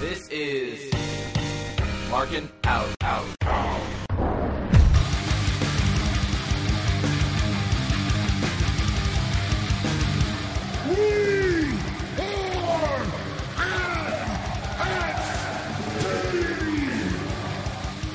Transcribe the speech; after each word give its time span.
This 0.00 0.28
is 0.28 0.92
Marking 2.10 2.50
Out. 2.64 2.94
Out. 3.00 3.24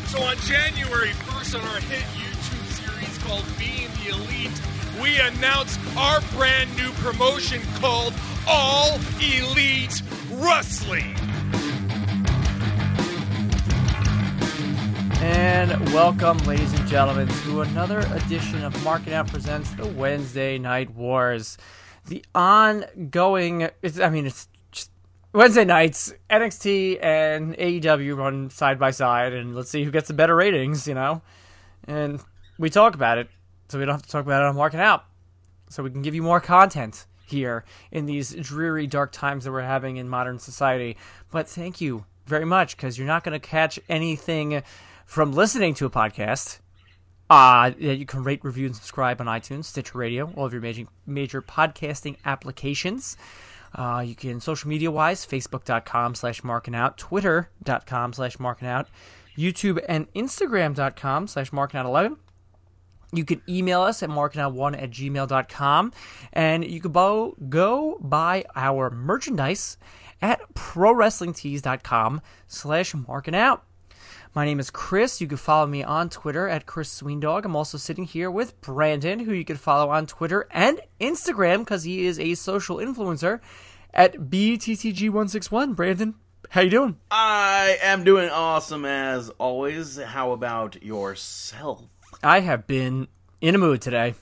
So 0.05 0.21
on 0.21 0.38
January 0.38 1.09
1st 1.09 1.59
on 1.59 1.68
our 1.68 1.79
hit 1.79 2.04
YouTube 2.13 2.68
series 2.75 3.18
called 3.23 3.45
Being 3.57 3.89
the 4.04 4.11
Elite, 4.11 4.61
we 5.02 5.20
announced 5.20 5.79
our 5.98 6.21
brand 6.38 6.70
new 6.77 6.91
promotion 7.02 7.59
called 7.79 8.13
All 8.48 9.00
Elite 9.20 10.00
Wrestling. 10.29 11.30
And 15.31 15.94
welcome, 15.94 16.38
ladies 16.40 16.73
and 16.77 16.85
gentlemen, 16.90 17.30
to 17.45 17.62
another 17.62 17.99
edition 17.99 18.66
of 18.66 18.84
Marking 18.84 19.13
Out 19.13 19.27
Presents 19.27 19.72
the 19.76 19.88
Wednesday 19.88 20.58
Night 20.58 20.94
Wars. 20.94 21.58
The 22.05 22.26
ongoing, 22.35 23.70
I 24.02 24.09
mean, 24.09 24.25
it's 24.25 24.49
just 24.73 24.91
Wednesday 25.31 25.63
nights, 25.63 26.13
NXT 26.30 27.02
and 27.02 27.55
AEW 27.55 28.17
run 28.17 28.49
side 28.49 28.77
by 28.77 28.91
side, 28.91 29.31
and 29.31 29.55
let's 29.55 29.70
see 29.70 29.86
who 29.86 29.91
gets 29.91 30.09
the 30.09 30.13
better 30.13 30.36
ratings, 30.36 30.86
you 30.86 30.95
know? 30.95 31.22
And 31.86 32.20
we 32.59 32.70
talk 32.70 32.94
about 32.94 33.17
it, 33.17 33.30
so 33.70 33.80
we 33.80 33.86
don't 33.86 33.95
have 33.95 34.03
to 34.03 34.09
talk 34.09 34.25
about 34.25 34.44
it 34.44 34.48
on 34.48 34.58
Marking 34.58 34.81
Out. 34.81 35.05
So 35.70 35.81
we 35.81 35.91
can 35.91 36.02
give 36.02 36.13
you 36.13 36.23
more 36.23 36.41
content 36.41 37.05
here 37.25 37.63
in 37.89 38.05
these 38.05 38.34
dreary, 38.34 38.86
dark 38.86 39.13
times 39.13 39.45
that 39.45 39.53
we're 39.53 39.61
having 39.61 39.95
in 39.95 40.09
modern 40.09 40.39
society. 40.39 40.98
But 41.31 41.48
thank 41.48 41.80
you 41.80 42.03
very 42.25 42.45
much, 42.45 42.75
because 42.75 42.98
you're 42.98 43.08
not 43.08 43.23
going 43.23 43.39
to 43.39 43.48
catch 43.48 43.80
anything 43.88 44.61
from 45.12 45.34
listening 45.34 45.73
to 45.73 45.86
a 45.86 45.90
podcast. 45.90 46.59
Uh, 47.30 47.72
you 47.78 48.06
can 48.06 48.23
rate, 48.23 48.42
review, 48.45 48.66
and 48.66 48.73
subscribe 48.73 49.20
on 49.20 49.28
iTunes, 49.28 49.66
Stitcher 49.66 49.98
Radio, 49.98 50.31
all 50.38 50.45
of 50.45 50.53
your 50.53 50.62
major, 50.62 50.86
major 51.06 51.42
podcasting 51.42 52.16
applications. 52.23 53.18
Uh, 53.76 54.02
you 54.08 54.16
can 54.16 54.40
social 54.40 54.70
media 54.70 54.90
wise, 54.90 55.26
facebook.com 55.26 56.16
slash 56.16 56.45
marking 56.45 56.73
out, 56.73 56.98
twitter.com 56.98 58.14
slash 58.14 58.40
marking 58.40 58.70
out, 58.70 58.88
YouTube 59.38 59.84
and 59.90 60.09
Instagram.com 60.14 61.28
slash 61.28 61.52
marking 61.52 61.78
out 61.78 61.86
11. 61.86 62.16
You 63.12 63.25
can 63.25 63.42
email 63.50 63.81
us 63.81 64.02
at 64.02 64.09
markingout1 64.09 64.81
at 64.81 64.92
gmail.com. 64.92 65.92
And 66.31 66.64
you 66.64 66.80
can 66.80 66.94
bo- 66.94 67.36
go 67.50 67.98
buy 68.00 68.46
our 68.56 68.90
merchandise 68.90 69.75
at 70.22 70.40
prowrestlingtees.com 70.53 72.22
slash 72.48 72.96
marking 72.96 73.36
out. 73.36 73.66
My 74.34 74.46
name 74.46 74.62
is 74.62 74.70
Chris. 74.70 75.20
You 75.20 75.28
can 75.28 75.36
follow 75.36 75.68
me 75.68 75.84
on 75.84 76.10
Twitter 76.10 76.48
at 76.48 76.66
Chris 76.66 77.02
Sweendog. 77.02 77.44
I'm 77.44 77.54
also 77.54 77.78
sitting 77.78 78.06
here 78.06 78.32
with 78.32 78.62
Brandon, 78.62 79.20
who 79.20 79.34
you 79.34 79.44
can 79.44 79.58
follow 79.58 79.90
on 79.90 80.06
Twitter 80.06 80.48
and 80.52 80.80
Instagram 81.02 81.60
because 81.60 81.84
he 81.84 82.06
is 82.06 82.18
a 82.18 82.36
social 82.36 82.78
influencer 82.78 83.42
at 83.94 84.14
BTTG161. 84.14 85.76
Brandon, 85.76 86.16
how 86.50 86.62
you 86.62 86.70
doing? 86.70 86.98
I 87.12 87.78
am 87.84 88.06
doing 88.06 88.30
awesome 88.30 88.86
as 88.86 89.30
always. 89.32 89.98
How 89.98 90.32
about 90.32 90.82
yourself? 90.82 91.84
I 92.24 92.40
have 92.40 92.66
been 92.66 93.09
in 93.42 93.54
a 93.54 93.58
mood 93.58 93.82
today 93.82 94.16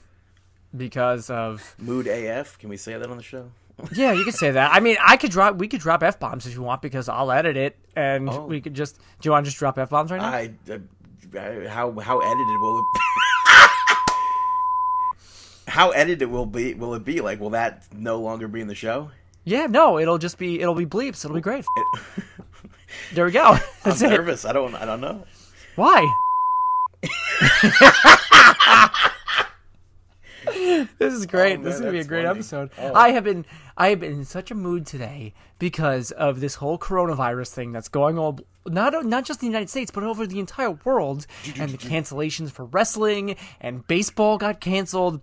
because 0.76 1.30
of 1.30 1.76
Mood 1.78 2.08
AF? 2.08 2.58
Can 2.58 2.68
we 2.68 2.76
say 2.76 2.98
that 2.98 3.08
on 3.08 3.16
the 3.16 3.22
show? 3.22 3.52
Yeah, 3.92 4.12
you 4.12 4.24
could 4.24 4.34
say 4.34 4.50
that. 4.50 4.72
I 4.74 4.80
mean, 4.80 4.96
I 5.04 5.16
could 5.16 5.30
drop 5.30 5.56
we 5.56 5.68
could 5.68 5.80
drop 5.80 6.02
f 6.02 6.18
bombs 6.18 6.46
if 6.46 6.54
you 6.54 6.62
want 6.62 6.82
because 6.82 7.08
I'll 7.08 7.30
edit 7.32 7.56
it 7.56 7.76
and 7.96 8.28
Oh. 8.28 8.46
we 8.46 8.60
could 8.60 8.74
just. 8.74 8.96
Do 9.20 9.26
you 9.28 9.30
want 9.32 9.44
to 9.46 9.50
just 9.50 9.58
drop 9.58 9.78
f 9.78 9.90
bombs 9.90 10.10
right 10.10 10.20
now? 10.20 10.28
I, 10.30 10.50
uh, 10.72 11.68
how 11.68 11.92
how 12.00 12.18
edited 12.20 12.60
will 12.60 12.78
it? 12.78 12.84
Be? 12.94 13.00
how 15.68 15.90
edited 15.90 16.28
will 16.30 16.46
be? 16.46 16.74
Will 16.74 16.94
it 16.94 17.04
be? 17.04 17.20
Like, 17.20 17.38
will 17.40 17.50
that 17.50 17.84
no 17.94 18.18
longer 18.20 18.48
be 18.48 18.60
in 18.60 18.66
the 18.68 18.74
show? 18.74 19.10
yeah, 19.44 19.66
no, 19.66 19.98
it'll 19.98 20.18
just 20.18 20.38
be 20.38 20.60
it'll 20.60 20.74
be 20.74 20.86
bleeps. 20.86 21.24
It'll 21.24 21.34
be 21.34 21.40
great. 21.40 21.64
there 23.14 23.24
we 23.24 23.30
go. 23.32 23.44
I'm 23.52 23.60
That's 23.84 24.02
it. 24.02 24.08
nervous. 24.10 24.44
I 24.44 24.52
don't. 24.52 24.74
I 24.74 24.84
don't 24.84 25.00
know. 25.00 25.24
Why? 25.76 26.06
This 30.98 31.14
is 31.14 31.26
great. 31.26 31.54
Oh, 31.54 31.56
man, 31.56 31.64
this 31.64 31.74
is 31.74 31.80
gonna 31.80 31.92
be 31.92 32.00
a 32.00 32.04
great 32.04 32.24
funny. 32.26 32.38
episode. 32.38 32.70
Oh. 32.78 32.94
I 32.94 33.10
have 33.10 33.24
been 33.24 33.46
I 33.76 33.88
have 33.88 34.00
been 34.00 34.12
in 34.12 34.24
such 34.24 34.50
a 34.50 34.54
mood 34.54 34.86
today 34.86 35.34
because 35.58 36.10
of 36.10 36.40
this 36.40 36.56
whole 36.56 36.78
coronavirus 36.78 37.48
thing 37.50 37.72
that's 37.72 37.88
going 37.88 38.18
on 38.18 38.40
not 38.66 39.04
not 39.06 39.24
just 39.24 39.42
in 39.42 39.48
the 39.48 39.52
United 39.52 39.70
States 39.70 39.90
but 39.90 40.02
over 40.04 40.26
the 40.26 40.38
entire 40.38 40.72
world 40.72 41.26
and 41.58 41.70
the 41.70 41.78
cancellations 41.88 42.50
for 42.50 42.64
wrestling 42.66 43.36
and 43.60 43.86
baseball 43.86 44.38
got 44.38 44.60
canceled. 44.60 45.20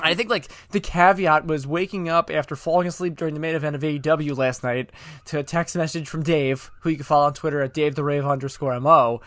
I 0.00 0.14
think 0.14 0.30
like 0.30 0.48
the 0.70 0.78
caveat 0.78 1.46
was 1.46 1.66
waking 1.66 2.08
up 2.08 2.30
after 2.30 2.54
falling 2.54 2.86
asleep 2.86 3.16
during 3.16 3.34
the 3.34 3.40
main 3.40 3.56
event 3.56 3.74
of 3.74 3.82
AEW 3.82 4.36
last 4.36 4.62
night 4.62 4.90
to 5.26 5.40
a 5.40 5.42
text 5.42 5.74
message 5.74 6.08
from 6.08 6.22
Dave, 6.22 6.70
who 6.82 6.90
you 6.90 6.96
can 6.96 7.04
follow 7.04 7.26
on 7.26 7.34
Twitter 7.34 7.60
at 7.60 7.74
Dave 7.74 7.96
the 7.96 8.04
Rave 8.04 8.24
underscore 8.24 8.78
Mo, 8.78 9.20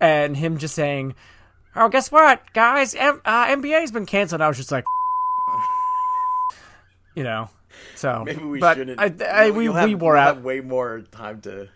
and 0.00 0.38
him 0.38 0.56
just 0.56 0.74
saying, 0.74 1.14
"Oh, 1.76 1.88
guess 1.88 2.10
what, 2.12 2.42
guys? 2.52 2.94
M- 2.94 3.20
uh, 3.24 3.46
NBA's 3.46 3.90
been 3.92 4.06
canceled." 4.06 4.40
I 4.40 4.48
was 4.48 4.56
just 4.56 4.72
like, 4.72 4.84
you 7.14 7.22
know, 7.24 7.48
so 7.94 8.22
Maybe 8.24 8.42
we 8.44 8.58
but 8.60 8.76
shouldn't. 8.76 9.00
I, 9.00 9.12
I, 9.24 9.44
you'll- 9.46 9.56
we 9.56 9.64
you'll 9.64 9.74
have, 9.74 9.88
we 9.88 9.94
wore 9.94 10.16
out. 10.16 10.36
Have 10.36 10.44
way 10.44 10.60
more 10.60 11.00
time 11.10 11.40
to. 11.42 11.68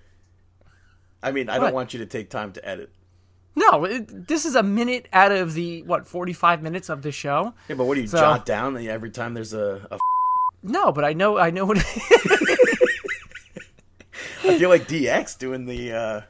I 1.22 1.30
mean, 1.32 1.48
I 1.48 1.58
What? 1.58 1.66
don't 1.66 1.74
want 1.74 1.94
you 1.94 2.00
to 2.00 2.06
take 2.06 2.28
time 2.30 2.52
to 2.52 2.68
edit. 2.68 2.90
No, 3.56 3.84
it, 3.84 4.26
this 4.28 4.44
is 4.44 4.56
a 4.56 4.62
minute 4.64 5.08
out 5.12 5.30
of 5.32 5.54
the 5.54 5.82
what 5.84 6.06
forty 6.08 6.32
five 6.32 6.60
minutes 6.62 6.88
of 6.88 7.02
the 7.02 7.12
show. 7.12 7.54
Yeah, 7.68 7.76
but 7.76 7.84
what 7.84 7.94
do 7.94 8.00
you 8.02 8.06
So- 8.08 8.18
jot 8.18 8.44
down 8.44 8.76
every 8.76 9.10
time 9.10 9.32
there's 9.34 9.54
a, 9.54 9.86
a 9.92 9.98
No, 10.62 10.90
but 10.92 11.04
I 11.04 11.12
know 11.12 11.38
I 11.38 11.50
know 11.50 11.64
what. 11.64 11.78
I 14.46 14.58
feel 14.58 14.68
like 14.68 14.86
DX 14.86 15.38
doing 15.38 15.64
the 15.64 15.92
uh, 15.92 16.20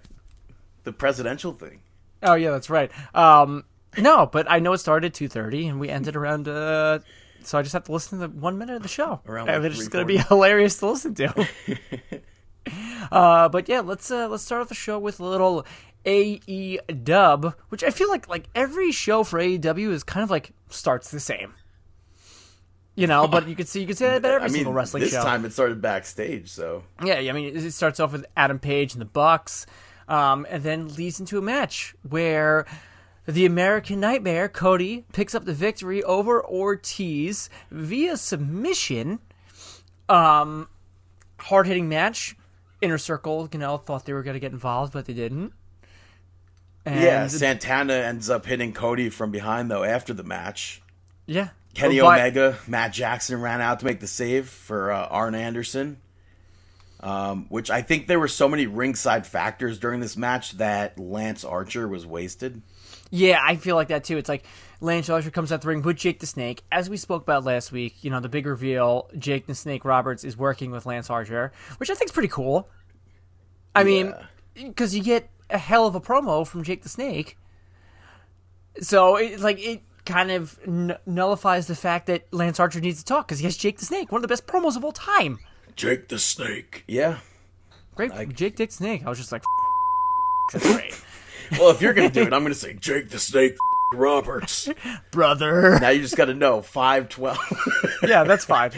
the 0.84 0.92
presidential 0.92 1.52
thing. 1.52 1.80
Oh 2.24 2.34
yeah, 2.34 2.50
that's 2.50 2.70
right. 2.70 2.90
Um, 3.14 3.64
no, 3.98 4.26
but 4.26 4.50
I 4.50 4.58
know 4.58 4.72
it 4.72 4.78
started 4.78 5.08
at 5.08 5.14
two 5.14 5.28
thirty, 5.28 5.68
and 5.68 5.78
we 5.78 5.88
ended 5.88 6.16
around. 6.16 6.48
Uh, 6.48 7.00
so 7.42 7.58
I 7.58 7.62
just 7.62 7.74
have 7.74 7.84
to 7.84 7.92
listen 7.92 8.18
to 8.18 8.28
the 8.28 8.34
one 8.34 8.58
minute 8.58 8.76
of 8.76 8.82
the 8.82 8.88
show, 8.88 9.20
Around, 9.26 9.48
and 9.50 9.62
like, 9.62 9.70
it's 9.70 9.78
just 9.78 9.90
going 9.90 10.06
to 10.06 10.12
be 10.12 10.18
hilarious 10.28 10.78
to 10.78 10.86
listen 10.86 11.14
to. 11.14 11.48
uh, 13.12 13.48
but 13.48 13.68
yeah, 13.68 13.80
let's 13.80 14.10
uh, 14.10 14.28
let's 14.28 14.42
start 14.42 14.62
off 14.62 14.68
the 14.68 14.74
show 14.74 14.98
with 14.98 15.20
a 15.20 15.24
little 15.24 15.66
AE 16.06 16.78
dub, 17.02 17.54
which 17.68 17.84
I 17.84 17.90
feel 17.90 18.08
like 18.08 18.28
like 18.28 18.48
every 18.54 18.92
show 18.92 19.24
for 19.24 19.38
AEW 19.38 19.90
is 19.90 20.04
kind 20.04 20.24
of 20.24 20.30
like 20.30 20.52
starts 20.70 21.10
the 21.10 21.20
same. 21.20 21.54
You 22.96 23.08
know, 23.08 23.26
but 23.26 23.48
you 23.48 23.56
could 23.56 23.66
see 23.68 23.80
you 23.80 23.88
could 23.88 23.98
say 23.98 24.06
that 24.06 24.18
about 24.18 24.32
every 24.34 24.44
I 24.44 24.48
mean, 24.48 24.54
single 24.54 24.72
wrestling 24.72 25.02
this 25.02 25.12
show. 25.12 25.22
time 25.22 25.44
it 25.44 25.52
started 25.52 25.82
backstage, 25.82 26.48
so 26.50 26.84
Yeah, 27.02 27.16
I 27.16 27.32
mean, 27.32 27.56
it 27.56 27.70
starts 27.72 27.98
off 27.98 28.12
with 28.12 28.24
Adam 28.36 28.60
Page 28.60 28.92
and 28.92 29.00
the 29.00 29.06
Bucks, 29.06 29.66
um, 30.08 30.46
and 30.50 30.62
then 30.62 30.88
leads 30.94 31.20
into 31.20 31.38
a 31.38 31.42
match 31.42 31.94
where 32.08 32.66
the 33.26 33.46
American 33.46 34.00
Nightmare 34.00 34.48
Cody 34.48 35.04
picks 35.12 35.34
up 35.34 35.44
the 35.44 35.54
victory 35.54 36.02
over 36.02 36.44
Ortiz 36.44 37.48
via 37.70 38.16
submission. 38.16 39.18
Um, 40.08 40.68
hard 41.38 41.66
hitting 41.66 41.88
match. 41.88 42.36
Inner 42.82 42.98
Circle, 42.98 43.48
you 43.52 43.58
know, 43.58 43.78
thought 43.78 44.04
they 44.04 44.12
were 44.12 44.22
going 44.22 44.34
to 44.34 44.40
get 44.40 44.52
involved, 44.52 44.92
but 44.92 45.06
they 45.06 45.14
didn't. 45.14 45.52
And 46.84 47.00
yeah. 47.02 47.26
Santana 47.28 47.94
ends 47.94 48.28
up 48.28 48.44
hitting 48.44 48.74
Cody 48.74 49.08
from 49.08 49.30
behind 49.30 49.70
though 49.70 49.84
after 49.84 50.12
the 50.12 50.24
match. 50.24 50.82
yeah. 51.26 51.48
Kenny 51.72 51.98
But- 51.98 52.20
Omega, 52.20 52.56
Matt 52.68 52.92
Jackson 52.92 53.40
ran 53.40 53.60
out 53.60 53.80
to 53.80 53.84
make 53.86 53.98
the 53.98 54.06
save 54.06 54.48
for 54.48 54.92
uh, 54.92 55.06
Arn 55.08 55.34
Anderson. 55.34 55.96
Um, 57.04 57.44
which 57.50 57.70
I 57.70 57.82
think 57.82 58.06
there 58.06 58.18
were 58.18 58.28
so 58.28 58.48
many 58.48 58.66
ringside 58.66 59.26
factors 59.26 59.78
during 59.78 60.00
this 60.00 60.16
match 60.16 60.52
that 60.52 60.98
Lance 60.98 61.44
Archer 61.44 61.86
was 61.86 62.06
wasted. 62.06 62.62
Yeah, 63.10 63.40
I 63.44 63.56
feel 63.56 63.76
like 63.76 63.88
that 63.88 64.04
too. 64.04 64.16
It's 64.16 64.28
like 64.28 64.44
Lance 64.80 65.10
Archer 65.10 65.30
comes 65.30 65.52
out 65.52 65.60
the 65.60 65.68
ring 65.68 65.82
with 65.82 65.98
Jake 65.98 66.20
the 66.20 66.26
Snake. 66.26 66.62
As 66.72 66.88
we 66.88 66.96
spoke 66.96 67.22
about 67.22 67.44
last 67.44 67.72
week, 67.72 68.02
you 68.02 68.10
know, 68.10 68.20
the 68.20 68.30
big 68.30 68.46
reveal 68.46 69.10
Jake 69.18 69.46
the 69.46 69.54
Snake 69.54 69.84
Roberts 69.84 70.24
is 70.24 70.38
working 70.38 70.70
with 70.70 70.86
Lance 70.86 71.10
Archer, 71.10 71.52
which 71.76 71.90
I 71.90 71.94
think 71.94 72.08
is 72.08 72.12
pretty 72.12 72.28
cool. 72.28 72.70
I 73.74 73.84
mean, 73.84 74.14
because 74.54 74.96
you 74.96 75.02
get 75.02 75.28
a 75.50 75.58
hell 75.58 75.86
of 75.86 75.94
a 75.94 76.00
promo 76.00 76.46
from 76.46 76.62
Jake 76.62 76.84
the 76.84 76.88
Snake. 76.88 77.36
So 78.80 79.16
it's 79.16 79.42
like 79.42 79.60
it 79.60 79.82
kind 80.06 80.30
of 80.30 80.58
n- 80.66 80.96
nullifies 81.04 81.66
the 81.66 81.74
fact 81.74 82.06
that 82.06 82.32
Lance 82.32 82.58
Archer 82.58 82.80
needs 82.80 83.00
to 83.00 83.04
talk 83.04 83.28
because 83.28 83.40
he 83.40 83.44
has 83.44 83.58
Jake 83.58 83.78
the 83.78 83.84
Snake, 83.84 84.10
one 84.10 84.20
of 84.20 84.22
the 84.22 84.28
best 84.28 84.46
promos 84.46 84.74
of 84.74 84.84
all 84.84 84.92
time. 84.92 85.38
Jake 85.76 86.08
the 86.08 86.18
Snake. 86.18 86.84
Yeah. 86.86 87.18
Great, 87.94 88.12
Jake 88.34 88.56
Dick 88.56 88.72
Snake. 88.72 89.04
I 89.06 89.08
was 89.08 89.18
just 89.18 89.30
like, 89.32 89.42
that's 90.52 90.72
great, 90.72 91.00
Well, 91.58 91.70
if 91.70 91.80
you're 91.80 91.92
gonna 91.94 92.10
do 92.10 92.22
it, 92.22 92.32
I'm 92.32 92.42
gonna 92.42 92.54
say 92.54 92.74
Jake 92.74 93.10
the 93.10 93.18
Snake 93.18 93.56
Roberts. 93.94 94.68
brother. 95.12 95.78
now 95.80 95.90
you 95.90 96.00
just 96.00 96.16
got 96.16 96.24
to 96.26 96.34
know 96.34 96.60
five 96.62 97.08
twelve. 97.08 97.38
yeah, 98.02 98.24
that's 98.24 98.44
fine. 98.44 98.72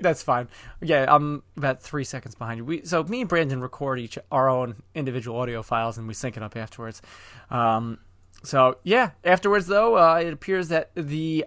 That's 0.00 0.22
fine. 0.22 0.48
Yeah, 0.82 1.06
I'm 1.08 1.42
about 1.56 1.82
three 1.82 2.04
seconds 2.04 2.34
behind 2.34 2.58
you. 2.58 2.64
We 2.64 2.84
so 2.84 3.02
me 3.04 3.20
and 3.20 3.28
Brandon 3.28 3.60
record 3.60 3.98
each 3.98 4.18
our 4.30 4.48
own 4.48 4.82
individual 4.94 5.38
audio 5.38 5.62
files 5.62 5.96
and 5.98 6.06
we 6.08 6.14
sync 6.14 6.36
it 6.36 6.42
up 6.42 6.56
afterwards. 6.56 7.00
Um, 7.50 7.98
so 8.42 8.78
yeah, 8.82 9.10
afterwards 9.24 9.66
though, 9.66 9.96
uh, 9.96 10.16
it 10.16 10.32
appears 10.32 10.68
that 10.68 10.90
the 10.94 11.46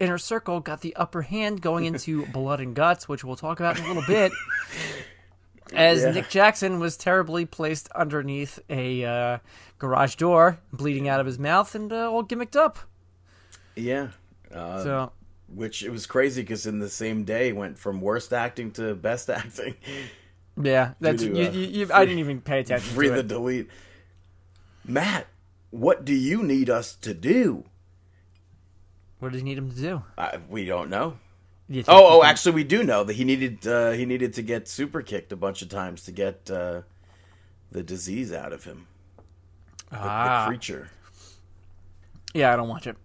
inner 0.00 0.18
circle 0.18 0.58
got 0.60 0.80
the 0.80 0.96
upper 0.96 1.22
hand 1.22 1.60
going 1.62 1.84
into 1.84 2.26
blood 2.32 2.60
and 2.60 2.74
guts, 2.74 3.08
which 3.08 3.22
we'll 3.24 3.36
talk 3.36 3.60
about 3.60 3.78
in 3.78 3.84
a 3.84 3.88
little 3.88 4.02
bit. 4.06 4.32
As 5.72 6.02
Yeah. 6.02 6.10
Nick 6.10 6.28
Jackson 6.30 6.80
was 6.80 6.96
terribly 6.96 7.46
placed 7.46 7.88
underneath 7.92 8.58
a 8.68 9.04
uh, 9.04 9.38
garage 9.78 10.16
door, 10.16 10.58
bleeding 10.72 11.08
out 11.08 11.20
of 11.20 11.26
his 11.26 11.38
mouth 11.38 11.74
and 11.76 11.92
uh, 11.92 12.10
all 12.10 12.24
gimmicked 12.24 12.56
up. 12.56 12.78
Yeah. 13.76 14.08
Uh, 14.52 14.82
So 14.82 15.12
which 15.52 15.82
it 15.82 15.90
was 15.90 16.06
crazy 16.06 16.42
because 16.42 16.64
in 16.66 16.78
the 16.78 16.88
same 16.88 17.24
day 17.24 17.52
went 17.52 17.76
from 17.76 18.00
worst 18.00 18.32
acting 18.32 18.70
to 18.70 18.94
best 18.94 19.28
acting. 19.30 19.74
yeah, 20.60 20.92
that's 21.00 21.22
to, 21.22 21.28
you, 21.36 21.46
uh, 21.46 21.50
you, 21.50 21.60
you, 21.86 21.88
I 21.92 22.04
didn't 22.04 22.20
even 22.20 22.40
pay 22.40 22.60
attention 22.60 22.94
Free 22.94 23.08
to 23.08 23.14
the 23.14 23.18
it. 23.20 23.28
delete. 23.28 23.68
Matt, 24.84 25.26
what 25.70 26.04
do 26.04 26.14
you 26.14 26.42
need 26.44 26.70
us 26.70 26.94
to 26.96 27.14
do? 27.14 27.64
What 29.20 29.32
does 29.32 29.40
he 29.40 29.44
need 29.44 29.58
him 29.58 29.70
to 29.70 29.76
do? 29.76 30.02
Uh, 30.18 30.38
we 30.48 30.64
don't 30.64 30.90
know. 30.90 31.16
Think 31.70 31.84
Oh, 31.88 32.16
oh, 32.16 32.20
can- 32.22 32.30
actually, 32.30 32.52
we 32.56 32.64
do 32.64 32.82
know 32.82 33.04
that 33.04 33.12
he 33.12 33.22
needed 33.24 33.64
uh, 33.66 33.92
he 33.92 34.04
needed 34.04 34.34
to 34.34 34.42
get 34.42 34.66
super 34.66 35.02
kicked 35.02 35.30
a 35.30 35.36
bunch 35.36 35.62
of 35.62 35.68
times 35.68 36.02
to 36.04 36.12
get 36.12 36.50
uh, 36.50 36.82
the 37.70 37.82
disease 37.84 38.32
out 38.32 38.52
of 38.52 38.64
him. 38.64 38.88
The, 39.90 39.96
the 39.96 40.02
Ah. 40.02 40.44
creature. 40.48 40.88
Yeah, 42.34 42.52
I 42.52 42.56
don't 42.56 42.68
watch 42.68 42.86
it. 42.88 42.96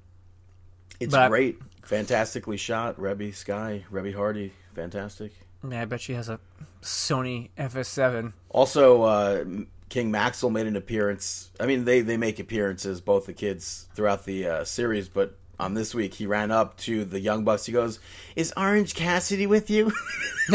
It's 0.99 1.11
But- 1.11 1.29
great, 1.29 1.59
fantastically 1.83 2.57
shot. 2.57 2.97
Reby 2.99 3.35
Sky, 3.35 3.85
Reby 3.91 4.15
Hardy, 4.15 4.53
fantastic. 4.73 5.31
Yeah, 5.69 5.81
I 5.81 5.85
bet 5.85 6.01
she 6.01 6.13
has 6.13 6.29
a 6.29 6.39
Sony 6.81 7.49
FS7. 7.57 8.33
Also, 8.49 9.01
uh, 9.03 9.43
King 9.89 10.11
Maxel 10.11 10.51
made 10.51 10.67
an 10.67 10.75
appearance. 10.75 11.51
I 11.59 11.65
mean, 11.65 11.85
they 11.85 12.01
they 12.01 12.17
make 12.17 12.39
appearances 12.39 13.01
both 13.01 13.25
the 13.27 13.33
kids 13.33 13.87
throughout 13.93 14.25
the 14.25 14.47
uh, 14.47 14.63
series, 14.63 15.07
but 15.09 15.37
on 15.59 15.73
this 15.73 15.93
week 15.93 16.13
he 16.13 16.27
ran 16.27 16.51
up 16.51 16.77
to 16.77 17.05
the 17.05 17.19
young 17.19 17.43
bucks. 17.43 17.65
He 17.65 17.71
goes, 17.71 17.99
"Is 18.35 18.53
Orange 18.57 18.95
Cassidy 18.95 19.47
with 19.47 19.69
you?" 19.69 19.91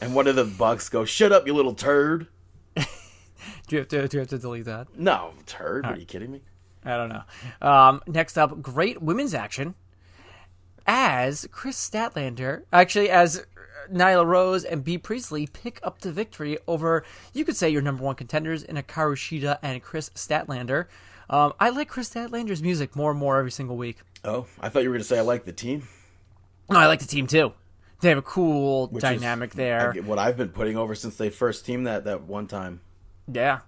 and 0.00 0.14
one 0.14 0.26
of 0.26 0.36
the 0.36 0.44
bucks 0.44 0.88
goes, 0.88 1.08
"Shut 1.08 1.32
up, 1.32 1.46
you 1.46 1.54
little 1.54 1.74
turd." 1.74 2.26
Do 2.74 2.84
you 3.70 3.78
have 3.78 3.88
to? 3.88 4.08
Do 4.08 4.16
you 4.16 4.20
have 4.20 4.28
to 4.28 4.38
delete 4.38 4.66
that? 4.66 4.96
No, 4.98 5.32
turd. 5.46 5.86
Are 5.86 5.96
you 5.96 6.04
kidding 6.04 6.30
me? 6.30 6.42
I 6.84 6.96
don't 6.96 7.08
know. 7.08 7.68
Um, 7.68 8.02
next 8.06 8.38
up, 8.38 8.62
great 8.62 9.02
women's 9.02 9.34
action 9.34 9.74
as 10.86 11.48
Kris 11.50 11.76
Statlander, 11.76 12.62
actually 12.72 13.10
as 13.10 13.44
Nyla 13.92 14.24
Rose 14.24 14.64
and 14.64 14.84
Bea 14.84 14.98
Priestley 14.98 15.46
pick 15.46 15.80
up 15.82 16.00
the 16.00 16.12
victory 16.12 16.58
over, 16.66 17.04
you 17.32 17.44
could 17.44 17.56
say, 17.56 17.68
your 17.68 17.82
number 17.82 18.04
one 18.04 18.14
contenders 18.14 18.62
in 18.62 18.76
Hikaru 18.76 19.16
Shida 19.16 19.58
and 19.62 19.82
Kris 19.82 20.10
Statlander. 20.10 20.86
Um, 21.28 21.52
I 21.58 21.70
like 21.70 21.88
Kris 21.88 22.08
Statlander's 22.10 22.62
music 22.62 22.94
more 22.94 23.10
and 23.10 23.18
more 23.20 23.38
every 23.38 23.50
single 23.50 23.76
week. 23.76 23.98
Oh, 24.24 24.46
I 24.60 24.68
thought 24.68 24.82
you 24.82 24.88
were 24.90 24.94
going 24.94 25.02
to 25.02 25.08
say 25.08 25.18
I 25.18 25.22
like 25.22 25.44
the 25.44 25.52
team. 25.52 25.86
No, 26.70 26.78
I 26.78 26.86
like 26.86 27.00
the 27.00 27.06
team 27.06 27.26
too. 27.26 27.52
They 28.00 28.08
have 28.10 28.18
a 28.18 28.22
cool 28.22 28.88
which 28.88 29.02
is 29.04 29.10
dynamic 29.20 29.52
there. 29.54 29.92
I- 29.96 30.00
what 30.00 30.18
I've 30.18 30.36
been 30.36 30.50
putting 30.50 30.76
over 30.76 30.94
since 30.94 31.16
they 31.16 31.30
first 31.30 31.64
teamed 31.64 31.86
that 31.86 32.04
that 32.04 32.22
one 32.22 32.46
time. 32.46 32.80
Yeah. 33.32 33.60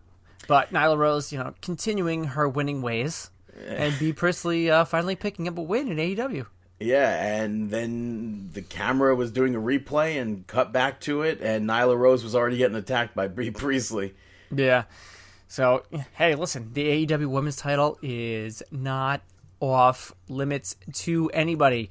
But 0.46 0.72
Nyla 0.72 0.96
Rose, 0.96 1.32
you 1.32 1.38
know, 1.38 1.54
continuing 1.62 2.24
her 2.24 2.48
winning 2.48 2.82
ways. 2.82 3.30
And 3.68 3.98
Bea 3.98 4.12
Priestley 4.12 4.70
uh, 4.70 4.84
finally 4.84 5.16
picking 5.16 5.48
up 5.48 5.58
a 5.58 5.62
win 5.62 5.88
in 5.88 5.96
AEW. 5.96 6.46
Yeah, 6.78 7.10
and 7.42 7.70
then 7.70 8.50
the 8.52 8.62
camera 8.62 9.16
was 9.16 9.32
doing 9.32 9.56
a 9.56 9.60
replay 9.60 10.20
and 10.22 10.46
cut 10.46 10.72
back 10.72 11.00
to 11.00 11.22
it, 11.22 11.40
and 11.40 11.68
Nyla 11.68 11.98
Rose 11.98 12.22
was 12.22 12.36
already 12.36 12.56
getting 12.56 12.76
attacked 12.76 13.16
by 13.16 13.26
Bea 13.26 13.50
Priestley. 13.50 14.14
Yeah. 14.54 14.84
So, 15.48 15.82
hey, 16.14 16.34
listen, 16.34 16.70
the 16.74 17.06
AEW 17.06 17.26
women's 17.26 17.56
title 17.56 17.98
is 18.02 18.62
not 18.70 19.22
off 19.60 20.12
limits 20.28 20.76
to 20.92 21.30
anybody. 21.30 21.90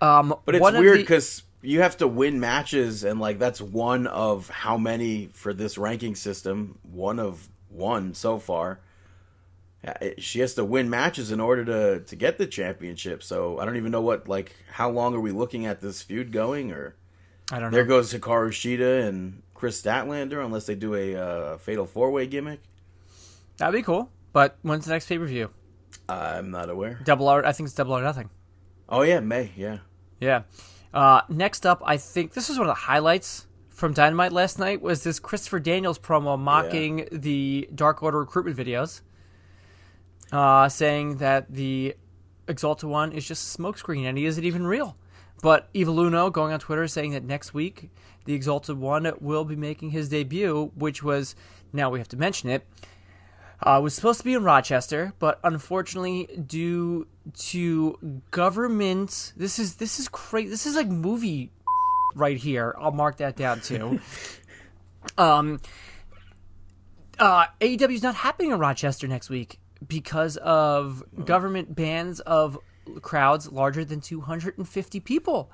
Um, 0.00 0.34
But 0.44 0.54
it's 0.54 0.62
weird 0.72 0.98
the- 0.98 1.02
because 1.02 1.42
you 1.62 1.80
have 1.80 1.96
to 1.98 2.06
win 2.08 2.38
matches, 2.38 3.02
and 3.04 3.18
like 3.18 3.38
that's 3.38 3.60
one 3.60 4.06
of 4.06 4.48
how 4.50 4.76
many 4.76 5.30
for 5.32 5.54
this 5.54 5.78
ranking 5.78 6.14
system. 6.14 6.78
One 6.82 7.18
of 7.18 7.48
one 7.68 8.14
so 8.14 8.38
far. 8.38 8.80
She 10.18 10.38
has 10.40 10.54
to 10.54 10.64
win 10.64 10.90
matches 10.90 11.32
in 11.32 11.40
order 11.40 11.64
to 11.64 12.00
to 12.00 12.16
get 12.16 12.38
the 12.38 12.46
championship. 12.46 13.22
So 13.22 13.58
I 13.58 13.64
don't 13.64 13.76
even 13.76 13.90
know 13.90 14.00
what 14.00 14.28
like 14.28 14.54
how 14.70 14.90
long 14.90 15.14
are 15.14 15.20
we 15.20 15.32
looking 15.32 15.66
at 15.66 15.80
this 15.80 16.02
feud 16.02 16.30
going? 16.30 16.72
Or 16.72 16.94
I 17.50 17.58
don't 17.58 17.70
know. 17.70 17.76
there 17.76 17.84
goes 17.84 18.12
Hikaru 18.12 18.50
Shida 18.50 19.06
and 19.08 19.42
Kris 19.54 19.80
Statlander, 19.80 20.44
unless 20.44 20.66
they 20.66 20.74
do 20.74 20.94
a 20.94 21.16
uh, 21.16 21.58
fatal 21.58 21.86
four 21.86 22.10
way 22.10 22.26
gimmick. 22.26 22.60
That'd 23.58 23.74
be 23.74 23.82
cool. 23.82 24.10
But 24.32 24.58
when's 24.62 24.86
the 24.86 24.92
next 24.92 25.06
pay 25.06 25.18
per 25.18 25.26
view? 25.26 25.50
I'm 26.08 26.50
not 26.50 26.70
aware. 26.70 27.00
Double 27.04 27.28
or. 27.28 27.46
I 27.46 27.52
think 27.52 27.66
it's 27.66 27.74
double 27.74 27.96
or 27.96 28.02
nothing. 28.02 28.30
Oh 28.88 29.02
yeah, 29.02 29.20
May. 29.20 29.50
Yeah. 29.56 29.78
Yeah. 30.20 30.42
Uh, 30.92 31.22
next 31.28 31.64
up, 31.64 31.82
I 31.84 31.96
think 31.96 32.32
this 32.32 32.48
was 32.48 32.58
one 32.58 32.68
of 32.68 32.70
the 32.70 32.80
highlights 32.80 33.46
from 33.70 33.94
Dynamite 33.94 34.32
last 34.32 34.58
night 34.58 34.82
was 34.82 35.02
this 35.02 35.18
Christopher 35.18 35.58
Daniels 35.58 35.98
promo 35.98 36.38
mocking 36.38 37.08
the 37.10 37.68
Dark 37.74 38.02
Order 38.02 38.20
recruitment 38.20 38.56
videos, 38.56 39.00
uh, 40.30 40.68
saying 40.68 41.16
that 41.16 41.52
the 41.52 41.96
Exalted 42.46 42.88
One 42.88 43.12
is 43.12 43.26
just 43.26 43.58
a 43.58 43.60
smokescreen 43.62 44.04
and 44.04 44.18
he 44.18 44.26
isn't 44.26 44.44
even 44.44 44.66
real. 44.66 44.96
But 45.42 45.68
Evil 45.74 45.98
Uno 45.98 46.30
going 46.30 46.52
on 46.52 46.60
Twitter 46.60 46.86
saying 46.86 47.12
that 47.12 47.24
next 47.24 47.54
week 47.54 47.90
the 48.24 48.34
Exalted 48.34 48.78
One 48.78 49.10
will 49.20 49.44
be 49.44 49.56
making 49.56 49.90
his 49.90 50.08
debut, 50.08 50.70
which 50.76 51.02
was 51.02 51.34
now 51.72 51.90
we 51.90 51.98
have 51.98 52.08
to 52.08 52.16
mention 52.16 52.50
it. 52.50 52.66
Uh, 53.64 53.80
was 53.80 53.94
supposed 53.94 54.18
to 54.18 54.24
be 54.24 54.34
in 54.34 54.42
Rochester, 54.42 55.12
but 55.18 55.38
unfortunately, 55.44 56.26
due 56.46 57.06
to 57.36 58.20
government, 58.32 59.32
this 59.36 59.58
is 59.58 59.76
this 59.76 60.00
is 60.00 60.08
crazy. 60.08 60.48
This 60.48 60.66
is 60.66 60.74
like 60.74 60.88
movie 60.88 61.50
right 62.16 62.36
here. 62.36 62.74
I'll 62.80 62.90
mark 62.90 63.18
that 63.18 63.36
down 63.36 63.60
too. 63.60 64.00
um, 65.18 65.60
uh, 67.18 67.46
AEW 67.60 67.94
is 67.94 68.02
not 68.02 68.16
happening 68.16 68.50
in 68.50 68.58
Rochester 68.58 69.06
next 69.06 69.30
week 69.30 69.60
because 69.86 70.36
of 70.38 71.04
government 71.24 71.74
bans 71.74 72.20
of 72.20 72.58
crowds 73.00 73.50
larger 73.50 73.84
than 73.84 74.00
250 74.00 75.00
people. 75.00 75.50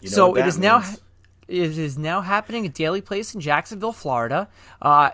You 0.00 0.10
know 0.10 0.14
so 0.14 0.34
it 0.36 0.46
is 0.46 0.54
is 0.54 0.60
now 0.60 0.78
means. 0.78 1.00
it 1.48 1.78
is 1.78 1.98
now 1.98 2.20
happening 2.20 2.64
at 2.64 2.74
Daily 2.74 3.00
Place 3.00 3.34
in 3.34 3.40
Jacksonville, 3.40 3.92
Florida. 3.92 4.48
Uh, 4.80 5.10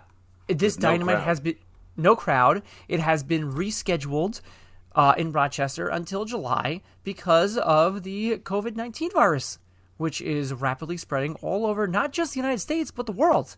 this 0.49 0.79
no 0.79 0.91
dynamite 0.91 1.17
crowd. 1.17 1.25
has 1.25 1.41
been 1.41 1.57
no 1.97 2.17
crowd. 2.17 2.63
It 2.89 3.01
has 3.01 3.23
been 3.23 3.53
rescheduled 3.53 4.41
uh, 4.95 5.15
in 5.17 5.33
Rochester 5.33 5.89
until 5.89 6.25
July 6.25 6.83
because 7.05 7.57
of 7.59 8.03
the 8.03 8.39
COVID 8.39 8.77
nineteen 8.77 9.11
virus, 9.11 9.59
which 9.97 10.21
is 10.21 10.53
rapidly 10.53 10.97
spreading 10.97 11.35
all 11.37 11.67
over 11.67 11.87
not 11.87 12.13
just 12.13 12.35
the 12.35 12.41
United 12.41 12.61
States 12.61 12.91
but 12.91 13.07
the 13.07 13.13
world. 13.13 13.57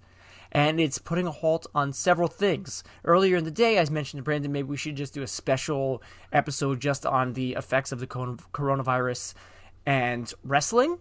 And 0.51 0.81
it's 0.81 0.97
putting 0.97 1.27
a 1.27 1.31
halt 1.31 1.67
on 1.75 1.93
several 1.93 2.29
things. 2.29 2.83
Earlier 3.05 3.37
in 3.37 3.45
the 3.45 3.51
day, 3.51 3.79
I 3.79 3.85
mentioned 3.91 4.21
to 4.21 4.23
Brandon 4.25 4.51
maybe 4.51 4.69
we 4.69 4.79
should 4.79 4.97
just 4.97 5.13
do 5.13 5.23
a 5.23 5.27
special 5.27 6.03
episode 6.33 6.81
just 6.81 7.05
on 7.05 7.35
the 7.35 7.53
effects 7.53 7.93
of 7.93 8.01
the 8.01 8.07
coronavirus 8.07 9.35
and 9.85 10.33
wrestling 10.43 10.99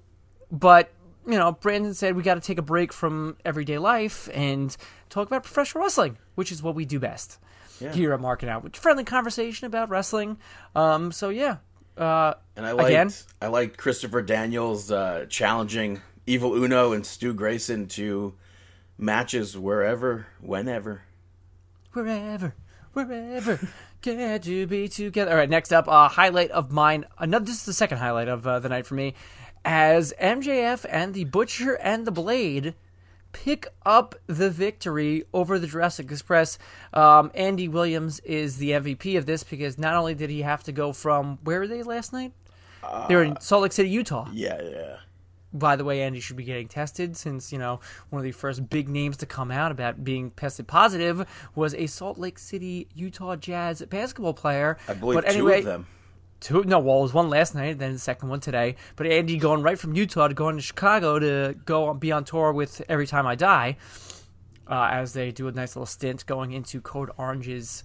but 0.52 0.92
you 1.28 1.38
know 1.38 1.52
brandon 1.52 1.94
said 1.94 2.16
we 2.16 2.24
got 2.24 2.36
to 2.36 2.42
take 2.42 2.58
a 2.58 2.64
break 2.64 2.92
from 2.92 3.38
everyday 3.46 3.78
life 3.78 4.30
and 4.34 4.76
talk 5.10 5.28
about 5.28 5.44
professional 5.44 5.84
wrestling 5.84 6.18
which 6.38 6.52
is 6.52 6.62
what 6.62 6.76
we 6.76 6.86
do 6.86 7.00
best. 7.00 7.40
Here 7.80 8.14
at 8.14 8.20
marking 8.20 8.48
out 8.48 8.64
with 8.64 8.76
friendly 8.76 9.04
conversation 9.04 9.66
about 9.66 9.90
wrestling. 9.90 10.38
Um 10.76 11.12
so 11.12 11.30
yeah 11.30 11.58
uh 11.98 12.36
And 12.56 12.66
I 12.66 12.72
liked 12.72 12.90
Again? 12.90 13.12
I 13.42 13.48
liked 13.48 13.78
Christopher 13.78 14.22
Daniels 14.22 14.92
uh, 14.92 15.26
challenging 15.30 16.02
Evil 16.28 16.54
Uno 16.56 16.94
and 16.94 17.06
Stu 17.06 17.34
Grayson 17.34 17.88
to 17.90 18.36
matches 18.98 19.58
wherever, 19.58 20.28
whenever. 20.42 21.04
wherever 21.94 22.54
wherever. 22.94 23.60
Get 24.02 24.44
to 24.44 24.68
be 24.68 24.88
together. 24.88 25.32
All 25.32 25.38
right 25.38 25.50
next 25.50 25.72
up 25.72 25.88
uh 25.88 26.08
highlight 26.08 26.52
of 26.52 26.72
mine 26.72 27.06
another 27.20 27.46
this 27.46 27.58
is 27.58 27.66
the 27.66 27.74
second 27.74 27.98
highlight 27.98 28.28
of 28.28 28.46
uh, 28.46 28.60
the 28.60 28.70
night 28.70 28.86
for 28.86 28.96
me 28.96 29.16
as 29.70 30.14
mjf 30.22 30.86
and 30.90 31.14
the 31.14 31.26
butcher 31.26 31.74
and 31.74 32.08
the 32.08 32.12
blade 32.12 32.74
pick 33.34 33.68
up 33.86 34.16
the 34.26 34.50
victory 34.50 35.24
over 35.34 35.60
the 35.60 35.68
Jurassic 35.68 36.10
Express. 36.10 36.58
Um, 36.94 37.30
Andy 37.36 37.68
Williams 37.68 38.20
is 38.22 38.58
the 38.58 38.72
MVP 38.72 39.18
of 39.18 39.26
this 39.26 39.44
because 39.44 39.78
not 39.78 39.94
only 39.94 40.16
did 40.16 40.30
he 40.30 40.42
have 40.42 40.64
to 40.64 40.72
go 40.72 40.94
from 40.94 41.38
where 41.44 41.60
were 41.60 41.68
they 41.68 41.84
last 41.84 42.14
night? 42.14 42.32
they 43.10 43.16
were 43.16 43.24
in 43.24 43.40
Salt 43.42 43.64
Lake 43.64 43.74
City, 43.74 43.90
Utah. 43.90 44.30
Yeah, 44.32 44.62
yeah. 44.62 44.96
By 45.54 45.76
the 45.76 45.84
way, 45.84 46.02
Andy 46.02 46.20
should 46.20 46.38
be 46.38 46.46
getting 46.46 46.68
tested 46.68 47.18
since 47.18 47.52
you 47.52 47.60
know 47.60 47.80
one 48.10 48.20
of 48.20 48.24
the 48.24 48.32
first 48.32 48.70
big 48.70 48.88
names 48.88 49.18
to 49.18 49.26
come 49.26 49.52
out 49.52 49.72
about 49.72 50.04
being 50.04 50.32
tested 50.32 50.68
positive 50.68 51.26
was 51.54 51.74
a 51.76 51.88
Salt 51.88 52.18
Lake 52.18 52.40
City, 52.40 52.88
Utah 52.96 53.36
Jazz 53.36 53.82
basketball 53.84 54.34
player. 54.34 54.78
I 54.88 54.94
believe 54.94 55.16
but 55.16 55.30
two 55.30 55.36
anyway, 55.36 55.60
of 55.60 55.66
them. 55.66 55.88
Two. 56.40 56.64
No, 56.64 56.80
well, 56.80 57.00
it 57.00 57.02
was 57.04 57.14
one 57.14 57.30
last 57.30 57.56
night, 57.56 57.80
then 57.80 57.94
the 57.94 58.00
second 58.00 58.30
one 58.30 58.40
today. 58.40 58.76
But 58.96 59.08
Andy 59.08 59.38
going 59.38 59.62
right 59.62 59.78
from 59.78 59.96
Utah 59.96 60.28
to 60.28 60.34
going 60.34 60.56
to 60.58 60.62
Chicago 60.62 61.20
to 61.20 61.56
go 61.66 61.94
be 61.94 62.12
on 62.12 62.24
tour 62.24 62.52
with 62.52 62.82
Every 62.90 63.08
Time 63.08 63.26
I 63.28 63.36
Die, 63.36 63.78
uh, 64.68 64.90
as 64.92 65.14
they 65.14 65.32
do 65.32 65.48
a 65.48 65.52
nice 65.52 65.76
little 65.76 65.86
stint 65.86 66.26
going 66.26 66.52
into 66.52 66.82
Code 66.82 67.12
Orange's 67.18 67.84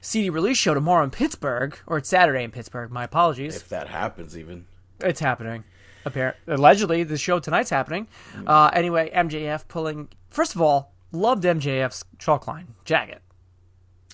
CD 0.00 0.30
release 0.30 0.56
show 0.56 0.74
tomorrow 0.74 1.04
in 1.04 1.10
Pittsburgh, 1.10 1.78
or 1.86 1.98
it's 1.98 2.08
Saturday 2.08 2.44
in 2.44 2.50
Pittsburgh. 2.50 2.90
My 2.90 3.04
apologies. 3.04 3.56
If 3.56 3.68
that 3.68 3.88
happens, 3.88 4.36
even. 4.36 4.66
It's 5.00 5.20
happening. 5.20 5.64
Apparently, 6.04 6.54
allegedly, 6.54 7.02
the 7.02 7.18
show 7.18 7.38
tonight's 7.40 7.70
happening. 7.70 8.08
Uh, 8.46 8.70
anyway, 8.72 9.10
MJF 9.10 9.68
pulling. 9.68 10.08
First 10.30 10.54
of 10.54 10.62
all, 10.62 10.92
loved 11.12 11.44
MJF's 11.44 12.04
chalk 12.18 12.46
line 12.46 12.68
jacket. 12.84 13.20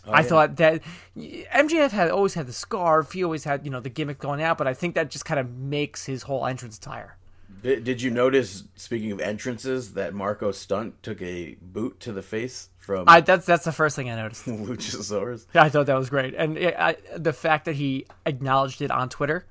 I 0.07 0.21
oh, 0.21 0.23
thought 0.23 0.57
that 0.57 0.83
MJF 1.17 1.91
had 1.91 2.11
always 2.11 2.35
had 2.35 2.47
the 2.47 2.53
scarf. 2.53 3.13
He 3.13 3.25
always 3.25 3.45
had 3.45 3.65
you 3.65 3.71
know 3.71 3.81
the 3.81 3.89
gimmick 3.91 4.19
going 4.19 4.43
out, 4.43 4.59
but 4.59 4.67
I 4.67 4.75
think 4.75 4.95
that 4.95 5.11
just 5.11 5.25
kind 5.25 5.41
of 5.41 5.51
makes 5.51 6.07
his 6.07 6.23
whole 6.25 6.47
entrance 6.47 6.79
attire. 6.79 7.17
Did, 7.63 7.85
did 7.85 8.03
you 8.03 8.11
notice, 8.11 8.65
speaking 8.77 9.13
of 9.13 9.21
entrances, 9.21 9.95
that 9.95 10.15
Marco 10.15 10.53
Stunt 10.53 11.03
took 11.03 11.21
a 11.23 11.57
boot 11.61 11.99
to 12.01 12.13
the 12.13 12.23
face 12.23 12.69
from 12.79 13.05
I 13.09 13.21
that's 13.21 13.47
that's 13.47 13.65
the 13.65 13.73
first 13.73 13.97
thing 13.97 14.11
I 14.11 14.17
noticed. 14.17 14.45
Luchasaurus? 14.47 15.47
I 15.55 15.69
thought 15.69 15.87
that 15.87 15.99
was 15.99 16.11
great, 16.11 16.35
and 16.35 16.57
it, 16.57 16.77
I, 16.79 16.97
the 17.17 17.33
fact 17.33 17.65
that 17.65 17.75
he 17.75 18.07
acknowledged 18.25 18.83
it 18.83 18.91
on 18.91 19.09
Twitter, 19.09 19.47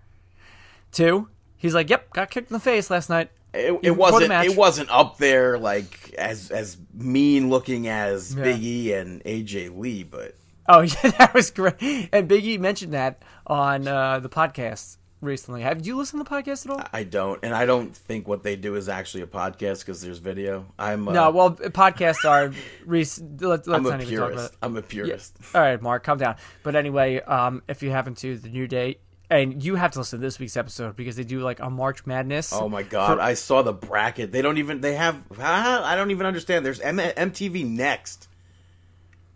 too. 0.92 1.30
He's 1.58 1.74
like, 1.74 1.90
"Yep, 1.90 2.14
got 2.14 2.30
kicked 2.30 2.52
in 2.52 2.54
the 2.54 2.60
face 2.60 2.90
last 2.90 3.10
night." 3.10 3.32
It, 3.54 3.80
it 3.84 3.92
wasn't. 3.92 4.32
It 4.32 4.56
wasn't 4.56 4.90
up 4.92 5.18
there 5.18 5.58
like 5.58 6.14
as 6.18 6.52
as 6.52 6.78
mean 6.94 7.50
looking 7.50 7.88
as 7.88 8.36
Yeah. 8.36 8.44
Big 8.44 8.64
E 8.64 8.94
and 8.94 9.24
AJ 9.24 9.78
Lee, 9.78 10.04
but 10.04 10.36
Oh 10.68 10.82
yeah, 11.04 11.12
that 11.18 11.34
was 11.34 11.52
great. 11.52 11.76
And 12.12 12.30
Biggie 12.30 12.60
mentioned 12.60 12.94
that 12.94 13.22
on 13.46 13.88
uh, 13.88 14.20
the 14.20 14.30
podcast 14.30 14.98
recently. 15.22 15.62
Have 15.62 15.86
you 15.86 15.96
listened 15.98 16.24
to 16.26 16.30
the 16.30 16.36
podcast 16.36 16.66
at 16.66 16.72
all? 16.72 16.82
I 16.94 17.04
don't. 17.04 17.40
And 17.44 17.54
I 17.54 17.66
don't 17.66 17.96
think 17.96 18.28
what 18.28 18.44
they 18.44 18.56
do 18.56 18.76
is 18.76 18.90
actually 18.90 19.24
a 19.24 19.28
podcast 19.28 19.80
because 19.80 20.02
there's 20.02 20.20
video. 20.20 20.66
I'm 20.80 21.08
uh, 21.08 21.12
no. 21.12 21.32
Well, 21.32 21.52
podcasts 21.52 22.28
are. 22.30 22.52
Let's 22.86 23.20
I'm 23.68 23.86
a 23.86 23.90
not 23.90 24.02
even 24.02 24.18
talk 24.18 24.32
about 24.32 24.32
purist. 24.32 24.54
it. 24.54 24.58
I'm 24.62 24.78
a 24.78 24.82
purist. 24.82 25.38
All 25.54 25.62
right, 25.62 25.82
Mark, 25.82 26.04
calm 26.04 26.18
down. 26.18 26.36
But 26.64 26.76
anyway, 26.76 27.22
um, 27.22 27.64
if 27.68 27.84
you 27.84 27.92
happen 27.92 28.16
to 28.16 28.38
the 28.38 28.50
new 28.50 28.68
day, 28.68 28.98
and 29.30 29.64
you 29.64 29.76
have 29.76 29.92
to 29.94 30.00
listen 30.00 30.20
to 30.20 30.26
this 30.26 30.38
week's 30.40 30.56
episode 30.56 30.96
because 30.96 31.16
they 31.16 31.24
do 31.24 31.40
like 31.40 31.60
a 31.60 31.70
March 31.70 32.06
Madness. 32.06 32.54
Oh 32.54 32.70
my 32.70 32.84
god! 32.84 33.18
For- 33.18 33.22
I 33.22 33.34
saw 33.34 33.62
the 33.62 33.74
bracket. 33.74 34.32
They 34.32 34.42
don't 34.42 34.58
even. 34.58 34.82
They 34.82 34.96
have. 34.96 35.22
I 35.40 35.96
don't 35.96 36.12
even 36.12 36.26
understand. 36.28 36.66
There's 36.66 36.80
M- 36.80 36.98
MTV 36.98 37.68
Next, 37.68 38.28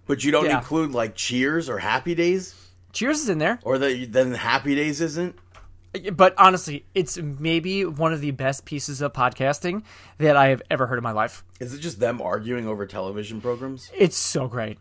but 0.09 0.23
you 0.25 0.31
don't 0.31 0.45
Yeah. 0.45 0.57
include 0.57 0.91
like 0.91 1.15
Cheers 1.15 1.69
or 1.69 1.77
Happy 1.77 2.13
Days, 2.15 2.53
Cheers 2.91 3.21
is 3.21 3.29
in 3.29 3.37
there, 3.37 3.59
or 3.63 3.77
the 3.77 4.05
then 4.05 4.33
Happy 4.33 4.75
Days 4.75 4.99
isn't. 4.99 5.35
but 6.13 6.33
honestly, 6.37 6.85
it's 6.93 7.17
maybe 7.17 7.85
one 7.85 8.11
of 8.13 8.19
the 8.21 8.31
best 8.31 8.65
pieces 8.65 9.01
of 9.01 9.13
podcasting 9.13 9.83
that 10.17 10.35
I 10.35 10.47
have 10.49 10.61
ever 10.69 10.87
heard 10.87 10.97
in 10.97 11.03
my 11.03 11.11
life. 11.11 11.43
Is 11.59 11.73
it 11.73 11.79
just 11.79 11.99
them 11.99 12.21
arguing 12.21 12.67
over 12.67 12.85
television 12.85 13.39
programs? 13.41 13.89
It's 13.97 14.17
so 14.17 14.47
great. 14.47 14.77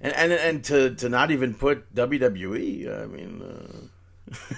And 0.00 0.12
and 0.14 0.32
and 0.32 0.64
to 0.64 0.94
to 0.96 1.08
not 1.08 1.30
even 1.30 1.54
put 1.54 1.92
WWE. 1.94 3.02
I 3.02 3.06
mean, 3.06 3.42
uh, 3.42 4.34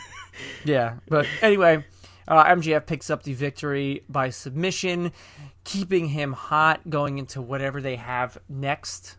Yeah, 0.65 0.95
but 1.09 1.27
anyway, 1.43 1.85
uh, 2.27 2.45
MJF 2.45 2.87
picks 2.87 3.11
up 3.11 3.23
the 3.25 3.35
victory 3.35 4.05
by 4.09 4.31
submission, 4.31 5.13
keeping 5.65 6.09
him 6.09 6.33
hot 6.33 6.89
going 6.89 7.19
into 7.19 7.41
whatever 7.43 7.81
they 7.83 7.97
have 7.97 8.39
next 8.49 9.17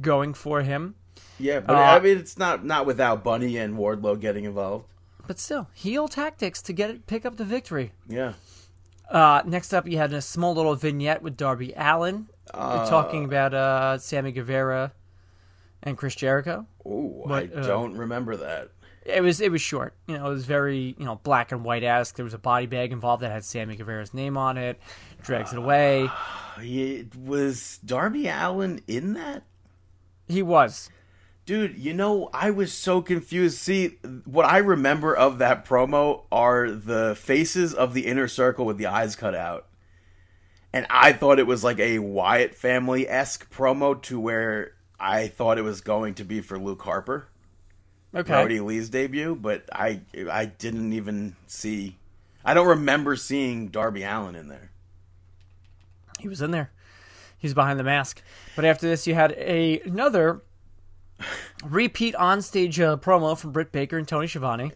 going 0.00 0.34
for 0.34 0.62
him. 0.62 0.94
yeah. 1.38 1.60
But 1.60 1.76
Uh, 1.76 1.80
I 1.80 2.00
mean, 2.00 2.18
it's 2.18 2.38
not 2.38 2.64
not 2.64 2.86
without 2.86 3.24
Bunny 3.24 3.56
and 3.56 3.76
Wardlow 3.76 4.20
getting 4.20 4.44
involved. 4.44 4.86
But 5.26 5.38
still, 5.38 5.68
heel 5.74 6.08
tactics 6.08 6.62
to 6.62 6.72
get 6.72 6.90
it, 6.90 7.06
pick 7.06 7.26
up 7.26 7.36
the 7.36 7.44
victory. 7.44 7.92
Yeah. 8.08 8.32
Uh, 9.10 9.42
next 9.46 9.72
up, 9.72 9.86
you 9.88 9.98
had 9.98 10.12
a 10.12 10.20
small 10.20 10.54
little 10.54 10.74
vignette 10.74 11.22
with 11.22 11.36
Darby 11.36 11.72
Allin 11.76 12.28
talking 12.52 13.24
about 13.24 13.54
uh, 13.54 13.98
Sammy 13.98 14.32
Guevara 14.32 14.92
and 15.82 15.96
Chris 15.96 16.14
Jericho. 16.14 16.66
Oh, 16.84 17.24
I 17.28 17.44
uh, 17.44 17.66
don't 17.66 17.94
remember 17.96 18.36
that. 18.36 18.70
It 19.04 19.22
was 19.22 19.40
it 19.40 19.50
was 19.50 19.62
short. 19.62 19.94
You 20.06 20.18
know, 20.18 20.26
it 20.26 20.30
was 20.30 20.44
very 20.44 20.94
you 20.98 21.04
know 21.06 21.16
black 21.22 21.52
and 21.52 21.64
white 21.64 21.82
esque. 21.82 22.16
There 22.16 22.24
was 22.24 22.34
a 22.34 22.38
body 22.38 22.66
bag 22.66 22.92
involved 22.92 23.22
that 23.22 23.32
had 23.32 23.44
Sammy 23.44 23.76
Guevara's 23.76 24.12
name 24.12 24.36
on 24.36 24.58
it. 24.58 24.78
Drags 25.22 25.52
it 25.52 25.58
away. 25.58 26.10
It 26.58 27.14
was 27.16 27.78
Darby 27.84 28.28
Allin 28.28 28.82
in 28.86 29.14
that. 29.14 29.44
He 30.28 30.42
was. 30.42 30.90
Dude, 31.46 31.78
you 31.78 31.94
know, 31.94 32.28
I 32.34 32.50
was 32.50 32.72
so 32.72 33.00
confused. 33.00 33.56
See, 33.56 33.98
what 34.26 34.44
I 34.44 34.58
remember 34.58 35.16
of 35.16 35.38
that 35.38 35.64
promo 35.64 36.24
are 36.30 36.70
the 36.70 37.16
faces 37.16 37.72
of 37.72 37.94
the 37.94 38.06
inner 38.06 38.28
circle 38.28 38.66
with 38.66 38.76
the 38.76 38.86
eyes 38.86 39.16
cut 39.16 39.34
out. 39.34 39.66
And 40.74 40.86
I 40.90 41.14
thought 41.14 41.38
it 41.38 41.46
was 41.46 41.64
like 41.64 41.78
a 41.78 42.00
Wyatt 42.00 42.54
family 42.54 43.08
esque 43.08 43.50
promo 43.50 44.00
to 44.02 44.20
where 44.20 44.72
I 45.00 45.28
thought 45.28 45.56
it 45.56 45.62
was 45.62 45.80
going 45.80 46.14
to 46.14 46.24
be 46.24 46.42
for 46.42 46.58
Luke 46.58 46.82
Harper, 46.82 47.28
Okay. 48.14 48.30
Brodie 48.32 48.60
Lee's 48.60 48.90
debut, 48.90 49.34
but 49.34 49.64
I 49.72 50.02
I 50.30 50.44
didn't 50.46 50.92
even 50.92 51.36
see. 51.46 51.96
I 52.44 52.52
don't 52.52 52.66
remember 52.66 53.16
seeing 53.16 53.68
Darby 53.68 54.02
Allin 54.02 54.34
in 54.34 54.48
there. 54.48 54.70
He 56.18 56.28
was 56.28 56.42
in 56.42 56.50
there. 56.50 56.70
He 57.38 57.46
was 57.46 57.54
behind 57.54 57.78
the 57.78 57.84
mask. 57.84 58.22
But 58.56 58.64
after 58.64 58.88
this, 58.88 59.06
you 59.06 59.14
had 59.14 59.32
a, 59.32 59.80
another 59.80 60.42
repeat 61.64 62.14
onstage 62.14 62.84
uh, 62.84 62.96
promo 62.96 63.38
from 63.38 63.52
Britt 63.52 63.72
Baker 63.72 63.96
and 63.96 64.06
Tony 64.06 64.26
Schiavone. 64.26 64.72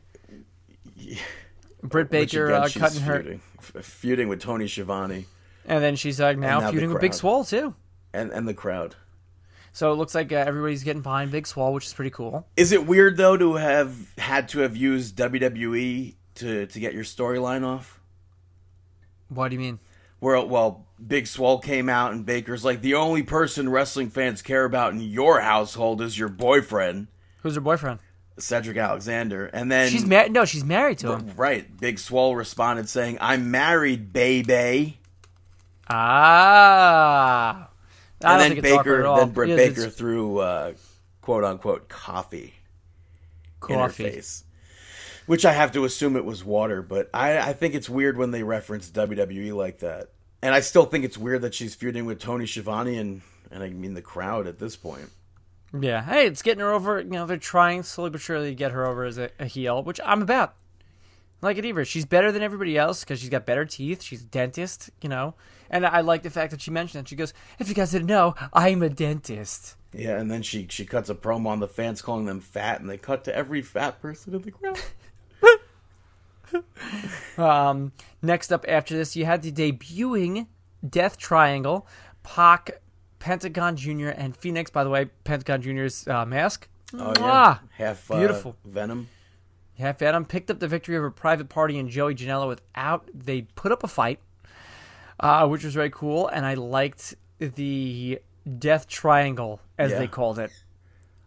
Britt 1.83 2.11
Baker 2.11 2.47
again, 2.47 2.62
uh, 2.62 2.69
cutting 2.73 3.00
her, 3.02 3.23
feuding, 3.23 3.40
f- 3.59 3.85
feuding 3.85 4.28
with 4.28 4.40
Tony 4.40 4.69
Schiavone 4.69 5.26
and 5.64 5.83
then 5.83 5.97
she's 5.97 6.21
uh, 6.21 6.33
now, 6.33 6.61
now 6.61 6.71
feuding 6.71 6.90
with 6.92 7.00
Big 7.00 7.14
Swole 7.14 7.45
too. 7.45 7.75
and 8.12 8.31
and 8.31 8.47
the 8.47 8.54
crowd. 8.54 8.97
So 9.75 9.90
it 9.92 9.97
looks 9.97 10.14
like 10.14 10.31
uh, 10.33 10.37
everybody's 10.37 10.85
getting 10.85 11.02
behind 11.02 11.31
Big 11.31 11.47
Swole, 11.47 11.73
which 11.73 11.87
is 11.87 11.95
pretty 11.95 12.11
cool. 12.11 12.47
Is 12.57 12.73
it 12.73 12.87
weird 12.87 13.16
though 13.16 13.37
to 13.37 13.54
have 13.54 14.12
had 14.19 14.49
to 14.50 14.61
have 14.61 14.76
used 14.76 15.16
WWE 15.16 16.14
to 16.37 16.66
to 16.66 16.81
get 16.81 16.95
your 16.95 17.04
storyline 17.04 17.64
off? 17.64 18.00
What 19.28 19.49
do 19.49 19.54
you 19.54 19.61
mean? 19.61 19.78
Where 20.19 20.40
well, 20.45 20.87
Big 21.06 21.26
Swole 21.26 21.59
came 21.59 21.88
out 21.88 22.12
and 22.12 22.25
Baker's 22.25 22.64
like 22.64 22.80
the 22.80 22.94
only 22.94 23.23
person 23.23 23.68
wrestling 23.68 24.11
fans 24.11 24.42
care 24.42 24.64
about 24.64 24.92
in 24.92 25.00
your 25.00 25.40
household 25.40 26.00
is 26.00 26.18
your 26.18 26.28
boyfriend, 26.28 27.09
Who's 27.42 27.54
her 27.54 27.61
boyfriend? 27.61 27.99
Cedric 28.38 28.76
Alexander, 28.76 29.47
and 29.47 29.71
then 29.71 29.90
She's 29.90 30.06
married. 30.06 30.32
No, 30.32 30.44
she's 30.44 30.64
married 30.64 30.99
to 30.99 31.12
him. 31.12 31.32
right. 31.37 31.76
Big 31.78 31.99
Swole 31.99 32.35
responded 32.35 32.88
saying, 32.88 33.18
"I'm 33.21 33.50
married, 33.50 34.12
baby." 34.12 35.00
Ah. 35.88 37.68
I 38.25 38.32
and 38.32 38.40
then 38.40 38.50
think 38.52 38.64
it's 38.64 38.73
awkward 38.73 39.02
Baker, 39.02 39.16
then 39.16 39.30
Britt 39.30 39.56
Baker 39.56 39.85
it's 39.87 39.97
threw 39.97 40.38
uh, 40.38 40.73
quote 41.21 41.44
unquote 41.44 41.88
coffee, 41.88 42.54
in 43.68 43.78
her 43.78 43.88
face. 43.88 44.44
Which 45.26 45.44
I 45.44 45.52
have 45.52 45.73
to 45.73 45.85
assume 45.85 46.16
it 46.16 46.25
was 46.25 46.44
water, 46.44 46.82
but 46.82 47.11
I, 47.14 47.38
I 47.38 47.52
think 47.52 47.75
it's 47.75 47.88
weird 47.88 48.16
when 48.16 48.30
they 48.32 48.42
reference 48.42 48.90
WWE 48.90 49.54
like 49.54 49.80
that. 49.80 50.09
And 50.42 50.54
I 50.54 50.61
still 50.61 50.84
think 50.84 51.04
it's 51.04 51.16
weird 51.16 51.42
that 51.42 51.54
she's 51.54 51.75
feuding 51.75 52.04
with 52.04 52.18
Tony 52.18 52.46
Schiavone 52.46 52.99
and, 52.99 53.22
and 53.50 53.62
I 53.62 53.70
mean 53.70 53.94
the 53.94 54.02
crowd 54.02 54.46
at 54.46 54.58
this 54.58 54.76
point. 54.76 55.08
Yeah. 55.78 56.02
Hey, 56.02 56.26
it's 56.26 56.42
getting 56.42 56.61
her 56.61 56.72
over. 56.72 57.00
You 57.00 57.11
know, 57.11 57.26
they're 57.26 57.37
trying 57.37 57.82
slowly 57.84 58.11
but 58.11 58.20
surely 58.20 58.50
to 58.50 58.54
get 58.54 58.72
her 58.72 58.87
over 58.87 59.04
as 59.04 59.18
a, 59.18 59.30
a 59.38 59.46
heel, 59.46 59.82
which 59.82 60.00
I'm 60.04 60.20
about. 60.20 60.54
Like 61.40 61.58
it 61.58 61.64
either. 61.64 61.84
She's 61.84 62.04
better 62.04 62.30
than 62.30 62.42
everybody 62.42 62.76
else 62.78 63.00
because 63.00 63.20
she's 63.20 63.28
got 63.28 63.46
better 63.46 63.64
teeth. 63.64 64.02
She's 64.02 64.22
a 64.22 64.26
dentist, 64.26 64.90
you 65.00 65.08
know. 65.08 65.34
And 65.70 65.87
I 65.87 66.00
like 66.02 66.22
the 66.22 66.30
fact 66.30 66.50
that 66.52 66.61
she 66.61 66.70
mentioned 66.70 67.04
that. 67.04 67.08
She 67.08 67.16
goes, 67.16 67.34
if 67.58 67.68
you 67.68 67.75
guys 67.75 67.90
didn't 67.90 68.06
know, 68.06 68.34
I'm 68.52 68.82
a 68.82 68.88
dentist. 68.88 69.76
Yeah, 69.92 70.18
and 70.18 70.30
then 70.30 70.42
she, 70.42 70.66
she 70.70 70.84
cuts 70.84 71.11
a 71.11 71.14
promo 71.14 71.49
on 71.49 71.61
the 71.61 71.68
fans 71.68 72.00
calling 72.00 72.26
them 72.26 72.40
fat, 72.40 72.80
and 72.80 72.88
they 72.88 72.96
cut 72.96 73.25
to 73.25 73.34
every 73.34 73.61
fat 73.61 74.00
person 74.00 74.34
in 74.34 74.42
the 74.42 74.50
crowd. 74.50 74.78
Um, 77.38 77.92
next 78.21 78.52
up 78.52 78.64
after 78.68 78.94
this, 78.94 79.16
you 79.16 79.25
had 79.25 79.42
the 79.42 79.50
debuting 79.50 80.47
Death 80.87 81.16
Triangle, 81.16 81.87
Pac, 82.23 82.82
Pentagon 83.18 83.76
Jr., 83.76 84.09
and 84.09 84.37
Fenix. 84.37 84.71
By 84.71 84.85
the 84.85 84.90
way, 84.90 85.06
Pentagon 85.25 85.62
Jr.'s 85.62 86.06
uh, 86.06 86.26
mask. 86.26 86.68
Oh, 86.94 87.12
Mwah! 87.14 87.61
Half 87.78 88.11
uh, 88.11 88.18
Beautiful. 88.18 88.56
Venom. 88.66 89.09
Yeah, 89.78 89.92
Phantom 89.92 90.26
picked 90.26 90.50
up 90.50 90.61
the 90.61 90.68
victory 90.68 90.97
over 90.97 91.11
Private 91.11 91.49
Party 91.49 91.78
and 91.78 91.88
Joey 91.88 92.14
Janela 92.14 92.47
without 92.47 93.09
they 93.14 93.42
put 93.42 93.73
up 93.73 93.82
a 93.82 93.88
fight, 93.88 94.21
uh, 95.18 95.49
which 95.49 95.64
was 95.64 95.73
very 95.73 95.90
cool, 95.90 96.28
and 96.28 96.44
I 96.44 96.54
liked 96.54 97.14
the 97.38 98.21
Death 98.59 98.87
Triangle 98.88 99.61
as 99.78 99.92
Yeah. 99.92 99.99
they 100.00 100.06
called 100.06 100.38
it. 100.38 100.50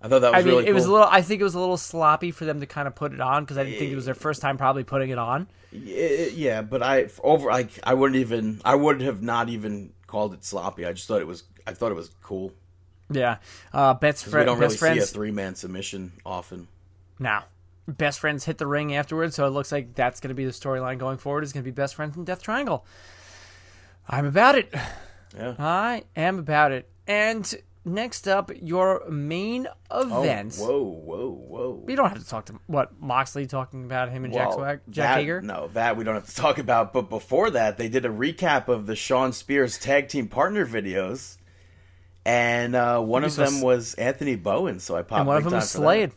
I 0.06 0.08
thought 0.08 0.20
that 0.20 0.34
was 0.34 0.40
I 0.44 0.46
mean, 0.46 0.54
really 0.56 0.68
it 0.68 0.74
was 0.74 0.86
a 0.86 0.92
little. 0.92 1.08
I 1.10 1.24
think 1.24 1.42
it 1.42 1.44
was 1.44 1.56
a 1.56 1.60
little 1.60 1.78
sloppy 1.78 2.30
for 2.30 2.46
them 2.46 2.60
to 2.60 2.68
kind 2.68 2.88
of 2.88 2.94
put 2.94 3.12
it 3.12 3.20
on 3.20 3.44
because 3.44 3.58
I 3.58 3.64
didn't 3.64 3.80
think 3.80 3.92
it 3.92 3.96
was 3.96 4.06
their 4.06 4.14
first 4.14 4.40
time 4.40 4.56
probably 4.56 4.84
putting 4.84 5.10
it 5.10 5.18
on. 5.18 5.48
Yeah, 5.72 6.62
but 6.62 6.84
I 6.84 7.08
over 7.24 7.50
like 7.50 7.72
I 7.84 7.96
wouldn't 7.96 8.20
even 8.20 8.62
I 8.64 8.76
would 8.76 9.02
have 9.02 9.24
not 9.24 9.50
even 9.50 9.94
called 10.06 10.36
it 10.36 10.46
sloppy. 10.46 10.86
I 10.86 10.94
just 10.94 11.08
thought 11.08 11.22
it 11.22 11.28
was 11.28 11.44
I 11.66 11.74
thought 11.74 11.92
it 11.92 11.96
was 11.96 12.12
cool. 12.22 12.54
Yeah, 13.10 13.38
uh, 13.74 13.96
best 13.96 14.24
'Cause 14.26 14.32
friend, 14.32 14.46
we 14.48 14.52
don't 14.54 14.60
really 14.60 14.78
friends. 14.78 14.98
see 15.00 15.04
a 15.04 15.08
three 15.08 15.32
man 15.32 15.56
submission 15.56 16.12
often. 16.24 16.68
now, 17.18 17.46
best 17.88 18.20
friends 18.20 18.46
hit 18.46 18.60
the 18.60 18.68
ring 18.68 18.96
afterwards, 18.96 19.36
so 19.36 19.48
it 19.48 19.50
looks 19.50 19.72
like 19.72 19.96
that's 19.96 20.20
going 20.20 20.30
to 20.30 20.36
be 20.36 20.46
the 20.46 20.52
storyline 20.52 21.00
going 21.00 21.18
forward. 21.18 21.44
Is 21.44 21.52
going 21.52 21.64
to 21.64 21.72
be 21.72 21.74
best 21.74 21.96
friends 21.96 22.16
in 22.16 22.26
Death 22.26 22.44
Triangle. 22.44 22.86
I'm 24.08 24.26
about 24.28 24.56
it. 24.56 24.72
Yeah. 25.36 25.56
I 25.58 26.04
am 26.16 26.38
about 26.40 26.72
it. 26.72 26.88
And 27.08 27.54
next 27.86 28.28
up, 28.28 28.52
your 28.62 29.04
main 29.10 29.68
Oh, 29.92 30.10
whoa, 30.10 30.82
whoa, 30.84 31.30
whoa. 31.32 31.84
We 31.86 31.96
don't 31.96 32.10
have 32.10 32.20
to 32.22 32.28
talk 32.28 32.46
to 32.48 32.60
what 32.68 33.00
Moxley 33.00 33.46
talking 33.46 33.86
about 33.86 34.10
him 34.10 34.26
and 34.26 34.34
Jack 34.34 34.50
Well, 34.50 34.58
Swag, 34.58 34.80
Jack 34.90 35.16
that- 35.16 35.20
Hager. 35.20 35.42
No, 35.42 35.70
that 35.74 35.96
we 35.96 36.04
don't 36.04 36.16
have 36.16 36.28
to 36.28 36.36
talk 36.36 36.58
about. 36.58 36.92
But 36.94 37.10
before 37.10 37.50
that, 37.52 37.78
they 37.78 37.88
did 37.88 38.06
a 38.06 38.10
recap 38.10 38.68
of 38.68 38.86
the 38.88 38.96
Shawn 38.96 39.32
Spears 39.32 39.78
tag 39.78 40.10
team 40.10 40.28
partner 40.28 40.66
videos, 40.66 41.38
and 42.26 42.76
uh, 42.76 43.00
one 43.00 43.24
of 43.24 43.36
them 43.36 43.62
was 43.62 43.94
Anthony 43.96 44.36
Bowen. 44.36 44.80
So 44.80 44.96
I 44.96 45.02
popped. 45.04 45.20
and 45.20 45.28
one 45.28 45.38
of 45.38 45.44
them 45.44 45.54
was. 45.54 45.70
Slade, 45.70 46.12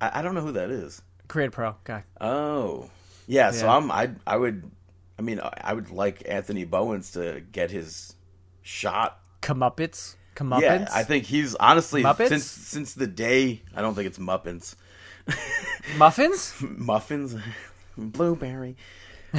I, 0.00 0.18
I 0.20 0.22
don't 0.22 0.34
know 0.34 0.42
who 0.42 0.52
that 0.52 0.70
is. 0.70 1.02
Creative 1.26 1.52
Pro 1.52 1.76
guy. 1.84 2.04
Oh, 2.20 2.88
yeah. 3.26 3.50
So 3.50 3.68
I'm. 3.68 3.90
I 3.90 4.10
I 4.26 4.36
would. 4.36 4.70
I 5.18 5.22
mean, 5.22 5.40
I 5.40 5.52
I 5.62 5.72
would 5.74 5.90
like 5.90 6.22
Anthony 6.28 6.64
Bowens 6.64 7.12
to 7.12 7.42
get 7.52 7.70
his 7.70 8.14
shot. 8.62 9.18
Comeuppets. 9.42 10.16
Comeuppets. 10.38 10.60
Yeah, 10.60 10.88
I 10.92 11.02
think 11.02 11.24
he's 11.24 11.56
honestly 11.56 12.02
Muppets? 12.02 12.28
since 12.28 12.44
since 12.44 12.94
the 12.94 13.08
day. 13.08 13.62
I 13.74 13.82
don't 13.82 13.94
think 13.94 14.06
it's 14.06 14.18
Muppins. 14.18 14.76
Muffins? 15.96 16.54
Muffins, 16.60 17.34
blueberry. 17.96 18.76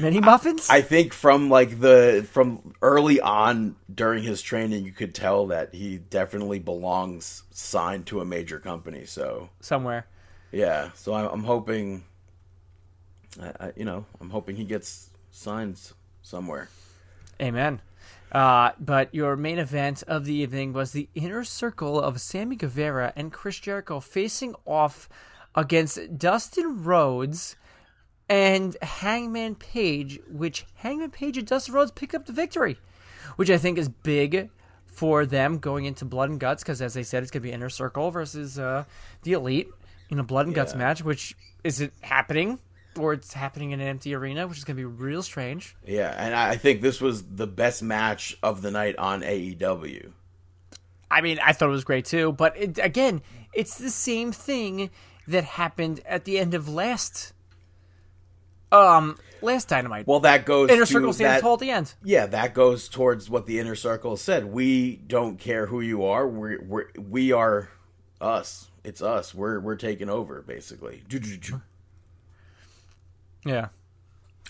Mini 0.00 0.20
muffins? 0.20 0.68
I 0.68 0.82
think 0.82 1.14
from 1.14 1.48
like 1.48 1.80
the 1.80 2.26
from 2.30 2.74
early 2.82 3.20
on 3.20 3.76
during 3.92 4.22
his 4.22 4.42
training, 4.42 4.84
you 4.84 4.92
could 4.92 5.14
tell 5.14 5.46
that 5.46 5.74
he 5.74 5.96
definitely 5.96 6.58
belongs 6.58 7.42
signed 7.52 8.06
to 8.06 8.20
a 8.20 8.24
major 8.24 8.58
company. 8.58 9.06
So 9.06 9.48
Somewhere. 9.60 10.06
yeah, 10.50 10.90
so 10.94 11.14
I'm, 11.14 11.26
I'm 11.26 11.44
hoping, 11.44 12.04
I, 13.40 13.52
I, 13.66 13.72
you 13.76 13.86
know, 13.86 14.04
I'm 14.20 14.28
hoping 14.28 14.56
he 14.56 14.64
gets 14.64 15.08
signed 15.30 15.80
somewhere. 16.22 16.68
Amen. 17.40 17.80
Uh, 18.32 18.72
but 18.80 19.14
your 19.14 19.36
main 19.36 19.58
event 19.58 20.02
of 20.06 20.24
the 20.24 20.32
evening 20.32 20.72
was 20.72 20.92
the 20.92 21.08
inner 21.14 21.44
circle 21.44 22.00
of 22.00 22.20
Sammy 22.20 22.56
Guevara 22.56 23.12
and 23.14 23.30
Chris 23.30 23.58
Jericho 23.58 24.00
facing 24.00 24.54
off 24.64 25.08
against 25.54 26.16
Dustin 26.18 26.82
Rhodes 26.82 27.56
and 28.30 28.74
Hangman 28.80 29.56
Page, 29.56 30.18
which 30.30 30.64
Hangman 30.76 31.10
Page 31.10 31.36
and 31.36 31.46
Dustin 31.46 31.74
Rhodes 31.74 31.90
picked 31.90 32.14
up 32.14 32.24
the 32.24 32.32
victory, 32.32 32.78
which 33.36 33.50
I 33.50 33.58
think 33.58 33.76
is 33.76 33.90
big 33.90 34.48
for 34.86 35.26
them 35.26 35.58
going 35.58 35.84
into 35.84 36.06
Blood 36.06 36.30
and 36.30 36.40
Guts 36.40 36.62
because, 36.62 36.80
as 36.80 36.94
they 36.94 37.02
said, 37.02 37.22
it's 37.22 37.30
going 37.30 37.42
to 37.42 37.48
be 37.48 37.52
inner 37.52 37.68
circle 37.68 38.10
versus 38.10 38.58
uh, 38.58 38.84
the 39.24 39.34
Elite 39.34 39.68
in 40.08 40.18
a 40.18 40.24
Blood 40.24 40.46
and 40.46 40.54
Guts 40.54 40.74
match, 40.74 41.04
which 41.04 41.36
is 41.64 41.82
it 41.82 41.92
happening 42.00 42.58
or 42.98 43.12
it's 43.14 43.32
happening 43.32 43.70
in 43.72 43.80
an 43.80 43.88
empty 43.88 44.14
arena, 44.14 44.46
which 44.46 44.58
is 44.58 44.64
going 44.64 44.76
to 44.76 44.80
be 44.80 44.84
real 44.84 45.22
strange. 45.22 45.76
Yeah, 45.86 46.14
and 46.16 46.34
I 46.34 46.56
think 46.56 46.80
this 46.80 47.00
was 47.00 47.22
the 47.24 47.46
best 47.46 47.82
match 47.82 48.36
of 48.42 48.62
the 48.62 48.70
night 48.70 48.96
on 48.98 49.22
AEW. 49.22 50.12
I 51.10 51.20
mean, 51.20 51.38
I 51.44 51.52
thought 51.52 51.68
it 51.68 51.72
was 51.72 51.84
great 51.84 52.04
too, 52.06 52.32
but 52.32 52.56
it, 52.56 52.78
again, 52.78 53.22
it's 53.52 53.76
the 53.76 53.90
same 53.90 54.32
thing 54.32 54.90
that 55.28 55.44
happened 55.44 56.00
at 56.06 56.24
the 56.24 56.38
end 56.38 56.54
of 56.54 56.68
last, 56.68 57.32
um, 58.72 59.18
last 59.42 59.68
Dynamite. 59.68 60.06
Well, 60.06 60.20
that 60.20 60.46
goes 60.46 60.70
Inner 60.70 60.86
Circle 60.86 61.12
stands 61.12 61.42
tall 61.42 61.54
at 61.54 61.60
the 61.60 61.70
end. 61.70 61.94
yeah, 62.02 62.26
that 62.26 62.54
goes 62.54 62.88
towards 62.88 63.28
what 63.28 63.46
the 63.46 63.58
inner 63.60 63.74
circle 63.74 64.16
said. 64.16 64.46
We 64.46 64.96
don't 64.96 65.38
care 65.38 65.66
who 65.66 65.80
you 65.80 66.04
are. 66.04 66.26
We're, 66.26 66.62
we're 66.62 66.86
we 66.98 67.32
are 67.32 67.68
us. 68.20 68.70
It's 68.84 69.02
us. 69.02 69.34
We're 69.34 69.60
we're 69.60 69.76
taking 69.76 70.08
over 70.08 70.42
basically. 70.42 71.02
Yeah, 73.44 73.68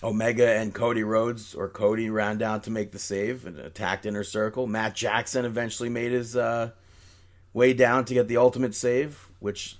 Omega 0.03 0.47
and 0.49 0.73
Cody 0.73 1.03
Rhodes 1.03 1.55
or 1.55 1.69
Cody 1.69 2.09
ran 2.09 2.37
down 2.37 2.61
to 2.61 2.71
make 2.71 2.91
the 2.91 2.99
save 2.99 3.45
and 3.45 3.57
attacked 3.59 4.05
inner 4.05 4.23
circle. 4.23 4.67
Matt 4.67 4.95
Jackson 4.95 5.45
eventually 5.45 5.89
made 5.89 6.11
his 6.11 6.35
uh, 6.35 6.71
way 7.53 7.73
down 7.73 8.05
to 8.05 8.13
get 8.13 8.27
the 8.27 8.37
ultimate 8.37 8.75
save, 8.75 9.29
which 9.39 9.77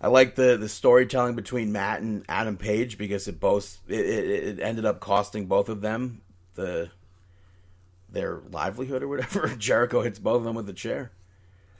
I 0.00 0.08
like 0.08 0.34
the 0.34 0.56
the 0.58 0.68
storytelling 0.68 1.36
between 1.36 1.72
Matt 1.72 2.02
and 2.02 2.24
Adam 2.28 2.56
Page 2.56 2.98
because 2.98 3.28
it 3.28 3.40
both 3.40 3.80
it, 3.88 4.00
it, 4.00 4.28
it 4.28 4.60
ended 4.60 4.84
up 4.84 5.00
costing 5.00 5.46
both 5.46 5.68
of 5.68 5.80
them 5.80 6.20
the 6.54 6.90
their 8.10 8.40
livelihood 8.50 9.02
or 9.02 9.08
whatever. 9.08 9.48
Jericho 9.58 10.02
hits 10.02 10.18
both 10.18 10.38
of 10.38 10.44
them 10.44 10.54
with 10.54 10.68
a 10.68 10.74
chair, 10.74 11.12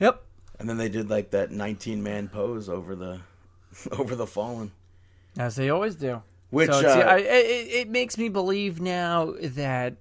yep. 0.01 0.23
and 0.59 0.67
then 0.67 0.79
they 0.79 0.89
did 0.89 1.11
like 1.11 1.33
that 1.33 1.51
19 1.51 2.03
man 2.03 2.29
pose 2.29 2.71
over 2.71 2.95
the 2.95 3.21
over 3.93 4.17
the 4.17 4.27
fallen. 4.27 4.73
As 5.37 5.57
they 5.57 5.69
always 5.69 5.97
do. 5.97 6.23
Which, 6.53 6.71
so 6.71 6.87
uh, 6.87 7.05
I, 7.09 7.17
it, 7.21 7.69
it 7.73 7.89
makes 7.89 8.19
me 8.19 8.29
believe 8.29 8.79
now 8.79 9.33
that 9.41 9.97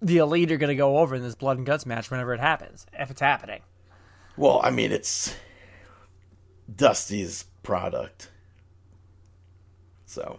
the 0.00 0.16
Elite 0.16 0.50
are 0.50 0.56
going 0.56 0.70
to 0.70 0.74
go 0.74 0.96
over 0.96 1.14
in 1.14 1.22
this 1.22 1.34
Blood 1.34 1.58
and 1.58 1.66
Guts 1.66 1.84
match 1.84 2.10
whenever 2.10 2.32
it 2.32 2.40
happens, 2.40 2.86
if 2.94 3.10
it's 3.10 3.20
happening. 3.20 3.60
Well, 4.38 4.62
I 4.64 4.70
mean, 4.70 4.90
it's 4.90 5.36
Dusty's 6.74 7.44
product. 7.62 8.30
So, 10.06 10.38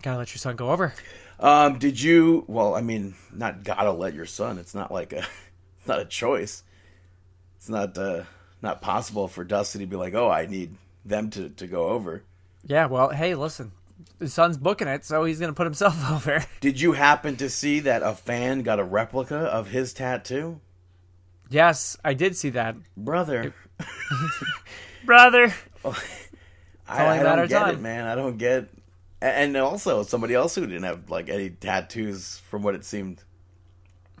Gotta 0.00 0.16
let 0.16 0.32
your 0.32 0.38
son 0.38 0.56
go 0.56 0.70
over. 0.70 0.94
um, 1.38 1.78
did 1.78 2.00
you? 2.00 2.44
Well, 2.48 2.74
I 2.74 2.80
mean, 2.80 3.14
not 3.30 3.62
gotta 3.62 3.92
let 3.92 4.14
your 4.14 4.24
son. 4.24 4.56
It's 4.56 4.74
not 4.74 4.90
like 4.90 5.12
a, 5.12 5.18
it's 5.18 5.28
not 5.86 6.00
a 6.00 6.06
choice. 6.06 6.62
It's 7.58 7.68
not 7.68 7.98
uh, 7.98 8.22
not 8.62 8.80
possible 8.80 9.28
for 9.28 9.44
Dusty 9.44 9.80
to 9.80 9.86
be 9.86 9.96
like, 9.96 10.14
oh, 10.14 10.30
I 10.30 10.46
need 10.46 10.76
them 11.04 11.28
to 11.30 11.50
to 11.50 11.66
go 11.66 11.88
over. 11.88 12.22
Yeah, 12.64 12.86
well, 12.86 13.10
hey, 13.10 13.34
listen, 13.34 13.72
his 14.18 14.34
son's 14.34 14.56
booking 14.56 14.88
it, 14.88 15.04
so 15.04 15.24
he's 15.24 15.38
going 15.38 15.50
to 15.50 15.56
put 15.56 15.66
himself 15.66 16.10
over. 16.10 16.44
Did 16.60 16.80
you 16.80 16.92
happen 16.92 17.36
to 17.36 17.48
see 17.48 17.80
that 17.80 18.02
a 18.02 18.14
fan 18.14 18.62
got 18.62 18.78
a 18.78 18.84
replica 18.84 19.36
of 19.36 19.68
his 19.68 19.92
tattoo, 19.92 20.60
yes, 21.50 21.96
I 22.04 22.14
did 22.14 22.36
see 22.36 22.50
that, 22.50 22.76
brother? 22.96 23.54
brother. 25.04 25.54
I, 25.84 27.04
only 27.04 27.18
I 27.18 27.22
matter 27.22 27.42
don't 27.42 27.48
get 27.48 27.58
time. 27.58 27.74
it, 27.74 27.80
man. 27.80 28.06
I 28.06 28.14
don't 28.14 28.38
get. 28.38 28.68
And 29.20 29.56
also, 29.56 30.04
somebody 30.04 30.34
else 30.34 30.54
who 30.54 30.66
didn't 30.66 30.84
have 30.84 31.10
like 31.10 31.28
any 31.28 31.50
tattoos, 31.50 32.40
from 32.50 32.62
what 32.62 32.74
it 32.74 32.84
seemed. 32.84 33.22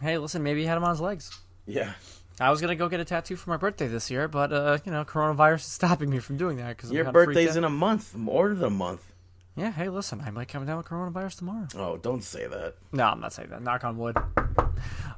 Hey, 0.02 0.18
listen, 0.18 0.42
maybe 0.42 0.60
he 0.60 0.66
had 0.66 0.76
him 0.76 0.84
on 0.84 0.90
his 0.90 1.00
legs. 1.00 1.30
Yeah. 1.66 1.92
I 2.40 2.50
was 2.50 2.60
gonna 2.60 2.76
go 2.76 2.88
get 2.88 3.00
a 3.00 3.04
tattoo 3.04 3.36
for 3.36 3.50
my 3.50 3.56
birthday 3.56 3.88
this 3.88 4.10
year, 4.10 4.28
but 4.28 4.52
uh, 4.52 4.78
you 4.84 4.92
know, 4.92 5.04
coronavirus 5.04 5.56
is 5.58 5.64
stopping 5.64 6.08
me 6.08 6.20
from 6.20 6.36
doing 6.36 6.56
that 6.58 6.76
because 6.76 6.92
Your 6.92 7.10
birthday's 7.10 7.56
in 7.56 7.64
a 7.64 7.70
month, 7.70 8.14
more 8.14 8.54
than 8.54 8.64
a 8.64 8.70
month. 8.70 9.12
Yeah, 9.58 9.72
hey, 9.72 9.88
listen, 9.88 10.22
I 10.24 10.30
might 10.30 10.46
come 10.48 10.64
down 10.66 10.76
with 10.76 10.86
coronavirus 10.86 11.38
tomorrow. 11.38 11.66
Oh, 11.76 11.96
don't 11.96 12.22
say 12.22 12.46
that. 12.46 12.76
No, 12.92 13.04
I'm 13.06 13.20
not 13.20 13.32
saying 13.32 13.48
that. 13.50 13.60
Knock 13.62 13.82
on 13.84 13.96
wood. 13.98 14.16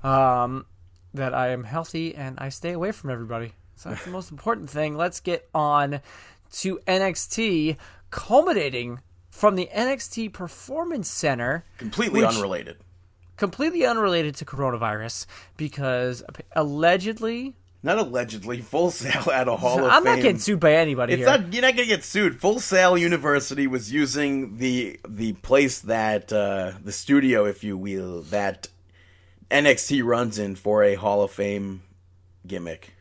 Um, 0.03 0.65
that 1.13 1.35
I 1.35 1.49
am 1.49 1.65
healthy 1.65 2.15
and 2.15 2.39
I 2.39 2.49
stay 2.49 2.73
away 2.73 2.93
from 2.93 3.11
everybody. 3.11 3.53
So 3.77 3.91
that's 3.91 4.05
the 4.05 4.11
most 4.11 4.31
important 4.33 4.71
thing. 4.71 4.97
Let's 4.97 5.21
get 5.21 5.49
on 5.55 6.01
to 6.53 6.79
NXT, 6.89 7.77
culminating 8.11 9.01
from 9.31 9.57
the 9.57 9.69
NXT 9.75 10.33
Performance 10.33 11.11
Center. 11.11 11.65
Completely 11.79 12.23
Which- 12.23 12.35
unrelated. 12.35 12.79
completely 13.37 13.85
unrelated 13.85 14.35
to 14.37 14.45
coronavirus 14.45 15.27
because 15.57 16.23
allegedly 16.57 17.57
Not 17.83 17.99
allegedly. 17.99 18.61
Full 18.61 18.91
Sail 18.91 19.31
at 19.33 19.49
a 19.49 19.57
Hall 19.57 19.79
of 19.79 19.85
Fame. 19.85 19.91
I'm 19.91 20.05
Fame. 20.05 20.15
not 20.17 20.23
getting 20.23 20.39
sued 20.39 20.61
by 20.61 20.75
anybody 20.75 21.15
It's 21.15 21.21
here. 21.21 21.27
not. 21.39 21.53
You're 21.53 21.63
not 21.63 21.75
gonna 21.77 21.87
get 21.87 22.05
sued. 22.05 22.39
Full 22.41 22.61
Sail 22.61 22.99
University 22.99 23.67
was 23.67 23.93
using 23.93 24.59
the 24.59 25.01
the 25.09 25.33
place 25.35 25.81
that 25.81 26.33
uh, 26.33 26.73
the 26.83 26.93
studio, 26.93 27.47
if 27.47 27.65
you 27.65 27.77
will, 27.79 28.23
that 28.25 28.69
NXT 29.51 30.05
runs 30.05 30.39
in 30.39 30.57
for 30.57 30.83
a 30.85 30.95
Hall 30.95 31.23
of 31.23 31.31
Fame 31.31 31.83
gimmick. 32.47 32.93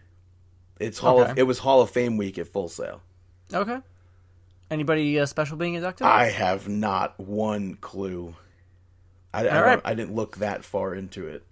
It's 0.79 0.97
Hall 0.99 1.21
of, 1.21 1.31
Okay. 1.31 1.41
it 1.41 1.43
was 1.43 1.59
Hall 1.59 1.81
of 1.81 1.89
Fame 1.89 2.15
week 2.17 2.37
at 2.37 2.47
Full 2.47 2.69
Sail. 2.69 3.01
okay. 3.53 3.79
Anybody 4.71 5.19
uh, 5.19 5.25
special 5.25 5.57
being 5.57 5.73
inducted? 5.73 6.05
I 6.05 6.29
have 6.29 6.69
not 6.69 7.19
one 7.19 7.73
clue. 7.81 8.35
I, 9.33 9.47
I, 9.47 9.57
All 9.57 9.63
right. 9.63 9.69
don't, 9.73 9.85
I 9.85 9.93
didn't 9.95 10.13
look 10.15 10.37
that 10.37 10.63
far 10.63 10.93
into 10.93 11.27
it. 11.27 11.43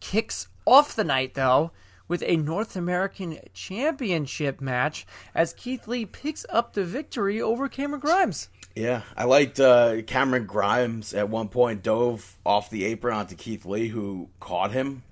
Kicks 0.00 0.48
off 0.66 0.94
the 0.96 1.04
night 1.04 1.34
though 1.34 1.70
with 2.10 2.24
a 2.26 2.36
North 2.36 2.74
American 2.74 3.38
Championship 3.54 4.60
match 4.60 5.06
as 5.32 5.52
Keith 5.52 5.86
Lee 5.86 6.04
picks 6.04 6.44
up 6.50 6.72
the 6.72 6.82
victory 6.82 7.40
over 7.40 7.68
Cameron 7.68 8.00
Grimes. 8.00 8.48
Yeah, 8.74 9.02
I 9.16 9.24
liked 9.24 9.60
uh, 9.60 10.02
Cameron 10.02 10.44
Grimes 10.44 11.14
at 11.14 11.28
one 11.28 11.48
point 11.48 11.84
dove 11.84 12.36
off 12.44 12.68
the 12.68 12.84
apron 12.86 13.14
onto 13.14 13.36
Keith 13.36 13.64
Lee, 13.64 13.86
who 13.86 14.28
caught 14.40 14.72
him, 14.72 15.04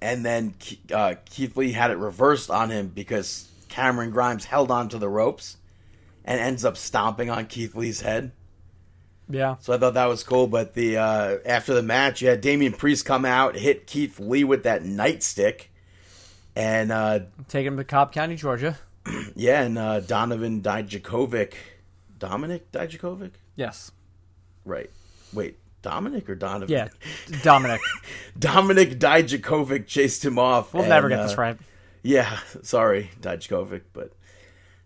and 0.00 0.24
then 0.24 0.54
uh, 0.94 1.16
Keith 1.28 1.56
Lee 1.56 1.72
had 1.72 1.90
it 1.90 1.98
reversed 1.98 2.48
on 2.48 2.70
him 2.70 2.88
because 2.94 3.50
Cameron 3.68 4.10
Grimes 4.10 4.44
held 4.44 4.70
onto 4.70 4.98
the 4.98 5.08
ropes 5.08 5.56
and 6.24 6.40
ends 6.40 6.64
up 6.64 6.76
stomping 6.76 7.28
on 7.28 7.46
Keith 7.46 7.74
Lee's 7.74 8.02
head. 8.02 8.30
Yeah. 9.28 9.56
So 9.58 9.72
I 9.72 9.78
thought 9.78 9.94
that 9.94 10.06
was 10.06 10.22
cool. 10.22 10.46
But 10.46 10.74
the 10.74 10.98
uh, 10.98 11.38
after 11.44 11.74
the 11.74 11.82
match, 11.82 12.22
you 12.22 12.28
had 12.28 12.40
Damian 12.40 12.72
Priest 12.72 13.04
come 13.04 13.24
out, 13.24 13.56
hit 13.56 13.88
Keith 13.88 14.20
Lee 14.20 14.44
with 14.44 14.62
that 14.62 14.84
nightstick, 14.84 15.66
and 16.58 16.90
uh, 16.92 17.20
Taking 17.48 17.68
him 17.68 17.76
to 17.78 17.84
Cobb 17.84 18.12
County, 18.12 18.36
Georgia. 18.36 18.76
Yeah, 19.34 19.62
and 19.62 19.78
uh, 19.78 20.00
Donovan 20.00 20.60
Dijakovic, 20.60 21.54
Dominik 22.18 22.62
Dijakovic, 22.72 23.30
Yes. 23.56 23.90
right? 24.66 24.90
Wait, 25.32 25.56
Dominik 25.82 26.28
or 26.28 26.34
Donovan? 26.34 26.68
Yeah. 26.68 26.88
Dominik. 27.26 27.78
Dominik 28.38 28.98
Dijakovic 28.98 29.86
chased 29.86 30.24
him 30.24 30.38
off. 30.38 30.74
We'll 30.74 30.82
and, 30.82 30.90
never 30.90 31.08
get 31.08 31.20
uh, 31.20 31.26
this 31.28 31.38
right. 31.38 31.56
Yeah, 32.02 32.38
sorry, 32.62 33.10
Dijakovic, 33.20 33.82
but 33.94 34.12